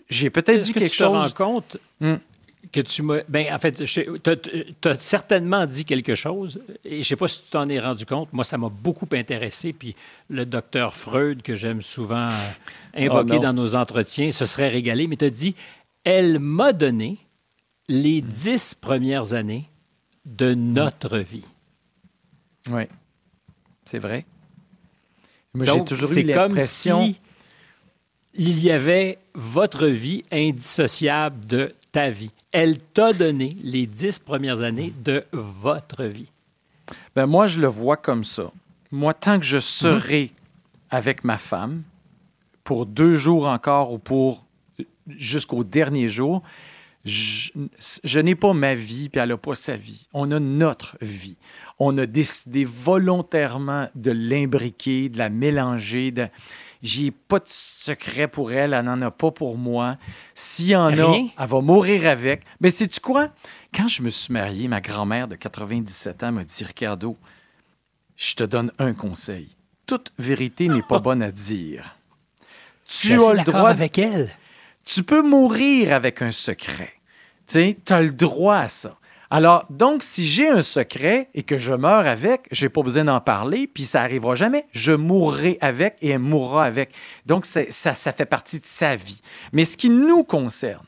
J'ai 0.08 0.30
peut-être 0.30 0.62
dit 0.62 0.74
quelque 0.74 0.92
tu 0.92 0.98
chose. 0.98 1.34
Te 1.34 1.44
rends 1.44 1.54
compte 1.54 1.78
hmm 2.00 2.16
que 2.72 2.82
tu 2.82 3.02
m'as. 3.02 3.22
Ben, 3.28 3.54
en 3.54 3.60
fait, 3.60 3.84
tu 3.84 4.90
as, 4.90 5.00
certainement 5.00 5.66
dit 5.66 5.86
quelque 5.86 6.16
chose, 6.16 6.62
et 6.84 6.96
je 6.96 6.98
ne 7.00 7.04
sais 7.04 7.16
pas 7.16 7.28
si 7.28 7.44
tu 7.44 7.50
t'en 7.50 7.68
es 7.70 7.80
rendu 7.80 8.06
compte. 8.06 8.32
Moi, 8.34 8.44
ça 8.44 8.58
m'a 8.58 8.70
beaucoup 8.70 9.08
intéressé. 9.12 9.74
Puis 9.74 9.96
le 10.30 10.46
docteur 10.46 10.96
Freud, 10.96 11.42
que 11.42 11.56
j'aime 11.56 11.82
souvent 11.82 12.30
euh, 12.30 13.06
invoquer 13.06 13.38
oh 13.38 13.40
dans 13.40 13.54
nos 13.54 13.76
entretiens, 13.76 14.32
se 14.32 14.46
serait 14.46 14.70
régalé, 14.70 15.08
mais 15.08 15.18
tu 15.18 15.26
as 15.26 15.30
dit 15.30 15.56
elle 16.04 16.40
m'a 16.40 16.74
donné 16.74 17.18
les 17.88 18.22
dix 18.22 18.76
premières 18.76 19.34
années 19.34 19.70
de 20.26 20.54
notre 20.54 21.18
vie. 21.18 21.46
Oui, 22.70 22.84
c'est 23.86 24.00
vrai. 24.00 24.26
Moi, 25.54 25.66
j'ai 25.66 25.84
toujours 25.84 26.12
eu 26.12 26.22
l'impression. 26.24 27.08
Si 27.08 27.18
il 28.36 28.64
y 28.64 28.72
avait 28.72 29.18
votre 29.34 29.88
vie 29.88 30.24
indissociable 30.32 31.46
de 31.46 31.74
ta 31.92 32.10
vie. 32.10 32.32
Elle 32.52 32.80
t'a 32.80 33.14
donné 33.14 33.56
les 33.64 33.86
dix 33.86 34.20
premières 34.20 34.62
années 34.62 34.94
de 35.04 35.24
votre 35.32 36.04
vie. 36.06 36.30
Ben 37.16 37.28
moi, 37.28 37.48
je 37.48 37.62
le 37.62 37.68
vois 37.68 37.98
comme 37.98 38.24
ça. 38.24 38.52
Moi, 38.92 39.14
tant 39.14 39.40
que 39.40 39.46
je 39.46 39.60
serai 39.60 40.32
avec 40.90 41.24
ma 41.24 41.38
femme, 41.38 41.84
pour 42.64 42.86
deux 42.86 43.16
jours 43.16 43.48
encore 43.48 43.94
ou 43.94 44.00
pour 44.00 44.46
jusqu'au 45.08 45.64
dernier 45.64 46.08
jour, 46.08 46.42
je, 47.06 47.52
je 48.04 48.20
n'ai 48.20 48.36
pas 48.36 48.54
ma 48.54 48.76
vie, 48.76 49.10
puis 49.10 49.22
elle 49.22 49.30
n'a 49.30 49.38
pas 49.38 49.56
sa 49.56 49.78
vie. 49.78 50.08
On 50.14 50.32
a 50.32 50.40
notre 50.40 50.98
vie. 51.02 51.38
On 51.78 51.98
a 51.98 52.06
décidé 52.06 52.66
volontairement 52.66 53.90
de 53.96 54.12
l'imbriquer, 54.12 55.10
de 55.10 55.18
la 55.18 55.30
mélanger, 55.30 56.12
de, 56.12 56.28
j'ai 56.82 57.12
pas 57.12 57.40
de 57.40 57.48
secret 57.48 58.28
pour 58.28 58.52
elle, 58.52 58.74
elle 58.74 58.86
n'en 58.86 59.02
a 59.02 59.12
pas 59.12 59.32
pour 59.32 59.58
moi. 59.58 59.98
S'il 60.34 60.68
y 60.68 60.76
en 60.76 60.98
a, 60.98 61.18
elle 61.38 61.48
va 61.48 61.62
mourir 61.62 62.08
avec. 62.08 62.44
Mais 62.62 62.72
sais-tu 62.72 63.00
quoi? 63.00 63.30
Quand 63.74 63.88
je 63.88 64.02
me 64.02 64.10
suis 64.10 64.32
marié, 64.32 64.68
ma 64.68 64.80
grand-mère 64.82 65.28
de 65.28 65.36
97 65.36 66.24
ans 66.24 66.32
m'a 66.32 66.44
dit 66.44 66.64
Ricardo, 66.64 67.18
je 68.16 68.36
te 68.36 68.44
donne 68.44 68.72
un 68.80 68.94
conseil. 68.94 69.50
Toute 69.86 70.14
vérité 70.18 70.68
n'est 70.68 70.84
pas 70.84 71.00
bonne 71.00 71.22
à 71.22 71.32
dire. 71.32 71.98
Tu 72.86 73.14
as 73.14 73.34
le 73.34 73.44
droit. 73.44 73.70
avec 73.70 73.98
elle. 73.98 74.32
Tu 74.86 75.04
peux 75.04 75.22
mourir 75.22 75.94
avec 75.94 76.22
un 76.22 76.32
secret. 76.32 76.94
Tu 77.48 77.76
as 77.90 78.02
le 78.02 78.12
droit 78.12 78.58
à 78.58 78.68
ça. 78.68 78.99
Alors, 79.32 79.66
donc, 79.70 80.02
si 80.04 80.26
j'ai 80.26 80.50
un 80.50 80.62
secret 80.62 81.30
et 81.34 81.44
que 81.44 81.58
je 81.58 81.74
meurs 81.74 82.08
avec, 82.08 82.48
j'ai 82.52 82.70
pas 82.70 82.82
besoin 82.82 83.04
d'en 83.04 83.22
parler, 83.22 83.68
puis 83.68 83.84
ça 83.84 84.02
arrivera 84.02 84.36
jamais. 84.36 84.66
Je 84.72 84.92
mourrai 84.92 85.58
avec 85.62 85.98
et 86.02 86.10
elle 86.10 86.20
mourra 86.20 86.66
avec. 86.66 86.92
Donc, 87.26 87.46
ça, 87.46 87.64
ça 87.70 88.12
fait 88.12 88.26
partie 88.26 88.60
de 88.60 88.66
sa 88.66 88.96
vie. 88.96 89.22
Mais 89.54 89.66
ce 89.66 89.78
qui 89.78 89.90
nous 89.90 90.24
concerne, 90.24 90.86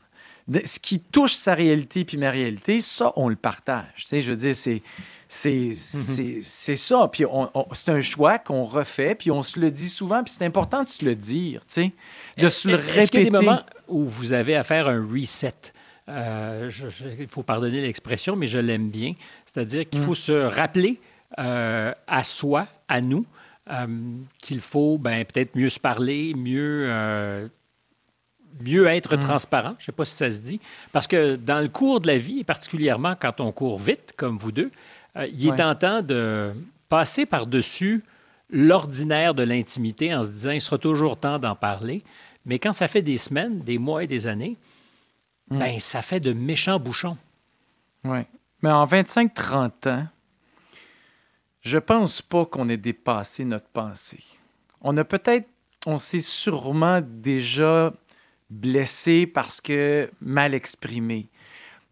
ce 0.64 0.80
qui 0.80 0.98
touche 0.98 1.34
sa 1.34 1.54
réalité 1.54 2.04
puis 2.04 2.16
ma 2.16 2.30
réalité, 2.30 2.80
ça, 2.80 3.12
on 3.14 3.28
le 3.28 3.36
partage. 3.36 3.86
Tu 3.96 4.06
sais, 4.06 4.20
je 4.20 4.32
veux 4.32 4.38
dire, 4.38 4.54
c'est... 4.54 4.82
C'est 5.34 5.72
ça. 6.76 7.08
Puis 7.10 7.24
c'est 7.72 7.88
un 7.88 8.02
choix 8.02 8.38
qu'on 8.38 8.64
refait, 8.64 9.14
puis 9.14 9.30
on 9.30 9.42
se 9.42 9.58
le 9.58 9.70
dit 9.70 9.88
souvent, 9.88 10.22
puis 10.22 10.34
c'est 10.36 10.44
important 10.44 10.82
de 10.82 10.90
se 10.90 11.02
le 11.06 11.14
dire, 11.14 11.60
tu 11.60 11.74
sais, 11.74 11.92
de 12.36 12.50
se 12.50 12.68
le 12.68 12.74
répéter. 12.74 12.98
Est-ce 12.98 13.10
qu'il 13.10 13.20
y 13.20 13.22
a 13.22 13.30
des 13.30 13.30
moments 13.30 13.62
où 13.88 14.04
vous 14.04 14.34
avez 14.34 14.56
à 14.56 14.62
faire 14.62 14.88
un 14.88 15.02
reset? 15.10 15.54
Euh, 16.08 16.70
il 17.18 17.28
faut 17.28 17.42
pardonner 17.42 17.80
l'expression, 17.80 18.36
mais 18.36 18.46
je 18.46 18.58
l'aime 18.58 18.88
bien. 18.88 19.14
C'est-à-dire 19.44 19.88
qu'il 19.88 20.00
faut 20.00 20.12
mm. 20.12 20.16
se 20.16 20.32
rappeler 20.32 20.98
euh, 21.38 21.92
à 22.06 22.22
soi, 22.22 22.66
à 22.88 23.00
nous, 23.00 23.24
euh, 23.70 23.86
qu'il 24.38 24.60
faut 24.60 24.98
ben, 24.98 25.24
peut-être 25.24 25.54
mieux 25.54 25.68
se 25.68 25.78
parler, 25.78 26.34
mieux, 26.34 27.50
mieux 28.60 28.86
être 28.88 29.16
mm. 29.16 29.20
transparent. 29.20 29.74
Je 29.78 29.84
ne 29.84 29.86
sais 29.86 29.92
pas 29.92 30.04
si 30.04 30.16
ça 30.16 30.30
se 30.30 30.40
dit. 30.40 30.60
Parce 30.90 31.06
que 31.06 31.36
dans 31.36 31.60
le 31.60 31.68
cours 31.68 32.00
de 32.00 32.08
la 32.08 32.18
vie, 32.18 32.40
et 32.40 32.44
particulièrement 32.44 33.14
quand 33.18 33.40
on 33.40 33.52
court 33.52 33.78
vite, 33.78 34.14
comme 34.16 34.38
vous 34.38 34.52
deux, 34.52 34.70
il 35.16 35.48
est 35.48 35.56
tentant 35.56 36.02
de 36.02 36.52
passer 36.88 37.26
par-dessus 37.26 38.02
l'ordinaire 38.50 39.34
de 39.34 39.42
l'intimité 39.42 40.14
en 40.14 40.22
se 40.22 40.30
disant 40.30 40.50
il 40.50 40.60
sera 40.60 40.78
toujours 40.78 41.16
temps 41.16 41.38
d'en 41.38 41.54
parler. 41.54 42.02
Mais 42.44 42.58
quand 42.58 42.72
ça 42.72 42.88
fait 42.88 43.02
des 43.02 43.18
semaines, 43.18 43.60
des 43.60 43.78
mois 43.78 44.04
et 44.04 44.06
des 44.06 44.26
années, 44.26 44.56
Mm. 45.52 45.58
ben, 45.58 45.78
ça 45.78 46.02
fait 46.02 46.20
de 46.20 46.32
méchants 46.32 46.78
bouchons. 46.78 47.18
Oui. 48.04 48.20
Mais 48.62 48.70
en 48.70 48.86
25-30 48.86 49.88
ans, 49.88 50.06
je 51.60 51.78
pense 51.78 52.22
pas 52.22 52.46
qu'on 52.46 52.68
ait 52.68 52.76
dépassé 52.76 53.44
notre 53.44 53.68
pensée. 53.68 54.24
On 54.80 54.96
a 54.96 55.04
peut-être, 55.04 55.48
on 55.86 55.98
s'est 55.98 56.20
sûrement 56.20 57.00
déjà 57.02 57.92
blessé 58.50 59.26
parce 59.26 59.60
que 59.60 60.10
mal 60.20 60.54
exprimé. 60.54 61.28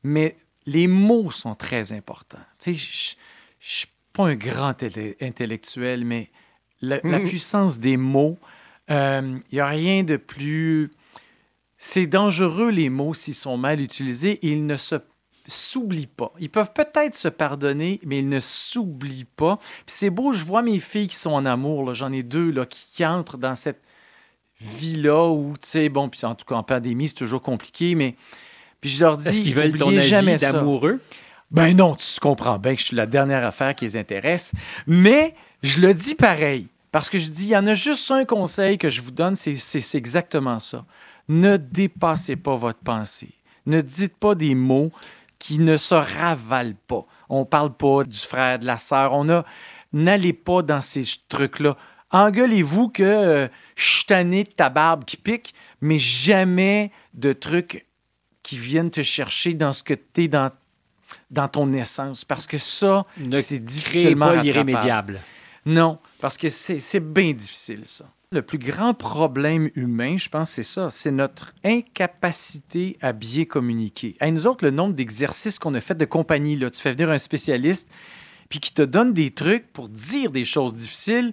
Mais 0.03 0.37
les 0.67 0.87
mots 0.87 1.31
sont 1.31 1.55
très 1.55 1.93
importants. 1.93 2.39
Tu 2.59 2.75
sais, 2.75 2.75
je 2.75 3.15
ne 3.15 3.19
suis 3.59 3.89
pas 4.13 4.27
un 4.27 4.35
grand 4.35 4.75
intellectuel, 5.21 6.05
mais 6.05 6.31
la, 6.81 7.01
mm. 7.03 7.29
puissance 7.29 7.79
des 7.79 7.97
mots, 7.97 8.39
il 8.89 8.95
euh, 8.95 9.39
n'y 9.53 9.61
a 9.61 9.67
rien 9.67 10.03
de 10.03 10.17
plus 10.17 10.91
c'est 11.81 12.07
dangereux 12.07 12.71
les 12.71 12.91
mots 12.91 13.15
s'ils 13.15 13.35
sont 13.35 13.57
mal 13.57 13.81
utilisés 13.81 14.33
et 14.47 14.53
ils 14.53 14.67
ne 14.67 14.77
se 14.77 14.97
s'oublient 15.47 16.07
pas. 16.07 16.33
Ils 16.39 16.51
peuvent 16.51 16.73
peut-être 16.73 17.17
se 17.17 17.27
pardonner, 17.27 18.01
mais 18.05 18.19
ils 18.19 18.29
ne 18.29 18.39
s'oublient 18.39 19.25
pas. 19.25 19.59
Puis 19.87 19.97
c'est 19.97 20.11
beau, 20.11 20.33
je 20.33 20.45
vois 20.45 20.63
mes 20.63 20.79
filles 20.79 21.09
qui 21.09 21.17
sont 21.17 21.33
en 21.33 21.47
amour, 21.47 21.93
j'en 21.95 22.13
ai 22.13 22.23
deux 22.23 22.51
là, 22.51 22.67
qui, 22.67 23.05
entrent 23.05 23.39
dans 23.39 23.55
cette 23.55 23.81
vie-là 24.61 25.31
où, 25.31 25.55
tu 25.61 25.69
sais, 25.69 25.89
bon, 25.89 26.11
puis 26.11 26.25
en 26.25 26.35
tout 26.35 26.45
cas 26.45 26.55
en 26.55 26.63
pandémie, 26.63 27.09
c'est 27.09 27.15
toujours 27.15 27.43
compliqué, 27.43 27.95
mais 27.95 28.15
puis 28.83 28.91
je 28.91 29.03
leur 29.03 29.17
dis, 29.17 29.27
est-ce 29.27 29.41
qu'ils 29.41 29.55
veulent 29.55 29.77
ton 29.77 29.97
avis 29.97 30.37
d'amoureux? 30.37 31.01
Ben 31.51 31.75
non, 31.75 31.97
tu 31.97 32.21
comprends 32.21 32.59
bien 32.59 32.75
que 32.75 32.81
je 32.81 32.87
suis 32.87 32.97
la 32.97 33.07
dernière 33.07 33.45
affaire 33.45 33.75
qui 33.75 33.87
les 33.87 33.97
intéresse, 33.97 34.53
mais 34.87 35.35
je 35.63 35.81
le 35.81 35.95
dis 35.95 36.15
pareil. 36.15 36.69
Parce 36.93 37.09
que 37.09 37.19
je 37.19 37.31
dis, 37.31 37.45
il 37.45 37.51
y 37.51 37.57
en 37.57 37.67
a 37.67 37.75
juste 37.75 38.11
un 38.11 38.25
conseil 38.25 38.77
que 38.77 38.89
je 38.89 39.01
vous 39.01 39.13
donne, 39.13 39.37
c'est 39.37 39.95
exactement 39.95 40.59
ça. 40.59 40.85
Ne 41.31 41.59
dépassez 41.59 42.35
pas 42.35 42.57
votre 42.57 42.81
pensée. 42.81 43.31
Ne 43.65 43.83
dites 43.83 44.17
pas 44.17 44.35
des 44.35 44.57
mots 44.57 44.91
qui 45.39 45.61
ne 45.61 45.77
se 45.77 45.95
ravalent 45.95 46.75
pas. 46.89 47.07
On 47.29 47.41
ne 47.41 47.45
parle 47.45 47.73
pas 47.73 48.03
du 48.03 48.19
frère, 48.19 48.59
de 48.59 48.67
la 48.67 48.77
sœur. 48.77 49.13
On 49.13 49.29
a. 49.29 49.45
N'allez 49.93 50.33
pas 50.33 50.63
dans 50.63 50.81
ces 50.81 51.05
trucs-là. 51.29 51.77
Engueulez-vous 52.11 52.89
que 52.89 53.05
euh, 53.05 53.49
je 53.77 53.85
suis 53.85 54.05
tanné 54.07 54.43
de 54.43 54.51
ta 54.51 54.71
barbe 54.71 55.05
qui 55.05 55.17
pique, 55.17 55.55
mais 55.81 56.01
jamais 56.01 56.91
de 57.15 57.33
trucs 57.33 57.87
qui 58.43 58.59
viennent 58.59 58.91
te 58.91 59.05
chercher 59.05 59.55
dans 59.55 59.73
ce 59.73 59.85
que 59.85 59.95
tu 59.95 60.25
es 60.25 60.29
dans, 60.29 60.49
dans 61.31 61.47
ton 61.47 61.73
essence. 61.73 62.25
Parce 62.25 62.49
que 62.49 62.59
ça, 62.59 63.07
c'est 63.41 63.65
difficilement 63.65 64.31
pas 64.31 64.43
l'irrémédiable. 64.43 65.21
Non, 65.65 66.01
parce 66.21 66.37
que 66.37 66.49
c'est 66.49 67.01
bien 67.01 67.33
difficile, 67.35 67.83
ça. 67.87 68.07
Le 68.33 68.43
plus 68.43 68.59
grand 68.59 68.95
problème 68.95 69.71
humain, 69.75 70.17
je 70.17 70.29
pense, 70.29 70.51
c'est 70.51 70.63
ça, 70.63 70.89
c'est 70.89 71.11
notre 71.11 71.53
incapacité 71.65 72.97
à 73.01 73.13
bien 73.13 73.45
communiquer. 73.45 74.17
À 74.21 74.31
nous 74.31 74.47
autres, 74.47 74.65
le 74.65 74.71
nombre 74.71 74.95
d'exercices 74.95 75.59
qu'on 75.59 75.75
a 75.75 75.81
fait 75.81 75.97
de 75.97 76.05
compagnie, 76.05 76.55
là, 76.55 76.71
tu 76.71 76.81
fais 76.81 76.93
venir 76.93 77.11
un 77.11 77.19
spécialiste, 77.19 77.91
puis 78.49 78.61
qui 78.61 78.73
te 78.73 78.83
donne 78.83 79.13
des 79.13 79.33
trucs 79.33 79.73
pour 79.73 79.89
dire 79.89 80.31
des 80.31 80.45
choses 80.45 80.75
difficiles, 80.75 81.33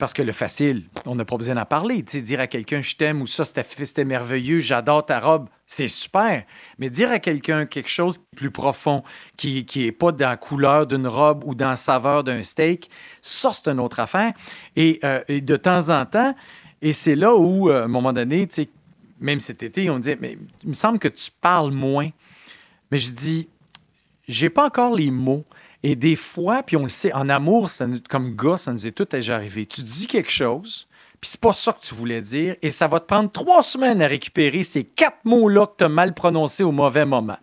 parce 0.00 0.14
que 0.14 0.22
le 0.22 0.32
facile, 0.32 0.84
on 1.04 1.14
n'a 1.14 1.26
pas 1.26 1.36
besoin 1.36 1.56
d'en 1.56 1.66
parler. 1.66 2.02
Dire 2.02 2.40
à 2.40 2.46
quelqu'un 2.46 2.80
je 2.80 2.96
t'aime 2.96 3.20
ou 3.20 3.26
ça, 3.26 3.44
c'était 3.44 4.04
merveilleux, 4.06 4.58
j'adore 4.58 5.04
ta 5.04 5.20
robe, 5.20 5.46
c'est 5.66 5.88
super. 5.88 6.42
Mais 6.78 6.88
dire 6.88 7.10
à 7.10 7.18
quelqu'un 7.18 7.66
quelque 7.66 7.90
chose 7.90 8.18
de 8.18 8.24
plus 8.34 8.50
profond, 8.50 9.02
qui 9.36 9.66
n'est 9.76 9.92
pas 9.92 10.10
dans 10.10 10.30
la 10.30 10.36
couleur 10.38 10.86
d'une 10.86 11.06
robe 11.06 11.44
ou 11.44 11.54
dans 11.54 11.68
la 11.68 11.76
saveur 11.76 12.24
d'un 12.24 12.42
steak, 12.42 12.90
ça, 13.20 13.52
c'est 13.52 13.68
une 13.68 13.78
autre 13.78 14.00
affaire. 14.00 14.32
Et, 14.74 14.98
euh, 15.04 15.22
de 15.28 15.56
temps 15.56 15.90
en 15.90 16.06
temps, 16.06 16.34
et 16.80 16.94
c'est 16.94 17.14
là 17.14 17.36
où, 17.36 17.68
euh, 17.68 17.82
à 17.82 17.84
un 17.84 17.88
moment 17.88 18.14
donné, 18.14 18.48
même 19.20 19.38
cet 19.38 19.62
été, 19.62 19.90
on 19.90 19.96
me 19.96 20.00
dit 20.00 20.16
Mais 20.18 20.38
il 20.62 20.70
me 20.70 20.74
semble 20.74 20.98
que 20.98 21.08
tu 21.08 21.30
parles 21.42 21.72
moins. 21.72 22.08
Mais 22.90 22.96
je 22.96 23.12
dis 23.12 23.48
J'ai 24.26 24.48
pas 24.48 24.64
encore 24.64 24.94
les 24.94 25.10
mots. 25.10 25.44
Et 25.82 25.96
des 25.96 26.16
fois, 26.16 26.62
puis 26.62 26.76
on 26.76 26.84
le 26.84 26.90
sait, 26.90 27.12
en 27.12 27.28
amour, 27.28 27.70
ça 27.70 27.86
comme 28.08 28.36
gars, 28.36 28.56
ça 28.56 28.72
nous 28.72 28.86
est 28.86 28.92
tout 28.92 29.06
déjà 29.10 29.36
arrivé. 29.36 29.64
Tu 29.64 29.82
dis 29.82 30.06
quelque 30.06 30.30
chose, 30.30 30.86
puis 31.20 31.30
c'est 31.30 31.40
pas 31.40 31.54
ça 31.54 31.72
que 31.72 31.84
tu 31.86 31.94
voulais 31.94 32.20
dire, 32.20 32.56
et 32.60 32.70
ça 32.70 32.86
va 32.86 33.00
te 33.00 33.06
prendre 33.06 33.30
trois 33.30 33.62
semaines 33.62 34.02
à 34.02 34.06
récupérer 34.06 34.62
ces 34.62 34.84
quatre 34.84 35.24
mots-là 35.24 35.66
que 35.66 35.76
tu 35.78 35.84
as 35.84 35.88
mal 35.88 36.14
prononcés 36.14 36.62
au 36.62 36.72
mauvais 36.72 37.06
moment. 37.06 37.38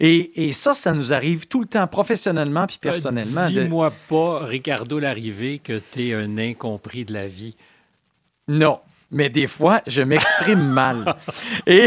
Et, 0.00 0.52
ça, 0.52 0.74
ça 0.74 0.92
nous 0.92 1.12
arrive 1.12 1.46
tout 1.46 1.60
le 1.60 1.66
temps, 1.66 1.86
professionnellement 1.86 2.66
puis 2.66 2.78
euh, 2.84 2.90
personnellement. 2.90 3.48
Dis-moi 3.48 3.92
pas, 4.08 4.40
Ricardo 4.44 4.98
Larrivé, 4.98 5.60
que 5.60 5.80
tu 5.92 6.08
es 6.08 6.14
un 6.14 6.36
incompris 6.36 7.04
de 7.04 7.12
la 7.12 7.26
vie. 7.26 7.54
Non 8.48 8.80
mais 9.14 9.28
des 9.28 9.46
fois, 9.46 9.80
je 9.86 10.02
m'exprime 10.02 10.66
mal. 10.66 11.16
Et, 11.66 11.86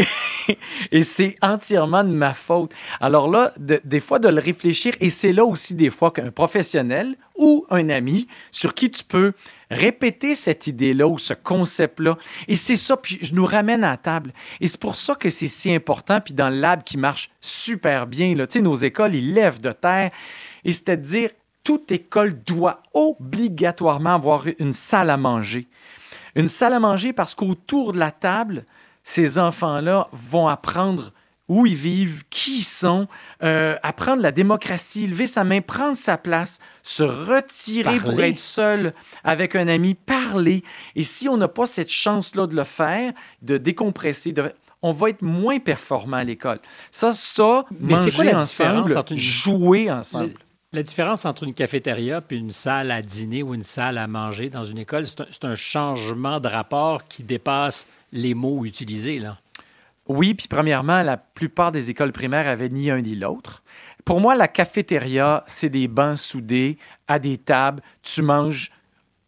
c'est 1.02 1.36
entièrement 1.42 2.02
de 2.02 2.10
ma 2.10 2.32
faute. 2.32 2.72
Alors 3.00 3.28
là, 3.28 3.52
des 3.58 4.00
fois, 4.00 4.18
de 4.18 4.28
le 4.28 4.40
réfléchir, 4.40 4.94
et 5.00 5.10
c'est 5.10 5.34
là 5.34 5.44
aussi 5.44 5.74
des 5.74 5.90
fois 5.90 6.10
qu'un 6.10 6.30
professionnel 6.30 7.16
ou 7.36 7.66
un 7.70 7.90
ami 7.90 8.26
sur 8.50 8.74
qui 8.74 8.90
tu 8.90 9.04
peux 9.04 9.34
répéter 9.70 10.34
cette 10.34 10.66
idée-là 10.66 11.06
ou 11.06 11.18
ce 11.18 11.34
concept-là. 11.34 12.16
Et 12.48 12.56
c'est 12.56 12.76
ça, 12.76 12.96
puis 12.96 13.18
je 13.20 13.34
nous 13.34 13.44
ramène 13.44 13.84
à 13.84 13.90
la 13.90 13.96
table. 13.98 14.32
Et 14.60 14.66
c'est 14.66 14.80
pour 14.80 14.96
ça 14.96 15.14
que 15.14 15.28
c'est 15.28 15.48
si 15.48 15.72
important, 15.72 16.20
puis 16.22 16.32
dans 16.32 16.48
le 16.48 16.56
lab 16.56 16.82
qui 16.82 16.96
marche 16.96 17.30
super 17.40 18.06
bien, 18.06 18.34
là, 18.34 18.46
nos 18.62 18.74
écoles, 18.74 19.14
ils 19.14 19.34
lèvent 19.34 19.60
de 19.60 19.72
terre. 19.72 20.10
Et 20.64 20.72
c'est-à-dire, 20.72 21.30
toute 21.62 21.92
école 21.92 22.42
doit 22.42 22.82
obligatoirement 22.94 24.14
avoir 24.14 24.44
une 24.58 24.72
salle 24.72 25.10
à 25.10 25.18
manger. 25.18 25.68
Une 26.34 26.48
salle 26.48 26.74
à 26.74 26.80
manger 26.80 27.12
parce 27.12 27.34
qu'autour 27.34 27.92
de 27.92 27.98
la 27.98 28.10
table, 28.10 28.64
ces 29.04 29.38
enfants-là 29.38 30.08
vont 30.12 30.48
apprendre 30.48 31.12
où 31.48 31.64
ils 31.64 31.74
vivent, 31.74 32.24
qui 32.28 32.58
ils 32.58 32.62
sont, 32.62 33.08
euh, 33.42 33.76
apprendre 33.82 34.22
la 34.22 34.32
démocratie, 34.32 35.06
lever 35.06 35.26
sa 35.26 35.44
main, 35.44 35.60
prendre 35.60 35.96
sa 35.96 36.18
place, 36.18 36.58
se 36.82 37.02
retirer 37.02 37.98
pour 37.98 38.20
être 38.20 38.38
seul 38.38 38.92
avec 39.24 39.56
un 39.56 39.66
ami, 39.66 39.94
parler. 39.94 40.62
Et 40.94 41.02
si 41.02 41.28
on 41.28 41.38
n'a 41.38 41.48
pas 41.48 41.66
cette 41.66 41.90
chance-là 41.90 42.46
de 42.46 42.54
le 42.54 42.64
faire, 42.64 43.12
de 43.40 43.56
décompresser, 43.56 44.34
on 44.82 44.90
va 44.92 45.08
être 45.08 45.22
moins 45.22 45.58
performant 45.58 46.18
à 46.18 46.24
l'école. 46.24 46.60
Ça, 46.90 47.12
ça, 47.12 47.64
Mais 47.80 47.94
manger 47.94 48.10
quoi 48.10 48.24
la 48.24 48.38
ensemble, 48.38 48.94
jouer 49.16 49.90
ensemble. 49.90 50.34
La 50.74 50.82
différence 50.82 51.24
entre 51.24 51.44
une 51.44 51.54
cafétéria 51.54 52.20
puis 52.20 52.36
une 52.36 52.50
salle 52.50 52.90
à 52.90 53.00
dîner 53.00 53.42
ou 53.42 53.54
une 53.54 53.62
salle 53.62 53.96
à 53.96 54.06
manger 54.06 54.50
dans 54.50 54.64
une 54.64 54.76
école, 54.76 55.06
c'est 55.06 55.44
un, 55.46 55.54
changement 55.54 56.40
de 56.40 56.48
rapport 56.48 57.08
qui 57.08 57.22
dépasse 57.22 57.88
les 58.12 58.34
mots 58.34 58.66
utilisés. 58.66 59.18
Là. 59.18 59.38
Oui, 60.08 60.34
puis 60.34 60.46
premièrement, 60.46 61.02
la 61.02 61.16
plupart 61.16 61.72
des 61.72 61.88
écoles 61.88 62.12
primaires 62.12 62.46
avaient 62.46 62.68
ni 62.68 62.90
un 62.90 63.00
ni 63.00 63.14
l'autre. 63.14 63.62
Pour 64.04 64.20
moi, 64.20 64.36
la 64.36 64.46
cafétéria, 64.46 65.42
c'est 65.46 65.70
des 65.70 65.88
bancs 65.88 66.18
soudés 66.18 66.76
à 67.06 67.18
des 67.18 67.38
tables. 67.38 67.82
Tu 68.02 68.20
manges 68.20 68.70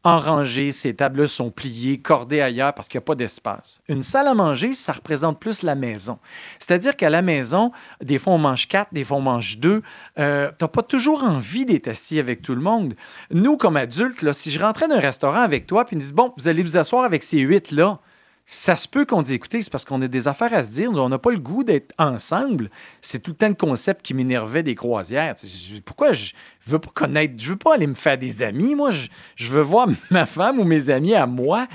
en 0.03 0.19
rangée, 0.19 0.73
ces 0.73 0.95
tables 0.95 1.29
sont 1.29 1.51
pliées, 1.51 1.99
cordées 1.99 2.41
ailleurs 2.41 2.73
parce 2.73 2.89
qu'il 2.89 2.99
n'y 2.99 3.05
a 3.05 3.07
pas 3.07 3.15
d'espace. 3.15 3.81
Une 3.89 4.03
salle 4.03 4.29
à 4.29 4.35
manger, 4.35 4.73
ça 4.73 4.93
représente 4.93 5.39
plus 5.39 5.63
la 5.63 5.75
maison. 5.75 6.19
C'est-à-dire 6.59 6.97
qu'à 6.97 7.11
la 7.11 7.21
maison, 7.21 7.71
des 8.01 8.19
fois 8.19 8.33
on 8.33 8.39
mange 8.39 8.67
quatre, 8.67 8.95
des 8.95 9.05
fois 9.05 9.19
on 9.19 9.23
mange 9.23 9.59
deux. 9.59 9.83
Euh, 10.19 10.49
tu 10.59 10.65
n'as 10.65 10.69
pas 10.69 10.83
toujours 10.83 11.25
envie 11.25 11.67
d'être 11.67 11.89
assis 11.89 12.19
avec 12.19 12.41
tout 12.41 12.55
le 12.55 12.63
monde. 12.63 12.95
Nous, 13.31 13.59
comme 13.59 13.77
adultes, 13.77 14.23
là, 14.23 14.33
si 14.33 14.51
je 14.51 14.59
rentrais 14.59 14.89
dans 14.89 14.97
un 14.97 15.01
restaurant 15.01 15.43
avec 15.43 15.67
toi, 15.67 15.85
puis 15.85 15.95
ils 15.95 15.99
me 15.99 16.01
disent, 16.01 16.15
bon, 16.15 16.33
vous 16.37 16.49
allez 16.49 16.63
vous 16.63 16.79
asseoir 16.79 17.05
avec 17.05 17.23
ces 17.23 17.39
huit-là, 17.39 18.01
ça 18.53 18.75
se 18.75 18.89
peut 18.89 19.05
qu'on 19.05 19.23
dise, 19.23 19.35
écoutez, 19.35 19.63
c'est 19.63 19.71
parce 19.71 19.85
qu'on 19.85 20.03
a 20.03 20.09
des 20.09 20.27
affaires 20.27 20.53
à 20.53 20.65
se 20.65 20.71
dire, 20.71 20.91
on 20.91 21.09
n'a 21.09 21.19
pas 21.21 21.31
le 21.31 21.39
goût 21.39 21.63
d'être 21.63 21.95
ensemble. 21.99 22.69
C'est 23.01 23.21
tout 23.21 23.31
le 23.31 23.37
temps 23.37 23.49
le 23.49 23.55
concept 23.55 24.05
qui 24.05 24.13
m'énervait 24.13 24.65
des 24.65 24.75
croisières. 24.75 25.37
Pourquoi 25.85 26.13
je, 26.13 26.33
je 26.67 26.73
veux 26.73 26.79
pas 26.79 26.91
connaître, 26.93 27.35
je 27.39 27.51
veux 27.51 27.57
pas 27.57 27.75
aller 27.75 27.87
me 27.87 27.95
faire 27.95 28.19
des 28.19 28.43
amis, 28.43 28.75
moi, 28.75 28.91
je, 28.91 29.51
veux 29.51 29.63
voir 29.63 29.89
ma 30.11 30.27
femme 30.27 30.59
ou 30.59 30.65
mes 30.65 30.91
amis 30.91 31.15
à 31.15 31.27
moi. 31.27 31.67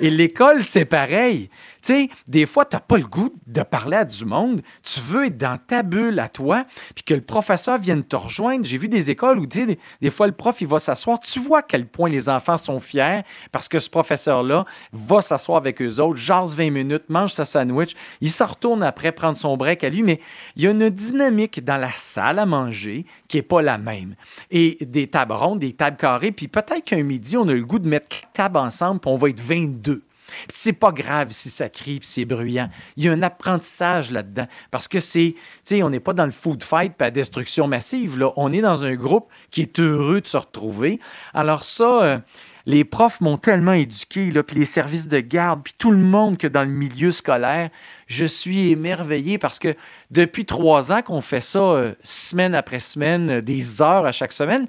Et 0.00 0.10
l'école, 0.10 0.64
c'est 0.64 0.84
pareil. 0.84 1.48
Tu 1.80 1.92
sais, 1.92 2.08
des 2.26 2.46
fois, 2.46 2.64
tu 2.64 2.74
n'as 2.74 2.80
pas 2.80 2.96
le 2.96 3.04
goût 3.04 3.30
de 3.46 3.62
parler 3.62 3.96
à 3.96 4.04
du 4.04 4.24
monde. 4.24 4.62
Tu 4.82 5.00
veux 5.00 5.26
être 5.26 5.36
dans 5.36 5.58
ta 5.58 5.82
bulle 5.82 6.18
à 6.18 6.28
toi, 6.28 6.64
puis 6.94 7.04
que 7.04 7.14
le 7.14 7.20
professeur 7.20 7.78
vienne 7.78 8.02
te 8.02 8.16
rejoindre. 8.16 8.64
J'ai 8.64 8.78
vu 8.78 8.88
des 8.88 9.10
écoles 9.10 9.38
où, 9.38 9.46
des, 9.46 10.10
fois, 10.10 10.26
le 10.26 10.32
prof, 10.32 10.60
il 10.60 10.66
va 10.66 10.78
s'asseoir. 10.80 11.20
Tu 11.20 11.38
vois 11.38 11.58
à 11.58 11.62
quel 11.62 11.86
point 11.86 12.08
les 12.08 12.28
enfants 12.28 12.56
sont 12.56 12.80
fiers 12.80 13.22
parce 13.52 13.68
que 13.68 13.78
ce 13.78 13.90
professeur-là 13.90 14.64
va 14.92 15.20
s'asseoir 15.20 15.58
avec 15.58 15.80
eux 15.82 16.00
autres, 16.00 16.18
jase 16.18 16.56
20 16.56 16.70
minutes, 16.70 17.04
mange 17.08 17.32
sa 17.32 17.44
sandwich. 17.44 17.94
Il 18.20 18.30
se 18.30 18.42
retourne 18.42 18.82
après 18.82 19.12
prendre 19.12 19.36
son 19.36 19.56
break 19.56 19.84
à 19.84 19.88
lui, 19.88 20.02
mais 20.02 20.20
il 20.56 20.62
y 20.62 20.66
a 20.66 20.70
une 20.70 20.88
dynamique 20.88 21.64
dans 21.64 21.78
la 21.78 21.90
salle 21.90 22.38
à 22.38 22.46
manger 22.46 23.06
qui 23.28 23.36
n'est 23.36 23.42
pas 23.42 23.62
la 23.62 23.78
même. 23.78 24.14
Et 24.50 24.78
des 24.80 25.08
tables 25.08 25.32
rondes, 25.32 25.60
des 25.60 25.72
tables 25.72 25.96
carrées, 25.96 26.32
puis 26.32 26.48
peut-être 26.48 26.84
qu'un 26.84 27.02
midi, 27.02 27.36
on 27.36 27.48
a 27.48 27.54
le 27.54 27.64
goût 27.64 27.78
de 27.78 27.88
mettre 27.88 28.08
quatre 28.08 28.32
tables 28.32 28.58
ensemble, 28.58 29.00
puis 29.00 29.10
on 29.10 29.16
va 29.16 29.28
être 29.28 29.40
22. 29.40 30.02
C'est 30.48 30.72
pas 30.72 30.92
grave 30.92 31.28
si 31.30 31.50
ça 31.50 31.68
crie 31.68 31.98
puis 31.98 32.08
c'est 32.08 32.24
bruyant. 32.24 32.70
Il 32.96 33.04
y 33.04 33.08
a 33.08 33.12
un 33.12 33.22
apprentissage 33.22 34.10
là-dedans 34.10 34.46
parce 34.70 34.88
que 34.88 34.98
c'est, 34.98 35.34
tu 35.34 35.42
sais, 35.64 35.82
on 35.82 35.90
n'est 35.90 36.00
pas 36.00 36.14
dans 36.14 36.24
le 36.24 36.30
food 36.30 36.62
fight 36.62 36.94
pas 36.94 37.06
la 37.06 37.10
destruction 37.10 37.68
massive. 37.68 38.18
Là. 38.18 38.32
On 38.36 38.52
est 38.52 38.60
dans 38.60 38.84
un 38.84 38.94
groupe 38.94 39.28
qui 39.50 39.62
est 39.62 39.78
heureux 39.78 40.20
de 40.20 40.26
se 40.26 40.36
retrouver. 40.36 41.00
Alors 41.34 41.64
ça, 41.64 42.02
euh, 42.02 42.18
les 42.66 42.84
profs 42.84 43.20
m'ont 43.20 43.36
tellement 43.36 43.72
éduqué, 43.72 44.30
là, 44.30 44.42
puis 44.42 44.56
les 44.56 44.64
services 44.64 45.08
de 45.08 45.20
garde, 45.20 45.62
puis 45.62 45.74
tout 45.76 45.90
le 45.90 45.98
monde 45.98 46.36
que 46.36 46.46
dans 46.46 46.62
le 46.62 46.68
milieu 46.70 47.10
scolaire, 47.10 47.70
je 48.06 48.24
suis 48.24 48.70
émerveillé 48.70 49.38
parce 49.38 49.58
que 49.58 49.74
depuis 50.10 50.44
trois 50.44 50.92
ans 50.92 51.02
qu'on 51.02 51.20
fait 51.20 51.40
ça 51.40 51.58
euh, 51.58 51.94
semaine 52.02 52.54
après 52.54 52.80
semaine, 52.80 53.30
euh, 53.30 53.40
des 53.40 53.80
heures 53.82 54.06
à 54.06 54.12
chaque 54.12 54.32
semaine, 54.32 54.66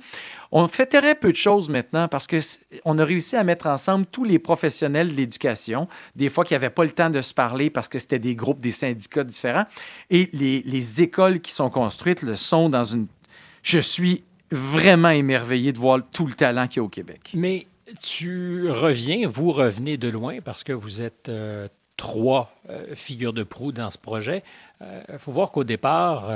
on 0.52 0.68
fait 0.68 0.86
très 0.86 1.16
peu 1.16 1.32
de 1.32 1.38
choses 1.38 1.68
maintenant 1.68 2.08
parce 2.08 2.28
qu'on 2.28 2.98
a 2.98 3.06
réussi 3.06 3.36
à 3.36 3.44
mettre 3.44 3.68
ensemble 3.68 4.06
tous 4.06 4.24
les 4.24 4.38
professionnels 4.38 5.10
de 5.10 5.16
l'éducation, 5.16 5.88
des 6.16 6.30
fois 6.30 6.46
qui 6.46 6.54
n'avaient 6.54 6.70
pas 6.70 6.84
le 6.84 6.92
temps 6.92 7.10
de 7.10 7.22
se 7.22 7.34
parler 7.34 7.70
parce 7.70 7.88
que 7.88 7.98
c'était 7.98 8.20
des 8.20 8.36
groupes, 8.36 8.60
des 8.60 8.72
syndicats 8.72 9.24
différents, 9.24 9.66
et 10.12 10.30
les, 10.32 10.62
les 10.64 11.02
écoles 11.02 11.40
qui 11.40 11.52
sont 11.52 11.70
construites 11.70 12.22
le 12.22 12.36
sont 12.36 12.70
dans 12.70 12.84
une... 12.84 13.08
Je 13.64 13.80
suis 13.80 14.24
vraiment 14.52 15.10
émerveillé 15.10 15.74
de 15.74 15.80
voir 15.80 16.00
tout 16.12 16.28
le 16.28 16.34
talent 16.34 16.68
qu'il 16.68 16.78
y 16.78 16.80
a 16.82 16.84
au 16.84 16.90
Québec. 16.90 17.32
Mais 17.34 17.66
tu 18.02 18.70
reviens, 18.70 19.28
vous 19.28 19.52
revenez 19.52 19.98
de 19.98 20.10
loin 20.10 20.40
parce 20.42 20.64
que 20.64 20.74
vous 20.74 21.02
êtes 21.02 21.30
euh, 21.30 21.68
trois 21.98 22.56
euh, 22.70 22.96
figures 22.96 23.34
de 23.34 23.44
proue 23.44 23.72
dans 23.72 23.92
ce 23.92 23.98
projet. 23.98 24.44
Il 24.82 24.88
euh, 24.88 25.20
faut 25.20 25.32
voir 25.32 25.52
qu'au 25.52 25.64
départ, 25.64 26.32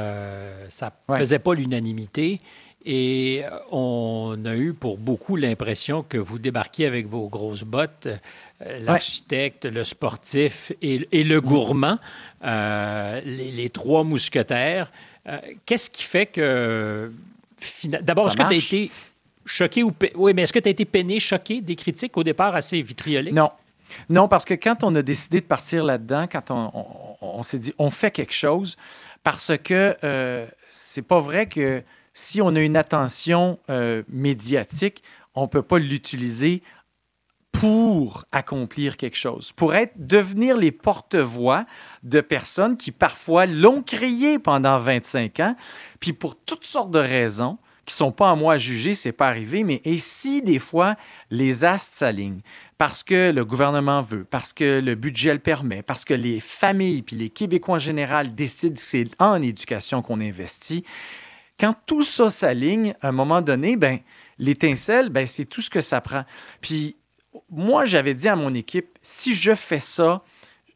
ça 0.69 0.91
ne 1.09 1.15
faisait 1.15 1.39
pas 1.39 1.53
l'unanimité 1.53 2.41
et 2.85 3.43
on 3.71 4.37
a 4.45 4.55
eu 4.55 4.73
pour 4.73 4.97
beaucoup 4.97 5.35
l'impression 5.35 6.03
que 6.03 6.17
vous 6.17 6.39
débarquiez 6.39 6.85
avec 6.85 7.07
vos 7.07 7.27
grosses 7.27 7.63
bottes, 7.63 8.07
l'architecte, 8.61 9.65
le 9.65 9.83
sportif 9.83 10.71
et, 10.81 11.23
le 11.23 11.41
gourmand, 11.41 11.97
les, 12.43 13.51
les, 13.51 13.69
trois 13.69 14.05
mousquetaires. 14.05 14.91
Qu'est-ce 15.65 15.89
qui 15.89 16.03
fait 16.03 16.27
que... 16.27 17.11
D'abord, 17.83 18.27
est-ce 18.27 18.37
que 18.37 18.43
tu 18.43 18.47
as 18.47 18.53
été 18.53 18.91
choqué 19.47 19.83
ou... 19.83 19.93
Oui, 20.15 20.33
mais 20.33 20.43
est-ce 20.43 20.53
que 20.53 20.59
tu 20.59 20.67
as 20.67 20.71
été 20.71 20.85
peiné, 20.85 21.19
choqué 21.19 21.61
des 21.61 21.75
critiques 21.75 22.17
au 22.17 22.23
départ 22.23 22.55
assez 22.55 22.81
vitrioliques? 22.81 23.33
Non. 23.33 23.51
Non, 24.09 24.27
parce 24.27 24.45
que 24.45 24.53
quand 24.53 24.83
on 24.83 24.93
a 24.95 25.01
décidé 25.01 25.39
de 25.39 25.45
partir 25.45 25.83
là-dedans, 25.83 26.27
quand 26.29 26.51
on, 27.21 27.43
s'est 27.43 27.59
dit, 27.59 27.73
on 27.77 27.89
fait 27.89 28.11
quelque 28.11 28.33
chose, 28.33 28.75
parce 29.23 29.53
que 29.57 29.95
euh, 30.03 30.45
c'est 30.65 31.01
pas 31.01 31.19
vrai 31.19 31.47
que 31.47 31.83
si 32.13 32.41
on 32.41 32.55
a 32.55 32.59
une 32.59 32.75
attention 32.75 33.59
euh, 33.69 34.03
médiatique, 34.09 35.03
on 35.35 35.43
ne 35.43 35.47
peut 35.47 35.61
pas 35.61 35.79
l'utiliser 35.79 36.63
pour 37.51 38.25
accomplir 38.31 38.97
quelque 38.97 39.17
chose, 39.17 39.51
pour 39.51 39.73
être, 39.73 39.93
devenir 39.95 40.57
les 40.57 40.71
porte-voix 40.71 41.65
de 42.03 42.21
personnes 42.21 42.77
qui 42.77 42.91
parfois 42.91 43.45
l'ont 43.45 43.81
créé 43.81 44.37
pendant 44.37 44.77
25 44.77 45.39
ans, 45.39 45.55
puis 45.99 46.13
pour 46.13 46.35
toutes 46.35 46.65
sortes 46.65 46.91
de 46.91 46.99
raisons 46.99 47.57
qui 47.87 47.95
sont 47.95 48.11
pas 48.11 48.29
à 48.29 48.35
moi 48.35 48.55
à 48.55 48.57
juger, 48.57 48.93
c'est 48.93 49.13
pas 49.13 49.29
arrivé, 49.29 49.63
mais 49.63 49.81
et 49.85 49.97
si 49.97 50.41
des 50.41 50.59
fois 50.59 50.95
les 51.31 51.63
astres 51.63 51.95
s'alignent? 51.95 52.41
Parce 52.77 53.01
que 53.01 53.31
le 53.31 53.45
gouvernement 53.45 54.01
veut, 54.01 54.25
parce 54.25 54.51
que 54.51 54.81
le 54.81 54.93
budget 54.93 55.33
le 55.33 55.39
permet, 55.39 55.81
parce 55.81 56.03
que 56.03 56.13
les 56.13 56.41
familles 56.41 57.01
puis 57.01 57.15
les 57.15 57.29
Québécois 57.29 57.75
en 57.75 57.79
général 57.79 58.35
décident 58.35 58.75
que 58.75 58.81
c'est 58.81 59.07
en 59.19 59.41
éducation 59.41 60.01
qu'on 60.01 60.19
investit, 60.19 60.83
quand 61.57 61.75
tout 61.85 62.03
ça 62.03 62.29
s'aligne, 62.29 62.93
à 63.01 63.07
un 63.07 63.13
moment 63.13 63.41
donné, 63.41 63.77
ben 63.77 63.99
l'étincelle, 64.37 65.09
ben 65.09 65.25
c'est 65.25 65.45
tout 65.45 65.61
ce 65.61 65.69
que 65.69 65.81
ça 65.81 66.01
prend. 66.01 66.25
Puis 66.59 66.97
moi, 67.49 67.85
j'avais 67.85 68.13
dit 68.13 68.27
à 68.27 68.35
mon 68.35 68.53
équipe, 68.53 68.99
si 69.01 69.33
je 69.33 69.55
fais 69.55 69.79
ça, 69.79 70.23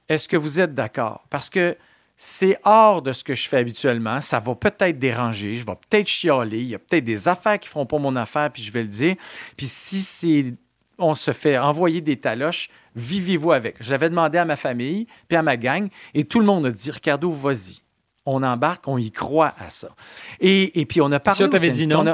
est-ce 0.07 0.29
que 0.29 0.37
vous 0.37 0.61
êtes 0.61 0.73
d'accord? 0.73 1.25
Parce 1.29 1.49
que 1.49 1.75
c'est 2.23 2.59
hors 2.65 3.01
de 3.01 3.13
ce 3.13 3.23
que 3.23 3.33
je 3.33 3.49
fais 3.49 3.57
habituellement. 3.57 4.21
Ça 4.21 4.39
va 4.39 4.53
peut-être 4.53 4.99
déranger, 4.99 5.55
je 5.55 5.65
vais 5.65 5.73
peut-être 5.73 6.05
chialer, 6.07 6.59
il 6.59 6.67
y 6.67 6.75
a 6.75 6.77
peut-être 6.77 7.03
des 7.03 7.27
affaires 7.27 7.59
qui 7.59 7.67
ne 7.67 7.71
feront 7.71 7.87
pas 7.87 7.97
mon 7.97 8.15
affaire, 8.15 8.51
puis 8.51 8.61
je 8.61 8.71
vais 8.71 8.83
le 8.83 8.87
dire. 8.87 9.15
Puis 9.57 9.65
si 9.65 10.01
c'est 10.01 10.53
on 10.99 11.15
se 11.15 11.31
fait 11.31 11.57
envoyer 11.57 11.99
des 11.99 12.17
taloches, 12.17 12.69
vivez-vous 12.95 13.53
avec. 13.53 13.77
Je 13.79 13.89
l'avais 13.89 14.07
demandé 14.07 14.37
à 14.37 14.45
ma 14.45 14.55
famille, 14.55 15.07
puis 15.27 15.35
à 15.35 15.41
ma 15.41 15.57
gang, 15.57 15.89
et 16.13 16.25
tout 16.25 16.39
le 16.39 16.45
monde 16.45 16.67
a 16.67 16.71
dit, 16.71 16.91
Ricardo, 16.91 17.31
vas-y. 17.31 17.79
On 18.27 18.43
embarque, 18.43 18.87
on 18.87 18.99
y 18.99 19.09
croit 19.09 19.55
à 19.57 19.71
ça. 19.71 19.89
Et, 20.39 20.85
puis 20.87 21.01
on 21.01 21.11
a 21.11 21.19
parlé... 21.19 21.49
Ça, 21.49 21.69
dit 21.69 21.87
non? 21.87 22.05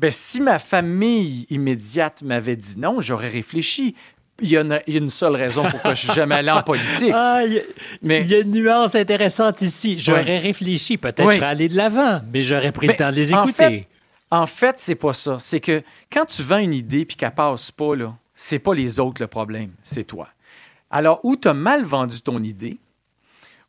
Ben, 0.00 0.10
si 0.10 0.40
ma 0.40 0.58
famille 0.58 1.46
immédiate 1.48 2.22
m'avait 2.22 2.56
dit 2.56 2.76
non, 2.76 3.00
j'aurais 3.00 3.28
réfléchi. 3.28 3.94
Il 4.42 4.48
y, 4.48 4.56
a 4.56 4.62
une, 4.86 5.10
seule 5.10 5.36
raison 5.36 5.64
pourquoi 5.70 5.94
je 5.94 6.06
suis 6.06 6.12
jamais 6.12 6.36
allé 6.36 6.50
en 6.50 6.62
politique. 6.62 7.12
Ah, 7.14 7.42
il, 7.44 7.52
y 7.52 7.58
a, 7.58 7.62
mais... 8.02 8.22
il 8.22 8.28
y 8.28 8.34
a 8.34 8.40
une 8.40 8.50
nuance 8.50 8.94
intéressante 8.94 9.62
ici. 9.62 9.98
J'aurais 9.98 10.38
réfléchi. 10.38 10.96
Peut-être 10.96 11.24
que 11.24 11.30
je 11.30 11.36
serais 11.36 11.46
allé 11.46 11.68
de 11.68 11.76
l'avant, 11.76 12.20
mais 12.32 12.42
j'aurais 12.42 12.72
pris 12.72 12.86
le 12.86 12.94
temps 12.94 13.10
de 13.10 13.16
les 13.16 13.32
écouter. 13.32 13.86
En 14.30 14.46
fait, 14.46 14.76
c'est 14.78 14.94
pas 14.94 15.12
ça. 15.12 15.38
C'est 15.38 15.60
que 15.60 15.82
quand 16.12 16.24
tu 16.24 16.42
vends 16.42 16.58
une 16.58 16.72
idée 16.72 17.04
puis 17.04 17.16
qu'elle 17.16 17.32
passe 17.32 17.70
pas, 17.72 17.96
là, 17.96 18.14
c'est 18.34 18.60
pas 18.60 18.74
les 18.74 19.00
autres 19.00 19.20
le 19.20 19.26
problème, 19.26 19.72
c'est 19.82 20.04
toi. 20.04 20.28
Alors, 20.90 21.20
où 21.24 21.36
tu 21.36 21.48
as 21.48 21.54
mal 21.54 21.84
vendu 21.84 22.20
ton 22.20 22.42
idée, 22.42 22.78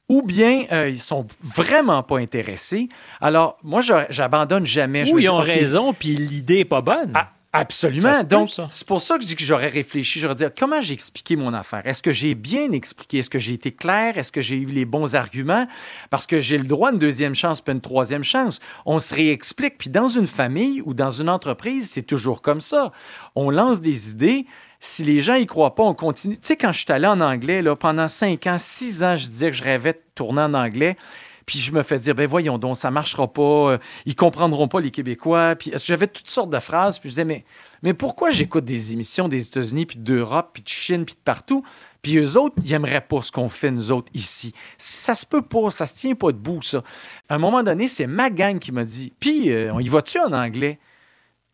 ou 0.08 0.22
bien 0.22 0.66
euh, 0.72 0.90
ils 0.90 1.00
sont 1.00 1.26
vraiment 1.42 2.04
pas 2.04 2.20
intéressés. 2.20 2.90
Alors, 3.22 3.58
moi, 3.64 3.82
j'abandonne 4.10 4.66
jamais. 4.66 5.12
Ou 5.12 5.20
ils 5.20 5.30
ont 5.30 5.38
raison, 5.38 5.94
puis 5.94 6.16
l'idée 6.16 6.58
n'est 6.58 6.66
pas 6.66 6.82
bonne. 6.82 7.14
Ah, 7.16 7.32
absolument. 7.54 8.24
Donc, 8.24 8.50
c'est 8.70 8.88
pour 8.88 9.02
ça 9.02 9.18
que 9.18 9.24
je 9.24 9.28
dis 9.28 9.36
que 9.36 9.44
j'aurais 9.44 9.68
réfléchi. 9.68 10.20
J'aurais 10.20 10.36
dit 10.36 10.44
comment 10.58 10.82
j'ai 10.82 10.94
expliqué 10.94 11.36
mon 11.36 11.54
affaire? 11.54 11.82
Est-ce 11.86 12.04
que 12.04 12.12
j'ai 12.12 12.36
bien 12.36 12.72
expliqué? 12.72 13.20
Est-ce 13.20 13.30
que 13.30 13.40
j'ai 13.40 13.54
été 13.54 13.72
clair? 13.72 14.18
Est-ce 14.18 14.32
que 14.32 14.42
j'ai 14.42 14.58
eu 14.58 14.66
les 14.66 14.86
bons 14.86 15.16
arguments? 15.16 15.68
Parce 16.10 16.28
que 16.28 16.40
j'ai 16.40 16.58
le 16.58 16.66
droit 16.66 16.90
à 16.90 16.92
une 16.92 17.00
deuxième 17.00 17.36
chance, 17.36 17.62
puis 17.62 17.74
une 17.74 17.82
troisième 17.82 18.24
chance. 18.24 18.60
On 18.86 19.00
se 19.00 19.14
réexplique. 19.14 19.78
Puis 19.78 19.90
dans 19.90 20.08
une 20.08 20.28
famille 20.28 20.82
ou 20.86 20.94
dans 20.94 21.12
une 21.12 21.30
entreprise, 21.30 21.90
c'est 21.92 22.04
toujours 22.04 22.42
comme 22.42 22.62
ça. 22.62 22.92
On 23.36 23.50
lance 23.50 23.82
des 23.82 24.12
idées 24.12 24.46
si 24.84 25.04
les 25.04 25.22
gens 25.22 25.36
y 25.36 25.46
croient 25.46 25.76
pas, 25.76 25.84
on 25.84 25.94
continue. 25.94 26.38
Tu 26.38 26.48
sais, 26.48 26.56
quand 26.58 26.72
je 26.72 26.80
suis 26.80 26.92
allé 26.92 27.06
en 27.06 27.22
anglais, 27.22 27.62
là, 27.62 27.76
pendant 27.76 28.08
cinq 28.08 28.48
ans, 28.48 28.58
six 28.58 29.04
ans, 29.04 29.16
je 29.16 29.28
disais 29.28 29.52
que 29.52 29.56
je 29.56 29.64
rêvais 29.64 29.94
de 29.94 30.02
tourner 30.16 30.42
en 30.42 30.56
anglais. 30.56 30.98
Puis 31.46 31.60
je 31.60 31.72
me 31.72 31.84
fais 31.84 32.00
dire, 32.00 32.16
ben 32.16 32.28
voyons 32.28 32.58
donc, 32.58 32.78
ça 32.78 32.92
marchera 32.92 33.32
pas, 33.32 33.72
euh, 33.72 33.78
ils 34.06 34.16
comprendront 34.16 34.68
pas 34.68 34.80
les 34.80 34.92
Québécois. 34.92 35.56
Puis 35.56 35.72
j'avais 35.84 36.08
toutes 36.08 36.30
sortes 36.30 36.50
de 36.50 36.60
phrases. 36.60 37.00
Puis 37.00 37.10
je 37.10 37.14
disais, 37.14 37.26
mais, 37.26 37.46
mais 37.84 37.94
pourquoi 37.94 38.32
j'écoute 38.32 38.66
des 38.66 38.94
émissions 38.94 39.28
des 39.28 39.48
États-Unis, 39.48 39.86
puis 39.86 39.98
d'Europe, 39.98 40.52
puis 40.54 40.64
de 40.64 40.68
Chine, 40.68 41.06
puis 41.06 41.16
de 41.16 41.22
partout, 41.24 41.64
puis 42.02 42.18
eux 42.18 42.38
autres, 42.38 42.56
ils 42.64 42.74
aimeraient 42.74 43.06
pas 43.06 43.22
ce 43.22 43.32
qu'on 43.32 43.50
fait, 43.50 43.72
nous 43.72 43.92
autres, 43.92 44.12
ici? 44.14 44.54
Ça 44.78 45.16
se 45.16 45.26
peut 45.26 45.42
pas, 45.42 45.70
ça 45.70 45.86
se 45.86 45.96
tient 45.96 46.16
pas 46.16 46.32
debout, 46.32 46.62
ça. 46.62 46.84
À 47.30 47.36
un 47.36 47.38
moment 47.38 47.64
donné, 47.64 47.88
c'est 47.88 48.08
ma 48.08 48.30
gang 48.30 48.60
qui 48.60 48.72
m'a 48.72 48.84
dit, 48.84 49.14
puis 49.20 49.52
euh, 49.52 49.74
on 49.74 49.80
y 49.80 49.88
va-tu 49.88 50.20
en 50.20 50.34
anglais? 50.34 50.80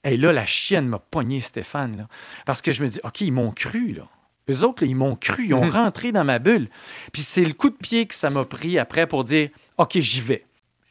Et 0.04 0.16
là, 0.16 0.32
la 0.32 0.46
chienne 0.46 0.88
m'a 0.88 1.00
pogné, 1.00 1.40
Stéphane. 1.42 2.08
Parce 2.46 2.62
que 2.62 2.72
je 2.72 2.82
me 2.82 2.88
dis, 2.88 3.00
OK, 3.04 3.22
ils 3.22 3.32
m'ont 3.32 3.52
cru. 3.52 3.94
Là. 3.94 4.08
Eux 4.50 4.64
autres, 4.64 4.84
ils 4.84 4.96
m'ont 4.96 5.16
cru. 5.16 5.48
Ils 5.48 5.54
ont 5.54 5.70
rentré 5.70 6.12
dans 6.14 6.24
ma 6.24 6.40
bulle. 6.40 6.70
Puis 7.12 7.24
c'est 7.24 7.44
le 7.44 7.54
coup 7.54 7.70
de 7.70 7.76
pied 7.76 8.06
que 8.06 8.16
ça 8.16 8.30
m'a 8.30 8.46
pris 8.46 8.80
après 8.80 9.06
pour 9.06 9.26
dire, 9.26 9.50
OK, 9.78 10.00
j'y 10.00 10.22
vais. 10.22 10.44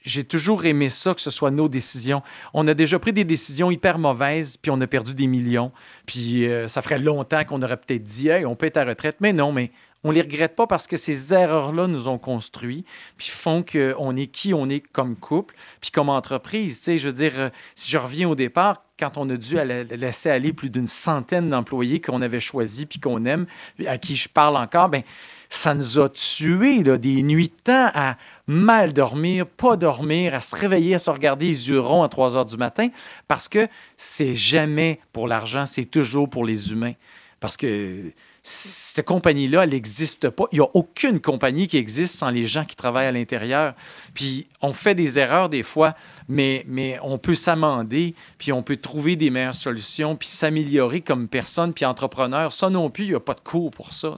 J'ai 0.04 0.22
toujours 0.22 0.64
aimé 0.64 0.88
ça, 0.88 1.14
que 1.14 1.20
ce 1.20 1.32
soit 1.32 1.50
nos 1.50 1.68
décisions. 1.68 2.22
On 2.54 2.68
a 2.68 2.74
déjà 2.74 3.00
pris 3.00 3.12
des 3.12 3.24
décisions 3.24 3.72
hyper 3.72 3.98
mauvaises, 3.98 4.56
puis 4.56 4.70
on 4.70 4.80
a 4.80 4.86
perdu 4.86 5.14
des 5.14 5.26
millions. 5.26 5.72
Puis 6.06 6.46
euh, 6.46 6.68
ça 6.68 6.80
ferait 6.80 7.00
longtemps 7.00 7.44
qu'on 7.44 7.60
aurait 7.62 7.76
peut-être 7.76 8.04
dit, 8.04 8.28
hey, 8.28 8.46
on 8.46 8.54
peut 8.54 8.66
être 8.66 8.76
à 8.76 8.84
retraite. 8.84 9.16
Mais 9.18 9.32
non, 9.32 9.50
mais 9.50 9.72
on 10.04 10.12
les 10.12 10.20
regrette 10.20 10.54
pas 10.54 10.68
parce 10.68 10.86
que 10.86 10.96
ces 10.96 11.34
erreurs-là 11.34 11.88
nous 11.88 12.06
ont 12.06 12.18
construits, 12.18 12.84
puis 13.16 13.30
font 13.30 13.64
qu'on 13.64 14.14
est 14.14 14.28
qui 14.28 14.54
on 14.54 14.68
est 14.68 14.78
comme 14.78 15.16
couple, 15.16 15.56
puis 15.80 15.90
comme 15.90 16.08
entreprise. 16.08 16.78
Tu 16.78 16.84
sais, 16.84 16.98
je 16.98 17.08
veux 17.08 17.14
dire, 17.14 17.32
euh, 17.36 17.48
si 17.74 17.90
je 17.90 17.98
reviens 17.98 18.28
au 18.28 18.36
départ, 18.36 18.84
quand 19.00 19.18
on 19.18 19.28
a 19.28 19.36
dû 19.36 19.56
laisser 19.90 20.30
aller 20.30 20.52
plus 20.52 20.70
d'une 20.70 20.86
centaine 20.86 21.50
d'employés 21.50 22.00
qu'on 22.00 22.22
avait 22.22 22.40
choisis 22.40 22.84
puis 22.84 23.00
qu'on 23.00 23.24
aime, 23.24 23.46
à 23.86 23.98
qui 23.98 24.14
je 24.14 24.28
parle 24.28 24.56
encore, 24.56 24.88
ben 24.88 25.02
ça 25.48 25.74
nous 25.74 25.98
a 25.98 26.08
tués 26.08 26.82
des 26.82 27.22
nuits 27.22 27.48
de 27.48 27.62
temps 27.64 27.90
à 27.94 28.16
mal 28.46 28.92
dormir, 28.92 29.46
pas 29.46 29.76
dormir, 29.76 30.34
à 30.34 30.40
se 30.40 30.54
réveiller, 30.54 30.94
à 30.94 30.98
se 30.98 31.10
regarder 31.10 31.46
les 31.46 31.68
yeux 31.68 31.80
ronds 31.80 32.02
à 32.02 32.08
3 32.08 32.36
heures 32.36 32.44
du 32.44 32.56
matin, 32.56 32.88
parce 33.28 33.48
que 33.48 33.68
c'est 33.96 34.34
jamais 34.34 35.00
pour 35.12 35.26
l'argent, 35.28 35.66
c'est 35.66 35.84
toujours 35.84 36.28
pour 36.28 36.44
les 36.44 36.72
humains. 36.72 36.94
Parce 37.38 37.58
que 37.58 38.12
cette 38.42 39.04
compagnie-là, 39.04 39.64
elle 39.64 39.70
n'existe 39.70 40.30
pas. 40.30 40.44
Il 40.52 40.60
n'y 40.60 40.64
a 40.64 40.68
aucune 40.72 41.20
compagnie 41.20 41.68
qui 41.68 41.76
existe 41.76 42.16
sans 42.16 42.30
les 42.30 42.44
gens 42.44 42.64
qui 42.64 42.76
travaillent 42.76 43.08
à 43.08 43.12
l'intérieur. 43.12 43.74
Puis 44.14 44.46
on 44.62 44.72
fait 44.72 44.94
des 44.94 45.18
erreurs 45.18 45.48
des 45.48 45.62
fois, 45.62 45.94
mais, 46.28 46.64
mais 46.66 46.98
on 47.02 47.18
peut 47.18 47.34
s'amender, 47.34 48.14
puis 48.38 48.52
on 48.52 48.62
peut 48.62 48.76
trouver 48.76 49.16
des 49.16 49.28
meilleures 49.30 49.54
solutions, 49.54 50.16
puis 50.16 50.28
s'améliorer 50.28 51.02
comme 51.02 51.28
personne, 51.28 51.74
puis 51.74 51.84
entrepreneur. 51.84 52.52
Ça 52.52 52.70
non 52.70 52.88
plus, 52.88 53.04
il 53.04 53.10
n'y 53.10 53.16
a 53.16 53.20
pas 53.20 53.34
de 53.34 53.40
cours 53.40 53.70
pour 53.70 53.92
ça. 53.92 54.14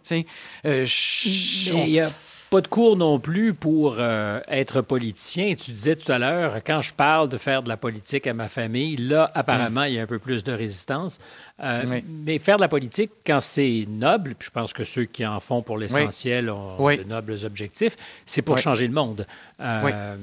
Euh, 0.64 0.87
il 1.24 1.89
y 1.89 2.01
a 2.01 2.11
pas 2.51 2.61
de 2.61 2.68
cours 2.68 2.96
non 2.96 3.20
plus 3.20 3.53
pour 3.53 3.96
euh, 3.99 4.40
être 4.49 4.80
politicien. 4.80 5.55
Tu 5.55 5.72
disais 5.72 5.96
tout 5.96 6.11
à 6.11 6.18
l'heure, 6.18 6.57
quand 6.64 6.80
je 6.80 6.94
parle 6.94 7.28
de 7.28 7.36
faire 7.36 7.62
de 7.62 7.68
la 7.68 7.76
politique 7.76 8.26
à 8.26 8.34
ma 8.34 8.49
famille, 8.49 8.96
là, 8.96 9.30
apparemment, 9.34 9.84
il 9.84 9.94
y 9.94 9.99
a 9.99 10.03
un 10.03 10.07
peu 10.07 10.18
plus 10.18 10.44
de 10.44 10.53
résistance. 10.53 11.18
Euh, 11.61 12.01
mais 12.09 12.38
faire 12.38 12.57
de 12.57 12.62
la 12.62 12.68
politique, 12.68 13.11
quand 13.26 13.40
c'est 13.40 13.86
noble, 13.88 14.34
puis 14.34 14.46
je 14.46 14.51
pense 14.51 14.72
que 14.72 14.84
ceux 14.84 15.05
qui 15.05 15.26
en 15.26 15.40
font 15.40 15.62
pour 15.62 15.76
l'essentiel 15.76 16.51
ont 16.51 16.76
de 16.78 17.05
nobles 17.05 17.36
objectifs, 17.44 17.96
c'est 18.24 18.42
pour 18.42 18.59
changer 18.59 18.86
le 18.86 18.94
monde. 18.94 19.26
Euh, 19.61 20.16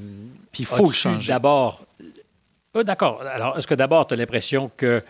puis 0.51 0.63
il 0.63 0.65
faut 0.65 0.87
le 0.87 0.93
changer. 0.93 1.27
D'abord, 1.27 1.85
d'accord. 2.73 3.21
Alors, 3.23 3.57
est-ce 3.57 3.67
que 3.67 3.75
d'abord, 3.75 4.07
tu 4.07 4.15
as 4.15 4.17
l'impression 4.17 4.71
que 4.75 5.03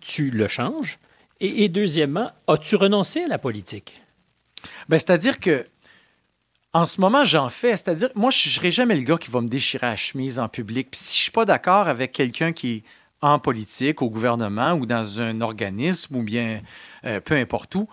tu 0.00 0.30
le 0.30 0.48
changes? 0.48 0.98
Et, 1.40 1.64
et 1.64 1.68
deuxièmement, 1.68 2.30
as-tu 2.46 2.76
renoncé 2.76 3.24
à 3.24 3.28
la 3.28 3.38
politique? 3.38 4.00
Bien, 4.88 4.98
c'est-à-dire 4.98 5.40
que 5.40 5.66
en 6.72 6.84
ce 6.84 7.00
moment, 7.00 7.24
j'en 7.24 7.48
fais. 7.48 7.76
C'est-à-dire, 7.76 8.08
moi, 8.14 8.30
je 8.30 8.64
ne 8.64 8.70
jamais 8.70 8.96
le 8.96 9.02
gars 9.02 9.18
qui 9.18 9.30
va 9.30 9.40
me 9.40 9.48
déchirer 9.48 9.86
la 9.86 9.96
chemise 9.96 10.38
en 10.38 10.48
public. 10.48 10.90
Puis 10.90 11.00
si 11.02 11.16
je 11.16 11.22
suis 11.24 11.30
pas 11.30 11.44
d'accord 11.44 11.88
avec 11.88 12.12
quelqu'un 12.12 12.52
qui 12.52 12.76
est 12.76 12.82
en 13.20 13.38
politique, 13.38 14.02
au 14.02 14.10
gouvernement 14.10 14.72
ou 14.72 14.84
dans 14.84 15.20
un 15.20 15.40
organisme 15.40 16.16
ou 16.16 16.22
bien 16.22 16.60
euh, 17.04 17.20
peu 17.20 17.36
importe 17.36 17.74
où, 17.76 17.88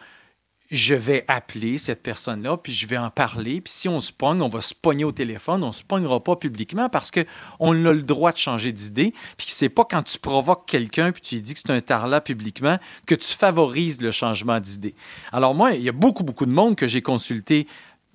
je 0.72 0.94
vais 0.94 1.26
appeler 1.28 1.78
cette 1.78 2.04
personne-là, 2.04 2.58
puis 2.58 2.74
je 2.74 2.86
vais 2.86 2.98
en 2.98 3.10
parler. 3.10 3.60
Puis 3.60 3.74
si 3.74 3.90
on 3.90 4.00
se 4.00 4.12
pogne, 4.12 4.42
on 4.42 4.48
va 4.48 4.62
se 4.62 4.76
pogner 4.76 5.04
au 5.04 5.12
téléphone. 5.12 5.64
On 5.64 5.68
ne 5.68 5.72
se 5.72 5.84
pognera 5.84 6.24
pas 6.24 6.36
publiquement 6.36 6.90
parce 6.90 7.12
qu'on 7.12 7.86
a 7.86 7.92
le 7.92 8.04
droit 8.04 8.32
de 8.32 8.38
changer 8.38 8.72
d'idée. 8.72 9.14
Puis 9.38 9.48
c'est 9.50 9.70
pas 9.70 9.84
quand 9.84 10.04
tu 10.04 10.20
provoques 10.20 10.68
quelqu'un, 10.68 11.12
puis 11.12 11.22
tu 11.22 11.36
lui 11.36 11.42
dis 11.42 11.54
que 11.56 11.60
c'est 11.60 11.72
un 11.72 11.82
tarlat 11.82 12.22
publiquement, 12.22 12.78
que 13.08 13.16
tu 13.16 13.34
favorises 13.34 14.00
le 14.02 14.12
changement 14.12 14.60
d'idée. 14.60 14.94
Alors 15.32 15.56
moi, 15.56 15.74
il 15.74 15.82
y 15.82 15.90
a 15.90 15.94
beaucoup, 15.94 16.24
beaucoup 16.24 16.46
de 16.46 16.52
monde 16.52 16.76
que 16.76 16.86
j'ai 16.86 17.02
consulté 17.02 17.68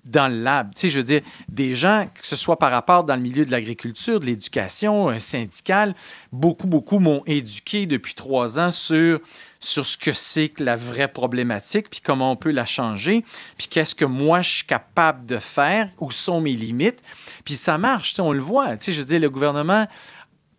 dans 0.04 0.28
le 0.28 0.42
lab. 0.42 0.74
Tu 0.74 0.82
sais, 0.82 0.88
je 0.90 0.98
veux 0.98 1.04
dire, 1.04 1.22
des 1.48 1.74
gens, 1.74 2.06
que 2.14 2.26
ce 2.26 2.36
soit 2.36 2.58
par 2.58 2.70
rapport 2.70 3.04
dans 3.04 3.16
le 3.16 3.22
milieu 3.22 3.44
de 3.44 3.50
l'agriculture, 3.50 4.20
de 4.20 4.26
l'éducation 4.26 5.10
euh, 5.10 5.18
syndicale, 5.18 5.94
beaucoup, 6.32 6.66
beaucoup 6.66 6.98
m'ont 6.98 7.22
éduqué 7.26 7.86
depuis 7.86 8.14
trois 8.14 8.58
ans 8.60 8.70
sur, 8.70 9.20
sur 9.60 9.86
ce 9.86 9.96
que 9.96 10.12
c'est 10.12 10.48
que 10.50 10.62
la 10.62 10.76
vraie 10.76 11.08
problématique, 11.08 11.88
puis 11.90 12.00
comment 12.02 12.32
on 12.32 12.36
peut 12.36 12.50
la 12.52 12.66
changer, 12.66 13.24
puis 13.56 13.68
qu'est-ce 13.68 13.94
que 13.94 14.04
moi 14.04 14.42
je 14.42 14.56
suis 14.56 14.66
capable 14.66 15.26
de 15.26 15.38
faire, 15.38 15.88
où 15.98 16.10
sont 16.10 16.40
mes 16.40 16.52
limites. 16.52 17.02
Puis 17.44 17.54
ça 17.54 17.78
marche, 17.78 18.10
tu 18.10 18.16
sais, 18.16 18.22
on 18.22 18.32
le 18.32 18.40
voit. 18.40 18.76
Tu 18.76 18.86
sais, 18.86 18.92
je 18.92 19.00
veux 19.00 19.06
dire, 19.06 19.20
le 19.20 19.30
gouvernement 19.30 19.86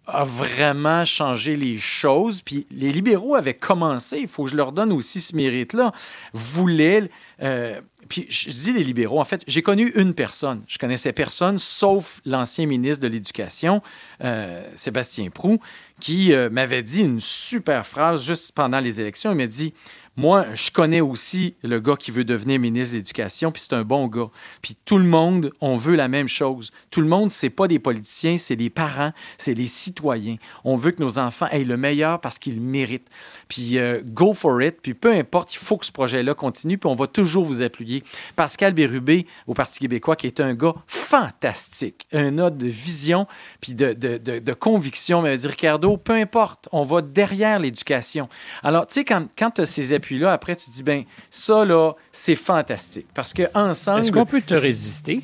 a 0.07 0.23
vraiment 0.23 1.05
changé 1.05 1.55
les 1.55 1.77
choses. 1.77 2.41
Puis 2.41 2.65
les 2.71 2.91
libéraux 2.91 3.35
avaient 3.35 3.53
commencé, 3.53 4.19
il 4.19 4.27
faut 4.27 4.45
que 4.45 4.51
je 4.51 4.57
leur 4.57 4.71
donne 4.71 4.91
aussi 4.91 5.21
ce 5.21 5.35
mérite-là, 5.35 5.91
voulaient... 6.33 7.09
Euh, 7.41 7.81
puis 8.07 8.27
je 8.29 8.49
dis 8.49 8.71
les 8.71 8.83
libéraux, 8.83 9.19
en 9.19 9.23
fait, 9.23 9.43
j'ai 9.47 9.63
connu 9.63 9.91
une 9.95 10.13
personne. 10.13 10.61
Je 10.67 10.77
connaissais 10.77 11.11
personne, 11.11 11.57
sauf 11.57 12.21
l'ancien 12.25 12.67
ministre 12.67 13.01
de 13.01 13.07
l'Éducation, 13.07 13.81
euh, 14.23 14.63
Sébastien 14.75 15.29
Prou, 15.29 15.59
qui 15.99 16.33
euh, 16.33 16.49
m'avait 16.51 16.83
dit 16.83 17.01
une 17.01 17.19
super 17.19 17.85
phrase 17.85 18.23
juste 18.23 18.51
pendant 18.51 18.79
les 18.79 19.01
élections. 19.01 19.31
Il 19.31 19.37
m'a 19.37 19.47
dit 19.47 19.73
moi, 20.17 20.45
je 20.53 20.71
connais 20.71 21.01
aussi 21.01 21.55
le 21.61 21.79
gars 21.79 21.97
qui 21.97 22.09
veut 22.09 22.23
devenir 22.23 22.59
ministre 22.59 22.93
de 22.93 22.99
l'Éducation, 22.99 23.51
puis 23.51 23.61
c'est 23.61 23.75
un 23.75 23.83
bon 23.83 24.07
gars. 24.07 24.29
Puis 24.61 24.77
tout 24.85 24.97
le 24.97 25.03
monde, 25.03 25.51
on 25.59 25.75
veut 25.75 25.95
la 25.95 26.07
même 26.07 26.27
chose. 26.27 26.71
Tout 26.89 27.01
le 27.01 27.07
monde, 27.07 27.31
c'est 27.31 27.49
pas 27.49 27.67
des 27.67 27.79
politiciens, 27.79 28.37
c'est 28.37 28.55
les 28.55 28.69
parents, 28.69 29.11
c'est 29.37 29.53
les 29.53 29.65
citoyens. 29.65 30.37
On 30.63 30.75
veut 30.75 30.91
que 30.91 31.01
nos 31.01 31.19
enfants 31.19 31.47
aient 31.51 31.65
le 31.65 31.75
meilleur 31.75 32.21
parce 32.21 32.39
qu'ils 32.39 32.61
méritent. 32.61 33.09
Puis 33.49 33.77
euh, 33.77 34.01
go 34.05 34.33
for 34.33 34.61
it. 34.61 34.77
Puis 34.81 34.93
peu 34.93 35.11
importe, 35.11 35.53
il 35.53 35.57
faut 35.57 35.77
que 35.77 35.85
ce 35.85 35.91
projet-là 35.91 36.33
continue, 36.33 36.77
puis 36.77 36.89
on 36.89 36.95
va 36.95 37.07
toujours 37.07 37.43
vous 37.43 37.61
appuyer. 37.61 38.03
Pascal 38.35 38.73
Bérubé, 38.73 39.25
au 39.47 39.53
Parti 39.53 39.79
québécois, 39.79 40.15
qui 40.15 40.27
est 40.27 40.39
un 40.39 40.53
gars 40.53 40.73
fantastique, 40.87 42.07
un 42.13 42.37
homme 42.37 42.57
de 42.57 42.67
vision, 42.67 43.27
puis 43.59 43.75
de, 43.75 43.93
de, 43.93 44.17
de, 44.17 44.53
conviction. 44.53 45.21
Mais 45.21 45.35
Ricardo, 45.35 45.97
peu 45.97 46.13
importe, 46.13 46.69
on 46.71 46.83
va 46.83 47.01
derrière 47.01 47.59
l'éducation. 47.59 48.29
Alors, 48.63 48.87
tu 48.87 48.95
sais, 48.95 49.05
quand, 49.05 49.27
quand 49.37 49.51
tu 49.51 49.61
as 49.61 49.65
ces 49.65 49.93
puis 50.05 50.19
là, 50.19 50.33
après, 50.33 50.55
tu 50.55 50.69
dis, 50.69 50.83
ben 50.83 51.03
ça, 51.31 51.65
là, 51.65 51.93
c'est 52.11 52.35
fantastique. 52.35 53.07
Parce 53.15 53.33
que 53.33 53.41
ensemble. 53.55 54.01
Est-ce 54.01 54.11
qu'on 54.11 54.27
peut 54.27 54.39
te 54.39 54.53
résister? 54.53 55.23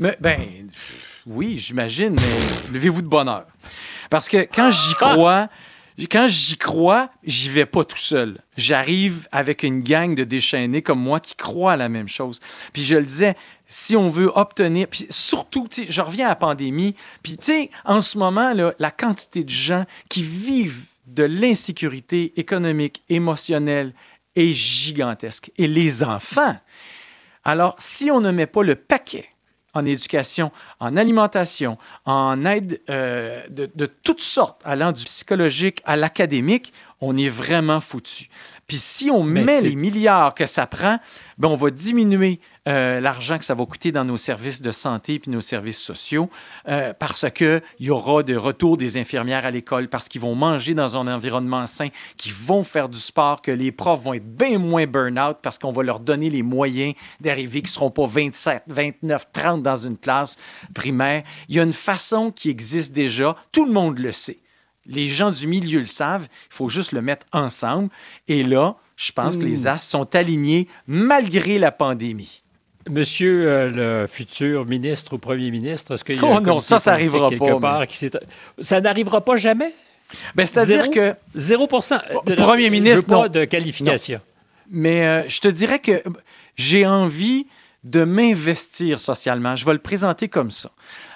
Mais, 0.00 0.16
ben, 0.20 0.40
oui, 1.24 1.56
j'imagine, 1.56 2.16
mais 2.16 2.72
levez-vous 2.72 3.02
de 3.02 3.06
bonheur. 3.06 3.46
Parce 4.10 4.28
que 4.28 4.38
quand 4.38 4.72
j'y 4.72 4.94
crois, 4.94 5.46
quand 6.10 6.26
j'y 6.26 6.58
crois, 6.58 7.10
j'y 7.22 7.48
vais 7.48 7.64
pas 7.64 7.84
tout 7.84 7.96
seul. 7.96 8.40
J'arrive 8.56 9.28
avec 9.30 9.62
une 9.62 9.82
gang 9.82 10.16
de 10.16 10.24
déchaînés 10.24 10.82
comme 10.82 11.00
moi 11.00 11.20
qui 11.20 11.36
croient 11.36 11.74
à 11.74 11.76
la 11.76 11.88
même 11.88 12.08
chose. 12.08 12.40
Puis 12.72 12.84
je 12.84 12.96
le 12.96 13.04
disais, 13.04 13.36
si 13.68 13.94
on 13.94 14.08
veut 14.08 14.32
obtenir, 14.34 14.88
puis 14.88 15.06
surtout, 15.10 15.68
tu 15.70 15.84
sais, 15.84 15.92
je 15.92 16.00
reviens 16.00 16.26
à 16.26 16.30
la 16.30 16.34
pandémie, 16.34 16.96
puis 17.22 17.36
tu 17.36 17.44
sais, 17.44 17.70
en 17.84 18.00
ce 18.00 18.18
moment, 18.18 18.52
là, 18.52 18.74
la 18.80 18.90
quantité 18.90 19.44
de 19.44 19.48
gens 19.48 19.84
qui 20.08 20.24
vivent 20.24 20.86
de 21.06 21.24
l'insécurité 21.24 22.38
économique, 22.38 23.02
émotionnelle 23.08 23.94
est 24.34 24.52
gigantesque. 24.52 25.50
Et 25.56 25.66
les 25.66 26.02
enfants, 26.02 26.56
alors 27.44 27.76
si 27.78 28.10
on 28.10 28.20
ne 28.20 28.30
met 28.30 28.46
pas 28.46 28.62
le 28.62 28.74
paquet 28.74 29.28
en 29.76 29.84
éducation, 29.84 30.50
en 30.80 30.96
alimentation, 30.96 31.76
en 32.06 32.44
aide 32.46 32.80
euh, 32.88 33.46
de, 33.50 33.86
toutes 33.86 34.22
sortes, 34.22 34.62
allant 34.64 34.90
du 34.90 35.04
psychologique 35.04 35.82
à 35.84 35.96
l'académique, 35.96 36.72
on 37.00 37.16
est 37.16 37.28
vraiment 37.28 37.80
foutu. 37.80 38.28
Puis 38.66 38.78
si 38.78 39.10
on 39.10 39.22
met 39.22 39.60
les 39.60 39.76
milliards 39.76 40.34
que 40.34 40.46
ça 40.46 40.66
prend, 40.66 40.98
ben 41.36 41.48
on 41.48 41.56
va 41.56 41.70
diminuer 41.70 42.40
euh, 42.66 43.00
l'argent 43.00 43.38
que 43.38 43.44
ça 43.44 43.54
va 43.54 43.64
coûter 43.64 43.92
dans 43.92 44.04
nos 44.04 44.16
services 44.16 44.60
de 44.60 44.72
santé 44.72 45.18
puis 45.18 45.30
nos 45.30 45.40
services 45.40 45.78
sociaux 45.78 46.28
euh, 46.68 46.92
parce 46.98 47.30
qu'il 47.30 47.62
y 47.80 47.90
aura 47.90 48.22
de 48.22 48.34
retour 48.36 48.76
des 48.76 48.98
infirmières 48.98 49.44
à 49.44 49.50
l'école, 49.50 49.88
parce 49.88 50.08
qu'ils 50.08 50.20
vont 50.20 50.34
manger 50.34 50.74
dans 50.74 50.96
un 50.96 51.06
environnement 51.06 51.66
sain, 51.66 51.88
qu'ils 52.16 52.32
vont 52.32 52.64
faire 52.64 52.88
du 52.88 52.98
sport, 52.98 53.42
que 53.42 53.50
les 53.50 53.72
profs 53.72 54.02
vont 54.02 54.14
être 54.14 54.26
bien 54.26 54.58
moins 54.58 54.86
burn-out 54.86 55.38
parce 55.42 55.58
qu'on 55.58 55.72
va 55.72 55.82
leur 55.82 56.00
donner 56.00 56.30
les 56.30 56.42
moyens 56.42 56.94
d'arriver, 57.20 57.62
qui 57.62 57.70
ne 57.70 57.74
seront 57.74 57.90
pas 57.90 58.06
27, 58.06 58.64
29, 58.66 59.26
30 59.32 59.62
dans 59.62 59.76
une 59.76 59.96
classe 59.96 60.36
primaire. 60.74 61.22
Il 61.48 61.56
y 61.56 61.60
a 61.60 61.62
une 61.62 61.72
façon 61.72 62.30
qui 62.30 62.50
existe 62.50 62.92
déjà, 62.92 63.36
tout 63.52 63.64
le 63.64 63.72
monde 63.72 63.98
le 63.98 64.12
sait. 64.12 64.40
Les 64.86 65.08
gens 65.08 65.30
du 65.30 65.46
milieu 65.48 65.80
le 65.80 65.86
savent, 65.86 66.28
il 66.50 66.54
faut 66.54 66.68
juste 66.68 66.92
le 66.92 67.02
mettre 67.02 67.26
ensemble. 67.32 67.90
Et 68.28 68.42
là, 68.44 68.76
je 68.96 69.12
pense 69.12 69.36
que 69.36 69.44
les 69.44 69.62
hmm. 69.62 69.68
as 69.68 69.78
sont 69.78 70.14
alignés 70.14 70.68
malgré 70.86 71.58
la 71.58 71.72
pandémie. 71.72 72.42
Monsieur 72.88 73.48
euh, 73.48 74.02
le 74.02 74.06
futur 74.06 74.64
ministre 74.64 75.14
ou 75.14 75.18
premier 75.18 75.50
ministre, 75.50 75.94
est-ce 75.94 76.04
qu'il 76.04 76.16
y 76.16 76.18
a 76.18 76.24
Oh 76.24 76.40
non, 76.40 76.60
ça, 76.60 76.78
ça 76.78 76.92
n'arrivera 76.92 77.30
pas. 77.30 77.84
Ça 78.60 78.80
n'arrivera 78.80 79.24
pas 79.24 79.36
jamais? 79.36 79.74
Ben, 80.34 80.46
C'est-à-dire 80.46 80.90
que... 80.90 81.14
0 81.34 81.66
Premier 81.66 82.70
ministre, 82.70 83.06
pas 83.06 83.28
de 83.28 83.44
qualification. 83.44 84.20
Mais 84.70 85.06
euh, 85.06 85.28
je 85.28 85.40
te 85.40 85.48
dirais 85.48 85.78
que 85.78 86.02
j'ai 86.56 86.86
envie 86.86 87.46
de 87.86 88.02
m'investir 88.02 88.98
socialement. 88.98 89.54
Je 89.54 89.64
vais 89.64 89.72
le 89.72 89.78
présenter 89.78 90.28
comme 90.28 90.50
ça. 90.50 90.70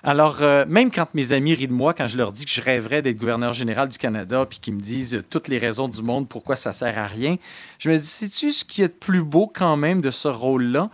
Alors, 0.05 0.39
euh, 0.41 0.65
même 0.69 0.91
quand 0.93 1.09
mes 1.15 1.33
amis 1.33 1.55
rient 1.55 1.67
de 1.67 1.73
moi, 1.73 1.95
quand 1.95 2.07
je 2.07 2.17
leur 2.17 2.31
dis 2.31 2.45
que 2.45 2.51
je 2.51 2.61
rêverais 2.61 3.03
d'être 3.03 3.17
gouverneur 3.17 3.53
général 3.53 3.89
du 3.89 3.99
Canada, 3.99 4.47
puis 4.49 4.61
qu'ils 4.61 4.75
me 4.75 4.81
disent 4.81 5.25
toutes 5.31 5.49
les 5.49 5.59
raisons 5.59 5.89
du 5.89 6.01
monde 6.03 6.29
pourquoi 6.29 6.55
ça 6.55 6.73
sert 6.73 6.97
à 6.97 7.07
rien, 7.07 7.37
je 7.81 7.91
me 7.91 7.99
dis, 7.99 8.07
sais-tu 8.07 8.53
ce 8.53 8.65
qui 8.65 8.83
est 8.83 8.89
de 8.89 8.93
plus 8.93 9.25
beau 9.25 9.51
quand 9.53 9.77
même 9.77 10.01
de 10.01 10.11
ce 10.11 10.29
rôle-là? 10.29 10.91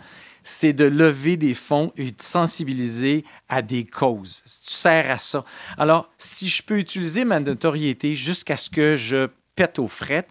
C'est 0.46 0.72
de 0.72 0.84
lever 0.84 1.36
des 1.36 1.54
fonds 1.54 1.92
et 1.96 2.12
de 2.12 2.22
sensibiliser 2.22 3.24
à 3.48 3.62
des 3.62 3.84
causes. 3.84 4.44
Tu 4.64 4.72
sers 4.72 5.10
à 5.10 5.18
ça. 5.18 5.44
Alors, 5.76 6.08
si 6.18 6.48
je 6.48 6.62
peux 6.62 6.78
utiliser 6.78 7.24
ma 7.24 7.40
notoriété 7.40 8.14
jusqu'à 8.14 8.56
ce 8.56 8.70
que 8.70 8.94
je 8.94 9.26
pète 9.56 9.80
aux 9.80 9.88
frettes, 9.88 10.28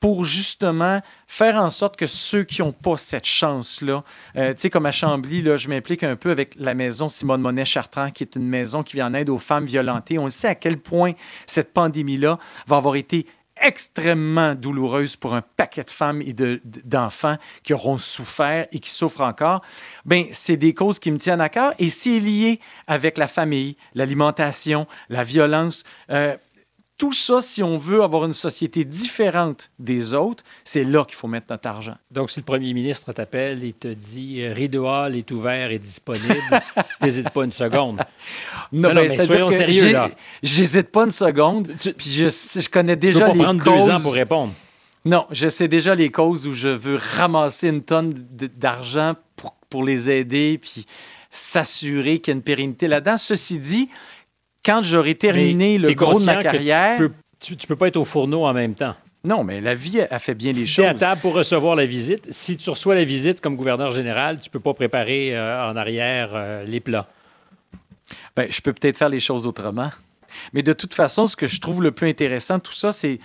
pour 0.00 0.26
justement 0.26 1.00
faire 1.26 1.56
en 1.56 1.70
sorte 1.70 1.96
que 1.96 2.04
ceux 2.04 2.44
qui 2.44 2.60
n'ont 2.60 2.72
pas 2.72 2.98
cette 2.98 3.24
chance-là, 3.24 4.04
euh, 4.36 4.52
tu 4.52 4.60
sais, 4.60 4.70
comme 4.70 4.84
à 4.84 4.92
Chambly, 4.92 5.40
là, 5.40 5.56
je 5.56 5.68
m'implique 5.68 6.02
un 6.02 6.16
peu 6.16 6.30
avec 6.30 6.56
la 6.58 6.74
maison 6.74 7.08
Simone 7.08 7.40
Monet-Chartrand, 7.40 8.10
qui 8.10 8.22
est 8.22 8.36
une 8.36 8.46
maison 8.46 8.82
qui 8.82 8.96
vient 8.96 9.06
en 9.06 9.14
aide 9.14 9.30
aux 9.30 9.38
femmes 9.38 9.64
violentées. 9.64 10.18
On 10.18 10.28
sait 10.28 10.48
à 10.48 10.54
quel 10.54 10.76
point 10.76 11.12
cette 11.46 11.72
pandémie-là 11.72 12.38
va 12.66 12.76
avoir 12.76 12.96
été 12.96 13.26
extrêmement 13.60 14.54
douloureuse 14.54 15.16
pour 15.16 15.34
un 15.34 15.42
paquet 15.42 15.84
de 15.84 15.90
femmes 15.90 16.22
et 16.22 16.34
d'enfants 16.84 17.36
qui 17.62 17.72
auront 17.72 17.98
souffert 17.98 18.66
et 18.72 18.78
qui 18.78 18.90
souffrent 18.90 19.22
encore, 19.22 19.62
ben 20.04 20.24
c'est 20.32 20.56
des 20.56 20.74
causes 20.74 20.98
qui 20.98 21.10
me 21.10 21.18
tiennent 21.18 21.40
à 21.40 21.48
cœur 21.48 21.72
et 21.78 21.88
c'est 21.88 22.18
lié 22.18 22.60
avec 22.86 23.18
la 23.18 23.28
famille, 23.28 23.76
l'alimentation, 23.94 24.86
la 25.08 25.24
violence. 25.24 25.84
Euh, 26.10 26.36
tout 26.96 27.12
ça, 27.12 27.42
si 27.42 27.62
on 27.62 27.76
veut 27.76 28.02
avoir 28.02 28.24
une 28.24 28.32
société 28.32 28.84
différente 28.84 29.70
des 29.80 30.14
autres, 30.14 30.44
c'est 30.62 30.84
là 30.84 31.04
qu'il 31.04 31.16
faut 31.16 31.26
mettre 31.26 31.46
notre 31.50 31.68
argent. 31.68 31.96
Donc, 32.10 32.30
si 32.30 32.40
le 32.40 32.44
premier 32.44 32.72
ministre 32.72 33.12
t'appelle 33.12 33.64
et 33.64 33.72
te 33.72 33.88
dit 33.88 34.42
euh, 34.42 34.52
Rideau 34.52 34.86
Hall 34.86 35.16
est 35.16 35.30
ouvert 35.32 35.72
et 35.72 35.80
disponible, 35.80 36.34
n'hésite 37.02 37.30
pas 37.30 37.44
une 37.44 37.52
seconde. 37.52 38.00
Non, 38.70 38.90
non, 38.90 38.94
ben, 38.94 39.08
mais 39.08 39.26
soyons 39.26 39.50
sérieux 39.50 39.92
là. 39.92 40.10
J'hésite 40.42 40.90
pas 40.92 41.04
une 41.04 41.10
seconde. 41.10 41.72
puis 41.96 42.10
je, 42.10 42.28
je, 42.28 42.68
connais 42.68 42.96
déjà 42.96 43.26
peux 43.28 43.38
pas 43.38 43.44
prendre 43.44 43.64
deux 43.64 43.90
ans 43.90 44.00
pour 44.00 44.14
répondre. 44.14 44.52
Non, 45.04 45.26
je 45.30 45.48
sais 45.48 45.68
déjà 45.68 45.94
les 45.94 46.10
causes 46.10 46.46
où 46.46 46.54
je 46.54 46.68
veux 46.68 46.98
ramasser 47.16 47.68
une 47.68 47.82
tonne 47.82 48.12
d'argent 48.56 49.14
pour, 49.36 49.54
pour 49.68 49.82
les 49.82 50.10
aider 50.10 50.58
puis 50.62 50.86
s'assurer 51.34 52.20
qu'il 52.20 52.32
y 52.32 52.34
a 52.34 52.36
une 52.36 52.42
pérennité 52.42 52.86
là-dedans. 52.86 53.18
Ceci 53.18 53.58
dit, 53.58 53.88
quand 54.64 54.82
j'aurai 54.82 55.14
terminé 55.14 55.78
le 55.78 55.92
gros 55.92 56.18
de 56.18 56.24
ma 56.24 56.36
carrière. 56.36 56.98
Tu 57.40 57.56
peux, 57.56 57.66
peux 57.66 57.76
pas 57.76 57.88
être 57.88 57.96
au 57.96 58.04
fourneau 58.04 58.44
en 58.44 58.54
même 58.54 58.74
temps. 58.74 58.94
Non, 59.24 59.42
mais 59.42 59.60
la 59.60 59.74
vie 59.74 60.00
a 60.02 60.18
fait 60.18 60.34
bien 60.34 60.52
les 60.52 60.66
choses. 60.66 60.74
Tu 60.74 60.82
es 60.82 60.86
à 60.86 60.94
table 60.94 61.20
pour 61.22 61.34
recevoir 61.34 61.76
la 61.76 61.86
visite, 61.86 62.30
si 62.30 62.58
tu 62.58 62.68
reçois 62.68 62.94
la 62.94 63.04
visite 63.04 63.40
comme 63.40 63.56
gouverneur 63.56 63.90
général, 63.90 64.38
tu 64.38 64.50
peux 64.50 64.60
pas 64.60 64.74
préparer 64.74 65.34
euh, 65.34 65.70
en 65.70 65.76
arrière 65.76 66.30
euh, 66.34 66.64
les 66.64 66.80
plats. 66.80 67.08
Bien, 68.36 68.46
je 68.50 68.60
peux 68.60 68.74
peut-être 68.74 68.98
faire 68.98 69.08
les 69.08 69.20
choses 69.20 69.46
autrement. 69.46 69.90
Mais 70.52 70.62
de 70.62 70.74
toute 70.74 70.92
façon, 70.92 71.26
ce 71.26 71.36
que 71.36 71.46
je 71.46 71.58
trouve 71.58 71.82
le 71.82 71.90
plus 71.90 72.08
intéressant 72.08 72.58
tout 72.58 72.72
ça, 72.72 72.92
c'est 72.92 73.18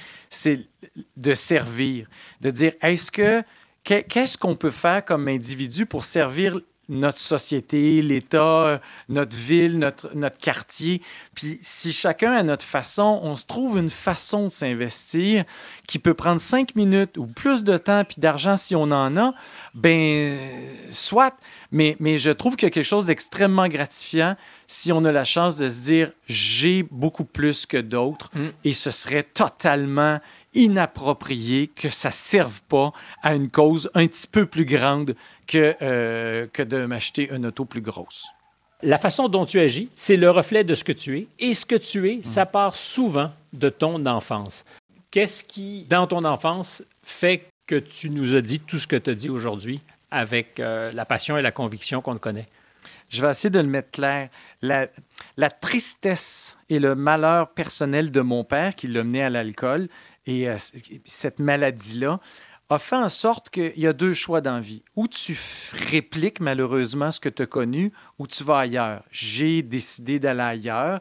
de 1.18 1.34
servir, 1.34 2.08
de 2.40 2.52
dire 2.52 2.74
est-ce 2.82 3.12
que 3.12 3.42
qu'est-ce 3.84 4.38
qu'on 4.38 4.56
peut 4.56 4.72
faire 4.72 5.04
comme 5.04 5.28
individu 5.28 5.86
pour 5.86 6.04
servir 6.04 6.60
notre 6.90 7.20
société, 7.20 8.02
l'État, 8.02 8.82
notre 9.08 9.36
ville, 9.36 9.78
notre, 9.78 10.16
notre 10.16 10.38
quartier. 10.38 11.02
Puis 11.36 11.60
si 11.62 11.94
chacun 11.94 12.32
a 12.34 12.44
notre 12.44 12.66
façon, 12.66 13.20
on 13.24 13.36
se 13.36 13.46
trouve 13.46 13.78
une 13.78 13.90
façon 13.90 14.46
de 14.46 14.50
s'investir 14.50 15.46
qui 15.88 16.00
peut 16.00 16.14
prendre 16.14 16.42
cinq 16.42 16.76
minutes 16.76 17.18
ou 17.18 17.26
plus 17.28 17.64
de 17.64 17.78
temps 17.78 18.04
puis 18.04 18.20
d'argent 18.20 18.56
si 18.56 18.76
on 18.76 18.84
en 18.84 19.16
a, 19.18 19.34
ben 19.74 20.40
soit. 20.92 21.36
Mais, 21.72 21.96
mais 22.00 22.18
je 22.18 22.32
trouve 22.32 22.56
qu'il 22.56 22.66
y 22.66 22.72
a 22.72 22.72
quelque 22.72 22.84
chose 22.84 23.06
d'extrêmement 23.06 23.68
gratifiant 23.68 24.36
si 24.66 24.92
on 24.92 25.06
a 25.06 25.12
la 25.12 25.26
chance 25.26 25.56
de 25.56 25.68
se 25.68 25.80
dire 25.80 26.12
j'ai 26.28 26.84
beaucoup 26.84 27.26
plus 27.26 27.66
que 27.66 27.78
d'autres 27.78 28.32
mm. 28.34 28.48
et 28.64 28.74
ce 28.74 28.92
serait 28.92 29.24
totalement 29.24 30.20
inapproprié 30.54 31.68
que 31.68 31.90
ça 31.90 32.12
serve 32.12 32.62
pas 32.64 32.92
à 33.24 33.36
une 33.36 33.50
cause 33.50 33.90
un 33.94 34.08
petit 34.08 34.28
peu 34.28 34.46
plus 34.46 34.66
grande 34.66 35.16
que, 35.48 35.76
euh, 35.82 36.48
que 36.52 36.64
de 36.64 36.86
m'acheter 36.86 37.30
une 37.32 37.46
auto 37.46 37.66
plus 37.66 37.82
grosse. 37.82 38.28
La 38.82 38.98
façon 38.98 39.28
dont 39.28 39.46
tu 39.46 39.60
agis, 39.60 39.90
c'est 39.94 40.16
le 40.16 40.30
reflet 40.30 40.64
de 40.64 40.74
ce 40.74 40.84
que 40.84 40.94
tu 40.94 41.18
es. 41.18 41.28
Et 41.40 41.54
ce 41.54 41.66
que 41.66 41.76
tu 41.76 42.10
es, 42.10 42.22
ça 42.24 42.46
part 42.46 42.78
souvent 42.78 43.32
de 43.52 43.70
ton 43.70 44.06
enfance. 44.06 44.64
Qu'est-ce 45.12 45.44
qui, 45.44 45.86
dans 45.90 46.08
ton 46.08 46.24
enfance, 46.24 46.84
fait 47.04 47.46
que 47.68 47.76
tu 47.76 48.10
nous 48.10 48.36
as 48.36 48.42
dit 48.42 48.60
tout 48.60 48.80
ce 48.80 48.88
que 48.88 48.96
tu 48.96 49.10
as 49.10 49.16
dit 49.16 49.30
aujourd'hui 49.30 49.82
avec 50.12 50.60
euh, 50.60 50.92
la 50.94 51.06
passion 51.06 51.38
et 51.38 51.42
la 51.42 51.52
conviction 51.52 52.02
qu'on 52.02 52.14
te 52.14 52.20
connaît? 52.20 52.48
Je 53.10 53.22
vais 53.22 53.32
essayer 53.32 53.50
de 53.50 53.60
le 53.60 53.68
mettre 53.68 53.92
clair. 53.92 54.30
La, 54.62 54.88
la 55.36 55.50
tristesse 55.50 56.58
et 56.70 56.80
le 56.80 56.96
malheur 56.96 57.50
personnel 57.50 58.12
de 58.12 58.22
mon 58.22 58.44
père 58.44 58.76
qui 58.76 58.88
l'a 58.88 59.04
mené 59.04 59.24
à 59.24 59.30
l'alcool 59.30 59.90
et 60.30 60.48
euh, 60.48 60.58
cette 61.06 61.40
maladie-là 61.40 62.20
a 62.70 62.78
fait 62.78 62.96
en 62.96 63.10
sorte 63.10 63.50
qu'il 63.50 63.78
y 63.78 63.88
a 63.88 63.94
deux 63.94 64.14
choix 64.14 64.42
dans 64.42 64.54
la 64.54 64.60
vie. 64.60 64.84
Ou 64.96 65.08
tu 65.08 65.36
répliques 65.90 66.40
malheureusement 66.40 67.10
ce 67.10 67.20
que 67.20 67.30
tu 67.30 67.42
as 67.42 67.48
connu, 67.48 67.92
ou 68.20 68.28
tu 68.28 68.44
vas 68.44 68.60
ailleurs. 68.60 69.04
J'ai 69.10 69.64
décidé 69.64 70.20
d'aller 70.20 70.42
ailleurs. 70.42 71.00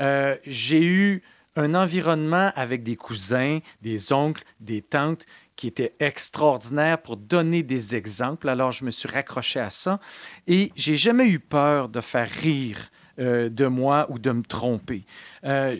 Euh, 0.00 0.34
j'ai 0.46 0.82
eu 0.82 1.22
un 1.56 1.74
environnement 1.74 2.52
avec 2.54 2.82
des 2.82 2.96
cousins, 2.96 3.58
des 3.82 4.14
oncles, 4.14 4.44
des 4.60 4.80
tantes 4.80 5.26
qui 5.56 5.66
étaient 5.66 5.94
extraordinaires 6.00 7.02
pour 7.02 7.18
donner 7.18 7.62
des 7.62 7.94
exemples. 7.94 8.48
Alors, 8.48 8.72
je 8.72 8.86
me 8.86 8.90
suis 8.90 9.10
raccroché 9.10 9.60
à 9.60 9.68
ça 9.68 10.00
et 10.46 10.72
j'ai 10.74 10.96
jamais 10.96 11.26
eu 11.26 11.38
peur 11.38 11.90
de 11.90 12.00
faire 12.00 12.30
rire 12.30 12.90
euh, 13.18 13.50
de 13.50 13.66
moi 13.66 14.06
ou 14.08 14.18
de 14.18 14.30
me 14.30 14.42
tromper. 14.42 15.04
Euh, 15.44 15.76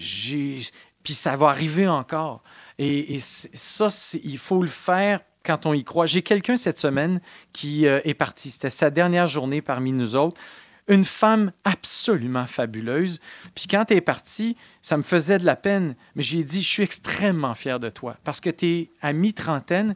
puis 1.02 1.14
ça 1.14 1.36
va 1.36 1.48
arriver 1.48 1.88
encore. 1.88 2.42
Et, 2.78 3.18
ça, 3.18 3.88
il 4.22 4.38
faut 4.38 4.62
le 4.62 4.68
faire 4.68 5.20
quand 5.44 5.66
on 5.66 5.72
y 5.72 5.84
croit. 5.84 6.06
J'ai 6.06 6.22
quelqu'un 6.22 6.56
cette 6.56 6.78
semaine 6.78 7.20
qui 7.52 7.86
euh, 7.86 8.00
est 8.04 8.14
parti. 8.14 8.50
C'était 8.50 8.70
sa 8.70 8.90
dernière 8.90 9.26
journée 9.26 9.62
parmi 9.62 9.92
nous 9.92 10.16
autres 10.16 10.40
une 10.88 11.04
femme 11.04 11.52
absolument 11.62 12.46
fabuleuse. 12.46 13.20
Puis 13.54 13.66
quand 13.68 13.84
tu 13.84 13.94
es 13.94 14.00
parti, 14.00 14.56
ça 14.82 14.96
me 14.96 15.02
faisait 15.02 15.38
de 15.38 15.46
la 15.46 15.54
peine, 15.54 15.94
mais 16.16 16.22
j'ai 16.24 16.42
dit, 16.42 16.62
je 16.62 16.68
suis 16.68 16.82
extrêmement 16.82 17.54
fier 17.54 17.78
de 17.78 17.90
toi 17.90 18.16
parce 18.24 18.40
que 18.40 18.50
tu 18.50 18.66
es 18.66 18.90
à 19.00 19.12
mi-trentaine 19.12 19.94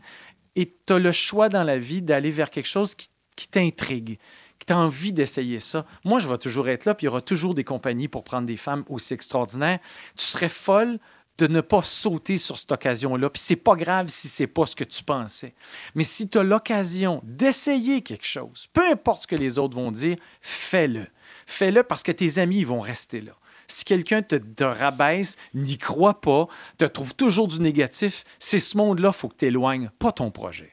et 0.54 0.72
tu 0.86 0.92
as 0.92 1.00
le 1.00 1.10
choix 1.10 1.48
dans 1.48 1.64
la 1.64 1.78
vie 1.78 2.00
d'aller 2.00 2.30
vers 2.30 2.48
quelque 2.48 2.68
chose 2.68 2.94
qui 2.94 3.08
t'intrigue, 3.50 4.18
qui 4.64 4.68
t'a 4.68 4.78
envie 4.78 5.12
d'essayer 5.12 5.58
ça. 5.58 5.84
Moi, 6.04 6.18
je 6.18 6.26
vais 6.26 6.38
toujours 6.38 6.70
être 6.70 6.86
là, 6.86 6.94
puis 6.94 7.04
il 7.04 7.08
y 7.08 7.08
aura 7.08 7.20
toujours 7.20 7.52
des 7.52 7.64
compagnies 7.64 8.08
pour 8.08 8.24
prendre 8.24 8.46
des 8.46 8.56
femmes 8.56 8.82
aussi 8.88 9.12
extraordinaires. 9.12 9.78
Tu 10.16 10.24
serais 10.24 10.48
folle 10.48 10.98
de 11.36 11.46
ne 11.48 11.60
pas 11.60 11.82
sauter 11.82 12.38
sur 12.38 12.58
cette 12.58 12.72
occasion-là. 12.72 13.28
Puis 13.28 13.42
c'est 13.44 13.56
pas 13.56 13.74
grave 13.74 14.08
si 14.08 14.28
c'est 14.28 14.46
pas 14.46 14.64
ce 14.64 14.74
que 14.74 14.84
tu 14.84 15.02
pensais. 15.02 15.54
Mais 15.94 16.04
si 16.04 16.30
tu 16.30 16.38
as 16.38 16.42
l'occasion 16.42 17.20
d'essayer 17.24 18.00
quelque 18.00 18.24
chose, 18.24 18.68
peu 18.72 18.88
importe 18.90 19.22
ce 19.22 19.26
que 19.26 19.36
les 19.36 19.58
autres 19.58 19.76
vont 19.76 19.90
dire, 19.90 20.16
fais-le. 20.40 21.06
Fais-le 21.46 21.82
parce 21.82 22.02
que 22.02 22.12
tes 22.12 22.38
amis 22.38 22.64
vont 22.64 22.80
rester 22.80 23.20
là. 23.20 23.32
Si 23.66 23.84
quelqu'un 23.84 24.22
te, 24.22 24.64
rabaisse, 24.64 25.36
n'y 25.52 25.76
croit 25.76 26.22
pas, 26.22 26.46
te 26.78 26.86
trouve 26.86 27.14
toujours 27.14 27.48
du 27.48 27.60
négatif, 27.60 28.24
c'est 28.38 28.58
ce 28.58 28.78
monde-là, 28.78 29.12
faut 29.12 29.28
que 29.28 29.36
tu 29.36 29.46
éloignes, 29.46 29.90
pas 29.98 30.12
ton 30.12 30.30
projet. 30.30 30.72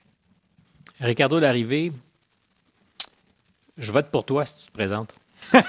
Ricardo 1.00 1.40
Larrivée, 1.40 1.92
je 3.78 3.92
vote 3.92 4.08
pour 4.12 4.26
toi 4.26 4.46
si 4.46 4.58
tu 4.58 4.66
te 4.68 4.72
présentes. 4.72 5.14
je 5.54 5.60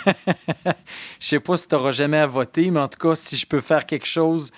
sais 1.18 1.40
pas 1.40 1.56
si 1.56 1.66
tu 1.66 1.74
n'auras 1.74 1.92
jamais 1.92 2.18
à 2.18 2.26
voter, 2.26 2.70
mais 2.70 2.80
en 2.80 2.88
tout 2.88 2.98
cas, 2.98 3.14
si 3.14 3.36
je 3.36 3.46
peux 3.46 3.60
faire 3.60 3.86
quelque 3.86 4.06
chose 4.06 4.52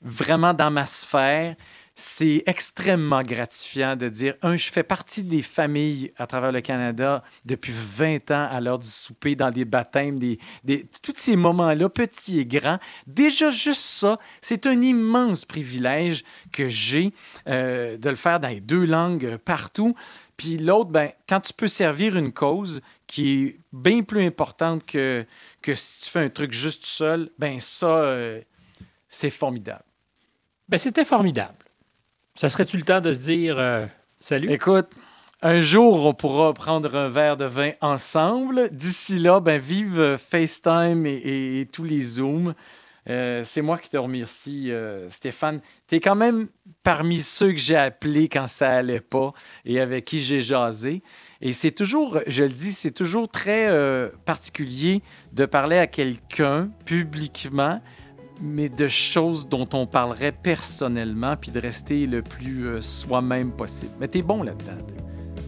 vraiment 0.00 0.54
dans 0.54 0.70
ma 0.70 0.86
sphère, 0.86 1.56
c'est 1.98 2.42
extrêmement 2.44 3.22
gratifiant 3.22 3.96
de 3.96 4.10
dire, 4.10 4.34
un, 4.42 4.54
je 4.54 4.70
fais 4.70 4.82
partie 4.82 5.24
des 5.24 5.40
familles 5.40 6.12
à 6.18 6.26
travers 6.26 6.52
le 6.52 6.60
Canada 6.60 7.24
depuis 7.46 7.72
20 7.74 8.30
ans 8.32 8.48
à 8.50 8.60
l'heure 8.60 8.78
du 8.78 8.86
souper, 8.86 9.34
dans 9.34 9.50
des 9.50 9.64
baptêmes, 9.64 10.18
des, 10.18 10.38
tous 11.02 11.14
ces 11.16 11.36
moments-là, 11.36 11.88
petits 11.88 12.38
et 12.38 12.44
grands. 12.44 12.78
Déjà, 13.06 13.48
juste 13.48 13.80
ça, 13.80 14.18
c'est 14.42 14.66
un 14.66 14.82
immense 14.82 15.46
privilège 15.46 16.22
que 16.52 16.68
j'ai 16.68 17.14
euh, 17.48 17.96
de 17.96 18.10
le 18.10 18.16
faire 18.16 18.40
dans 18.40 18.48
les 18.48 18.60
deux 18.60 18.84
langues 18.84 19.24
euh, 19.24 19.38
partout. 19.38 19.94
Puis 20.36 20.58
l'autre, 20.58 20.90
ben, 20.90 21.10
quand 21.26 21.40
tu 21.40 21.54
peux 21.54 21.66
servir 21.66 22.14
une 22.18 22.30
cause 22.30 22.82
qui 23.06 23.42
est 23.42 23.60
bien 23.72 24.02
plus 24.02 24.22
importante 24.22 24.84
que, 24.84 25.24
que 25.62 25.72
si 25.72 26.02
tu 26.02 26.10
fais 26.10 26.20
un 26.20 26.28
truc 26.28 26.52
juste 26.52 26.84
seul, 26.84 27.30
ben 27.38 27.58
ça, 27.58 27.86
euh, 27.86 28.42
c'est 29.08 29.30
formidable. 29.30 29.84
Ben, 30.68 30.76
c'était 30.76 31.06
formidable. 31.06 31.65
Ça 32.36 32.50
serait-tu 32.50 32.76
le 32.76 32.82
temps 32.82 33.00
de 33.00 33.12
se 33.12 33.18
dire 33.18 33.58
euh, 33.58 33.86
salut? 34.20 34.52
Écoute, 34.52 34.90
un 35.40 35.62
jour, 35.62 36.04
on 36.04 36.12
pourra 36.12 36.52
prendre 36.52 36.94
un 36.94 37.08
verre 37.08 37.38
de 37.38 37.46
vin 37.46 37.70
ensemble. 37.80 38.68
D'ici 38.72 39.18
là, 39.18 39.40
ben, 39.40 39.58
vive 39.58 40.18
FaceTime 40.18 41.06
et, 41.06 41.66
tous 41.72 41.84
les 41.84 42.00
Zooms. 42.00 42.54
Euh, 43.08 43.42
c'est 43.42 43.62
moi 43.62 43.78
qui 43.78 43.88
te 43.88 43.96
remercie, 43.96 44.70
euh, 44.70 45.08
Stéphane. 45.08 45.62
Tu 45.88 45.94
es 45.94 46.00
quand 46.00 46.14
même 46.14 46.48
parmi 46.82 47.22
ceux 47.22 47.52
que 47.52 47.58
j'ai 47.58 47.76
appelés 47.76 48.28
quand 48.28 48.48
ça 48.48 48.68
allait 48.70 49.00
pas 49.00 49.32
et 49.64 49.80
avec 49.80 50.04
qui 50.04 50.22
j'ai 50.22 50.42
jasé. 50.42 51.02
Et 51.40 51.54
c'est 51.54 51.70
toujours, 51.70 52.20
je 52.26 52.42
le 52.42 52.50
dis, 52.50 52.72
c'est 52.72 52.92
toujours 52.92 53.28
très 53.28 53.70
particulier 54.26 55.00
de 55.32 55.46
parler 55.46 55.78
à 55.78 55.86
quelqu'un 55.86 56.68
publiquement 56.84 57.80
mais 58.40 58.68
de 58.68 58.88
choses 58.88 59.48
dont 59.48 59.68
on 59.72 59.86
parlerait 59.86 60.32
personnellement, 60.32 61.36
puis 61.40 61.50
de 61.50 61.60
rester 61.60 62.06
le 62.06 62.22
plus 62.22 62.66
euh, 62.68 62.80
soi-même 62.80 63.50
possible. 63.50 63.92
Mais 64.00 64.08
t'es 64.08 64.22
bon 64.22 64.42
là-dedans. 64.42 64.72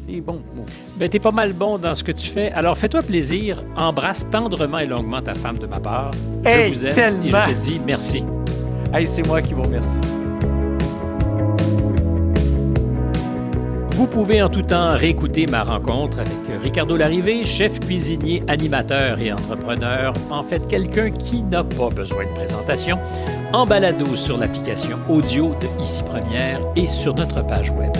T'es 0.07 0.20
bon, 0.20 0.41
mon 0.55 0.62
petit. 0.62 0.99
Ben, 0.99 1.09
t'es 1.09 1.18
pas 1.18 1.30
mal 1.30 1.53
bon 1.53 1.76
dans 1.78 1.95
ce 1.95 2.03
que 2.03 2.12
tu 2.12 2.28
fais. 2.28 2.51
Alors, 2.53 2.78
fais-toi 2.78 3.03
plaisir. 3.03 3.62
Embrasse 3.76 4.26
tendrement 4.30 4.78
et 4.78 4.86
longuement 4.86 5.20
ta 5.20 5.34
femme 5.34 5.59
de 5.59 5.66
ma 5.66 5.80
part. 5.80 6.11
je 6.45 6.72
vous 6.72 6.86
aime 6.86 6.95
tellement. 6.95 7.47
et 7.47 7.51
je 7.51 7.55
te 7.55 7.61
dis 7.61 7.80
merci. 7.84 8.24
Hey, 8.95 9.07
c'est 9.07 9.26
moi 9.26 9.43
qui 9.43 9.53
vous 9.53 9.62
remercie. 9.62 10.01
Vous 13.99 14.07
pouvez 14.07 14.40
en 14.40 14.49
tout 14.49 14.62
temps 14.62 14.94
réécouter 14.94 15.49
ma 15.49 15.64
rencontre 15.64 16.20
avec 16.20 16.62
Ricardo 16.62 16.96
Larrivé, 16.96 17.44
chef 17.44 17.80
cuisinier, 17.80 18.44
animateur 18.46 19.18
et 19.18 19.32
entrepreneur, 19.32 20.12
en 20.30 20.44
fait 20.44 20.68
quelqu'un 20.68 21.11
qui 21.11 21.42
n'a 21.42 21.64
pas 21.64 21.88
besoin 21.88 22.24
de 22.24 22.30
présentation, 22.30 22.96
en 23.53 23.66
balado 23.66 24.14
sur 24.14 24.38
l'application 24.38 24.99
audio 25.09 25.53
de 25.61 25.82
Ici 25.82 26.05
Première 26.05 26.61
et 26.76 26.86
sur 26.86 27.12
notre 27.16 27.44
page 27.44 27.72
web. 27.72 27.90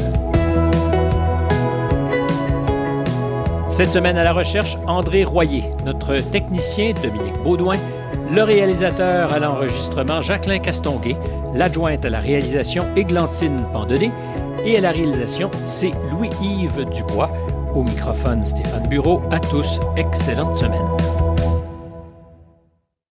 Cette 3.69 3.91
semaine 3.91 4.19
à 4.19 4.23
la 4.23 4.33
recherche, 4.33 4.79
André 4.87 5.25
Royer, 5.25 5.65
notre 5.85 6.19
technicien 6.31 6.93
Dominique 7.03 7.43
Baudouin, 7.43 7.79
le 8.33 8.45
réalisateur 8.45 9.33
à 9.33 9.41
l'enregistrement 9.41 10.23
Jacqueline 10.23 10.63
Castonguay, 10.63 11.17
l'adjointe 11.55 12.05
à 12.05 12.11
la 12.11 12.21
réalisation 12.21 12.85
Églantine 12.95 13.65
Pandonné, 13.73 14.13
et 14.65 14.77
à 14.77 14.81
la 14.81 14.91
réalisation, 14.91 15.51
c'est 15.65 15.93
Louis-Yves 16.11 16.85
Dubois. 16.87 17.31
Au 17.75 17.83
microphone, 17.83 18.43
Stéphane 18.45 18.87
Bureau. 18.89 19.23
À 19.31 19.41
tous, 19.41 19.81
excellente 19.97 20.55
semaine. 20.55 20.87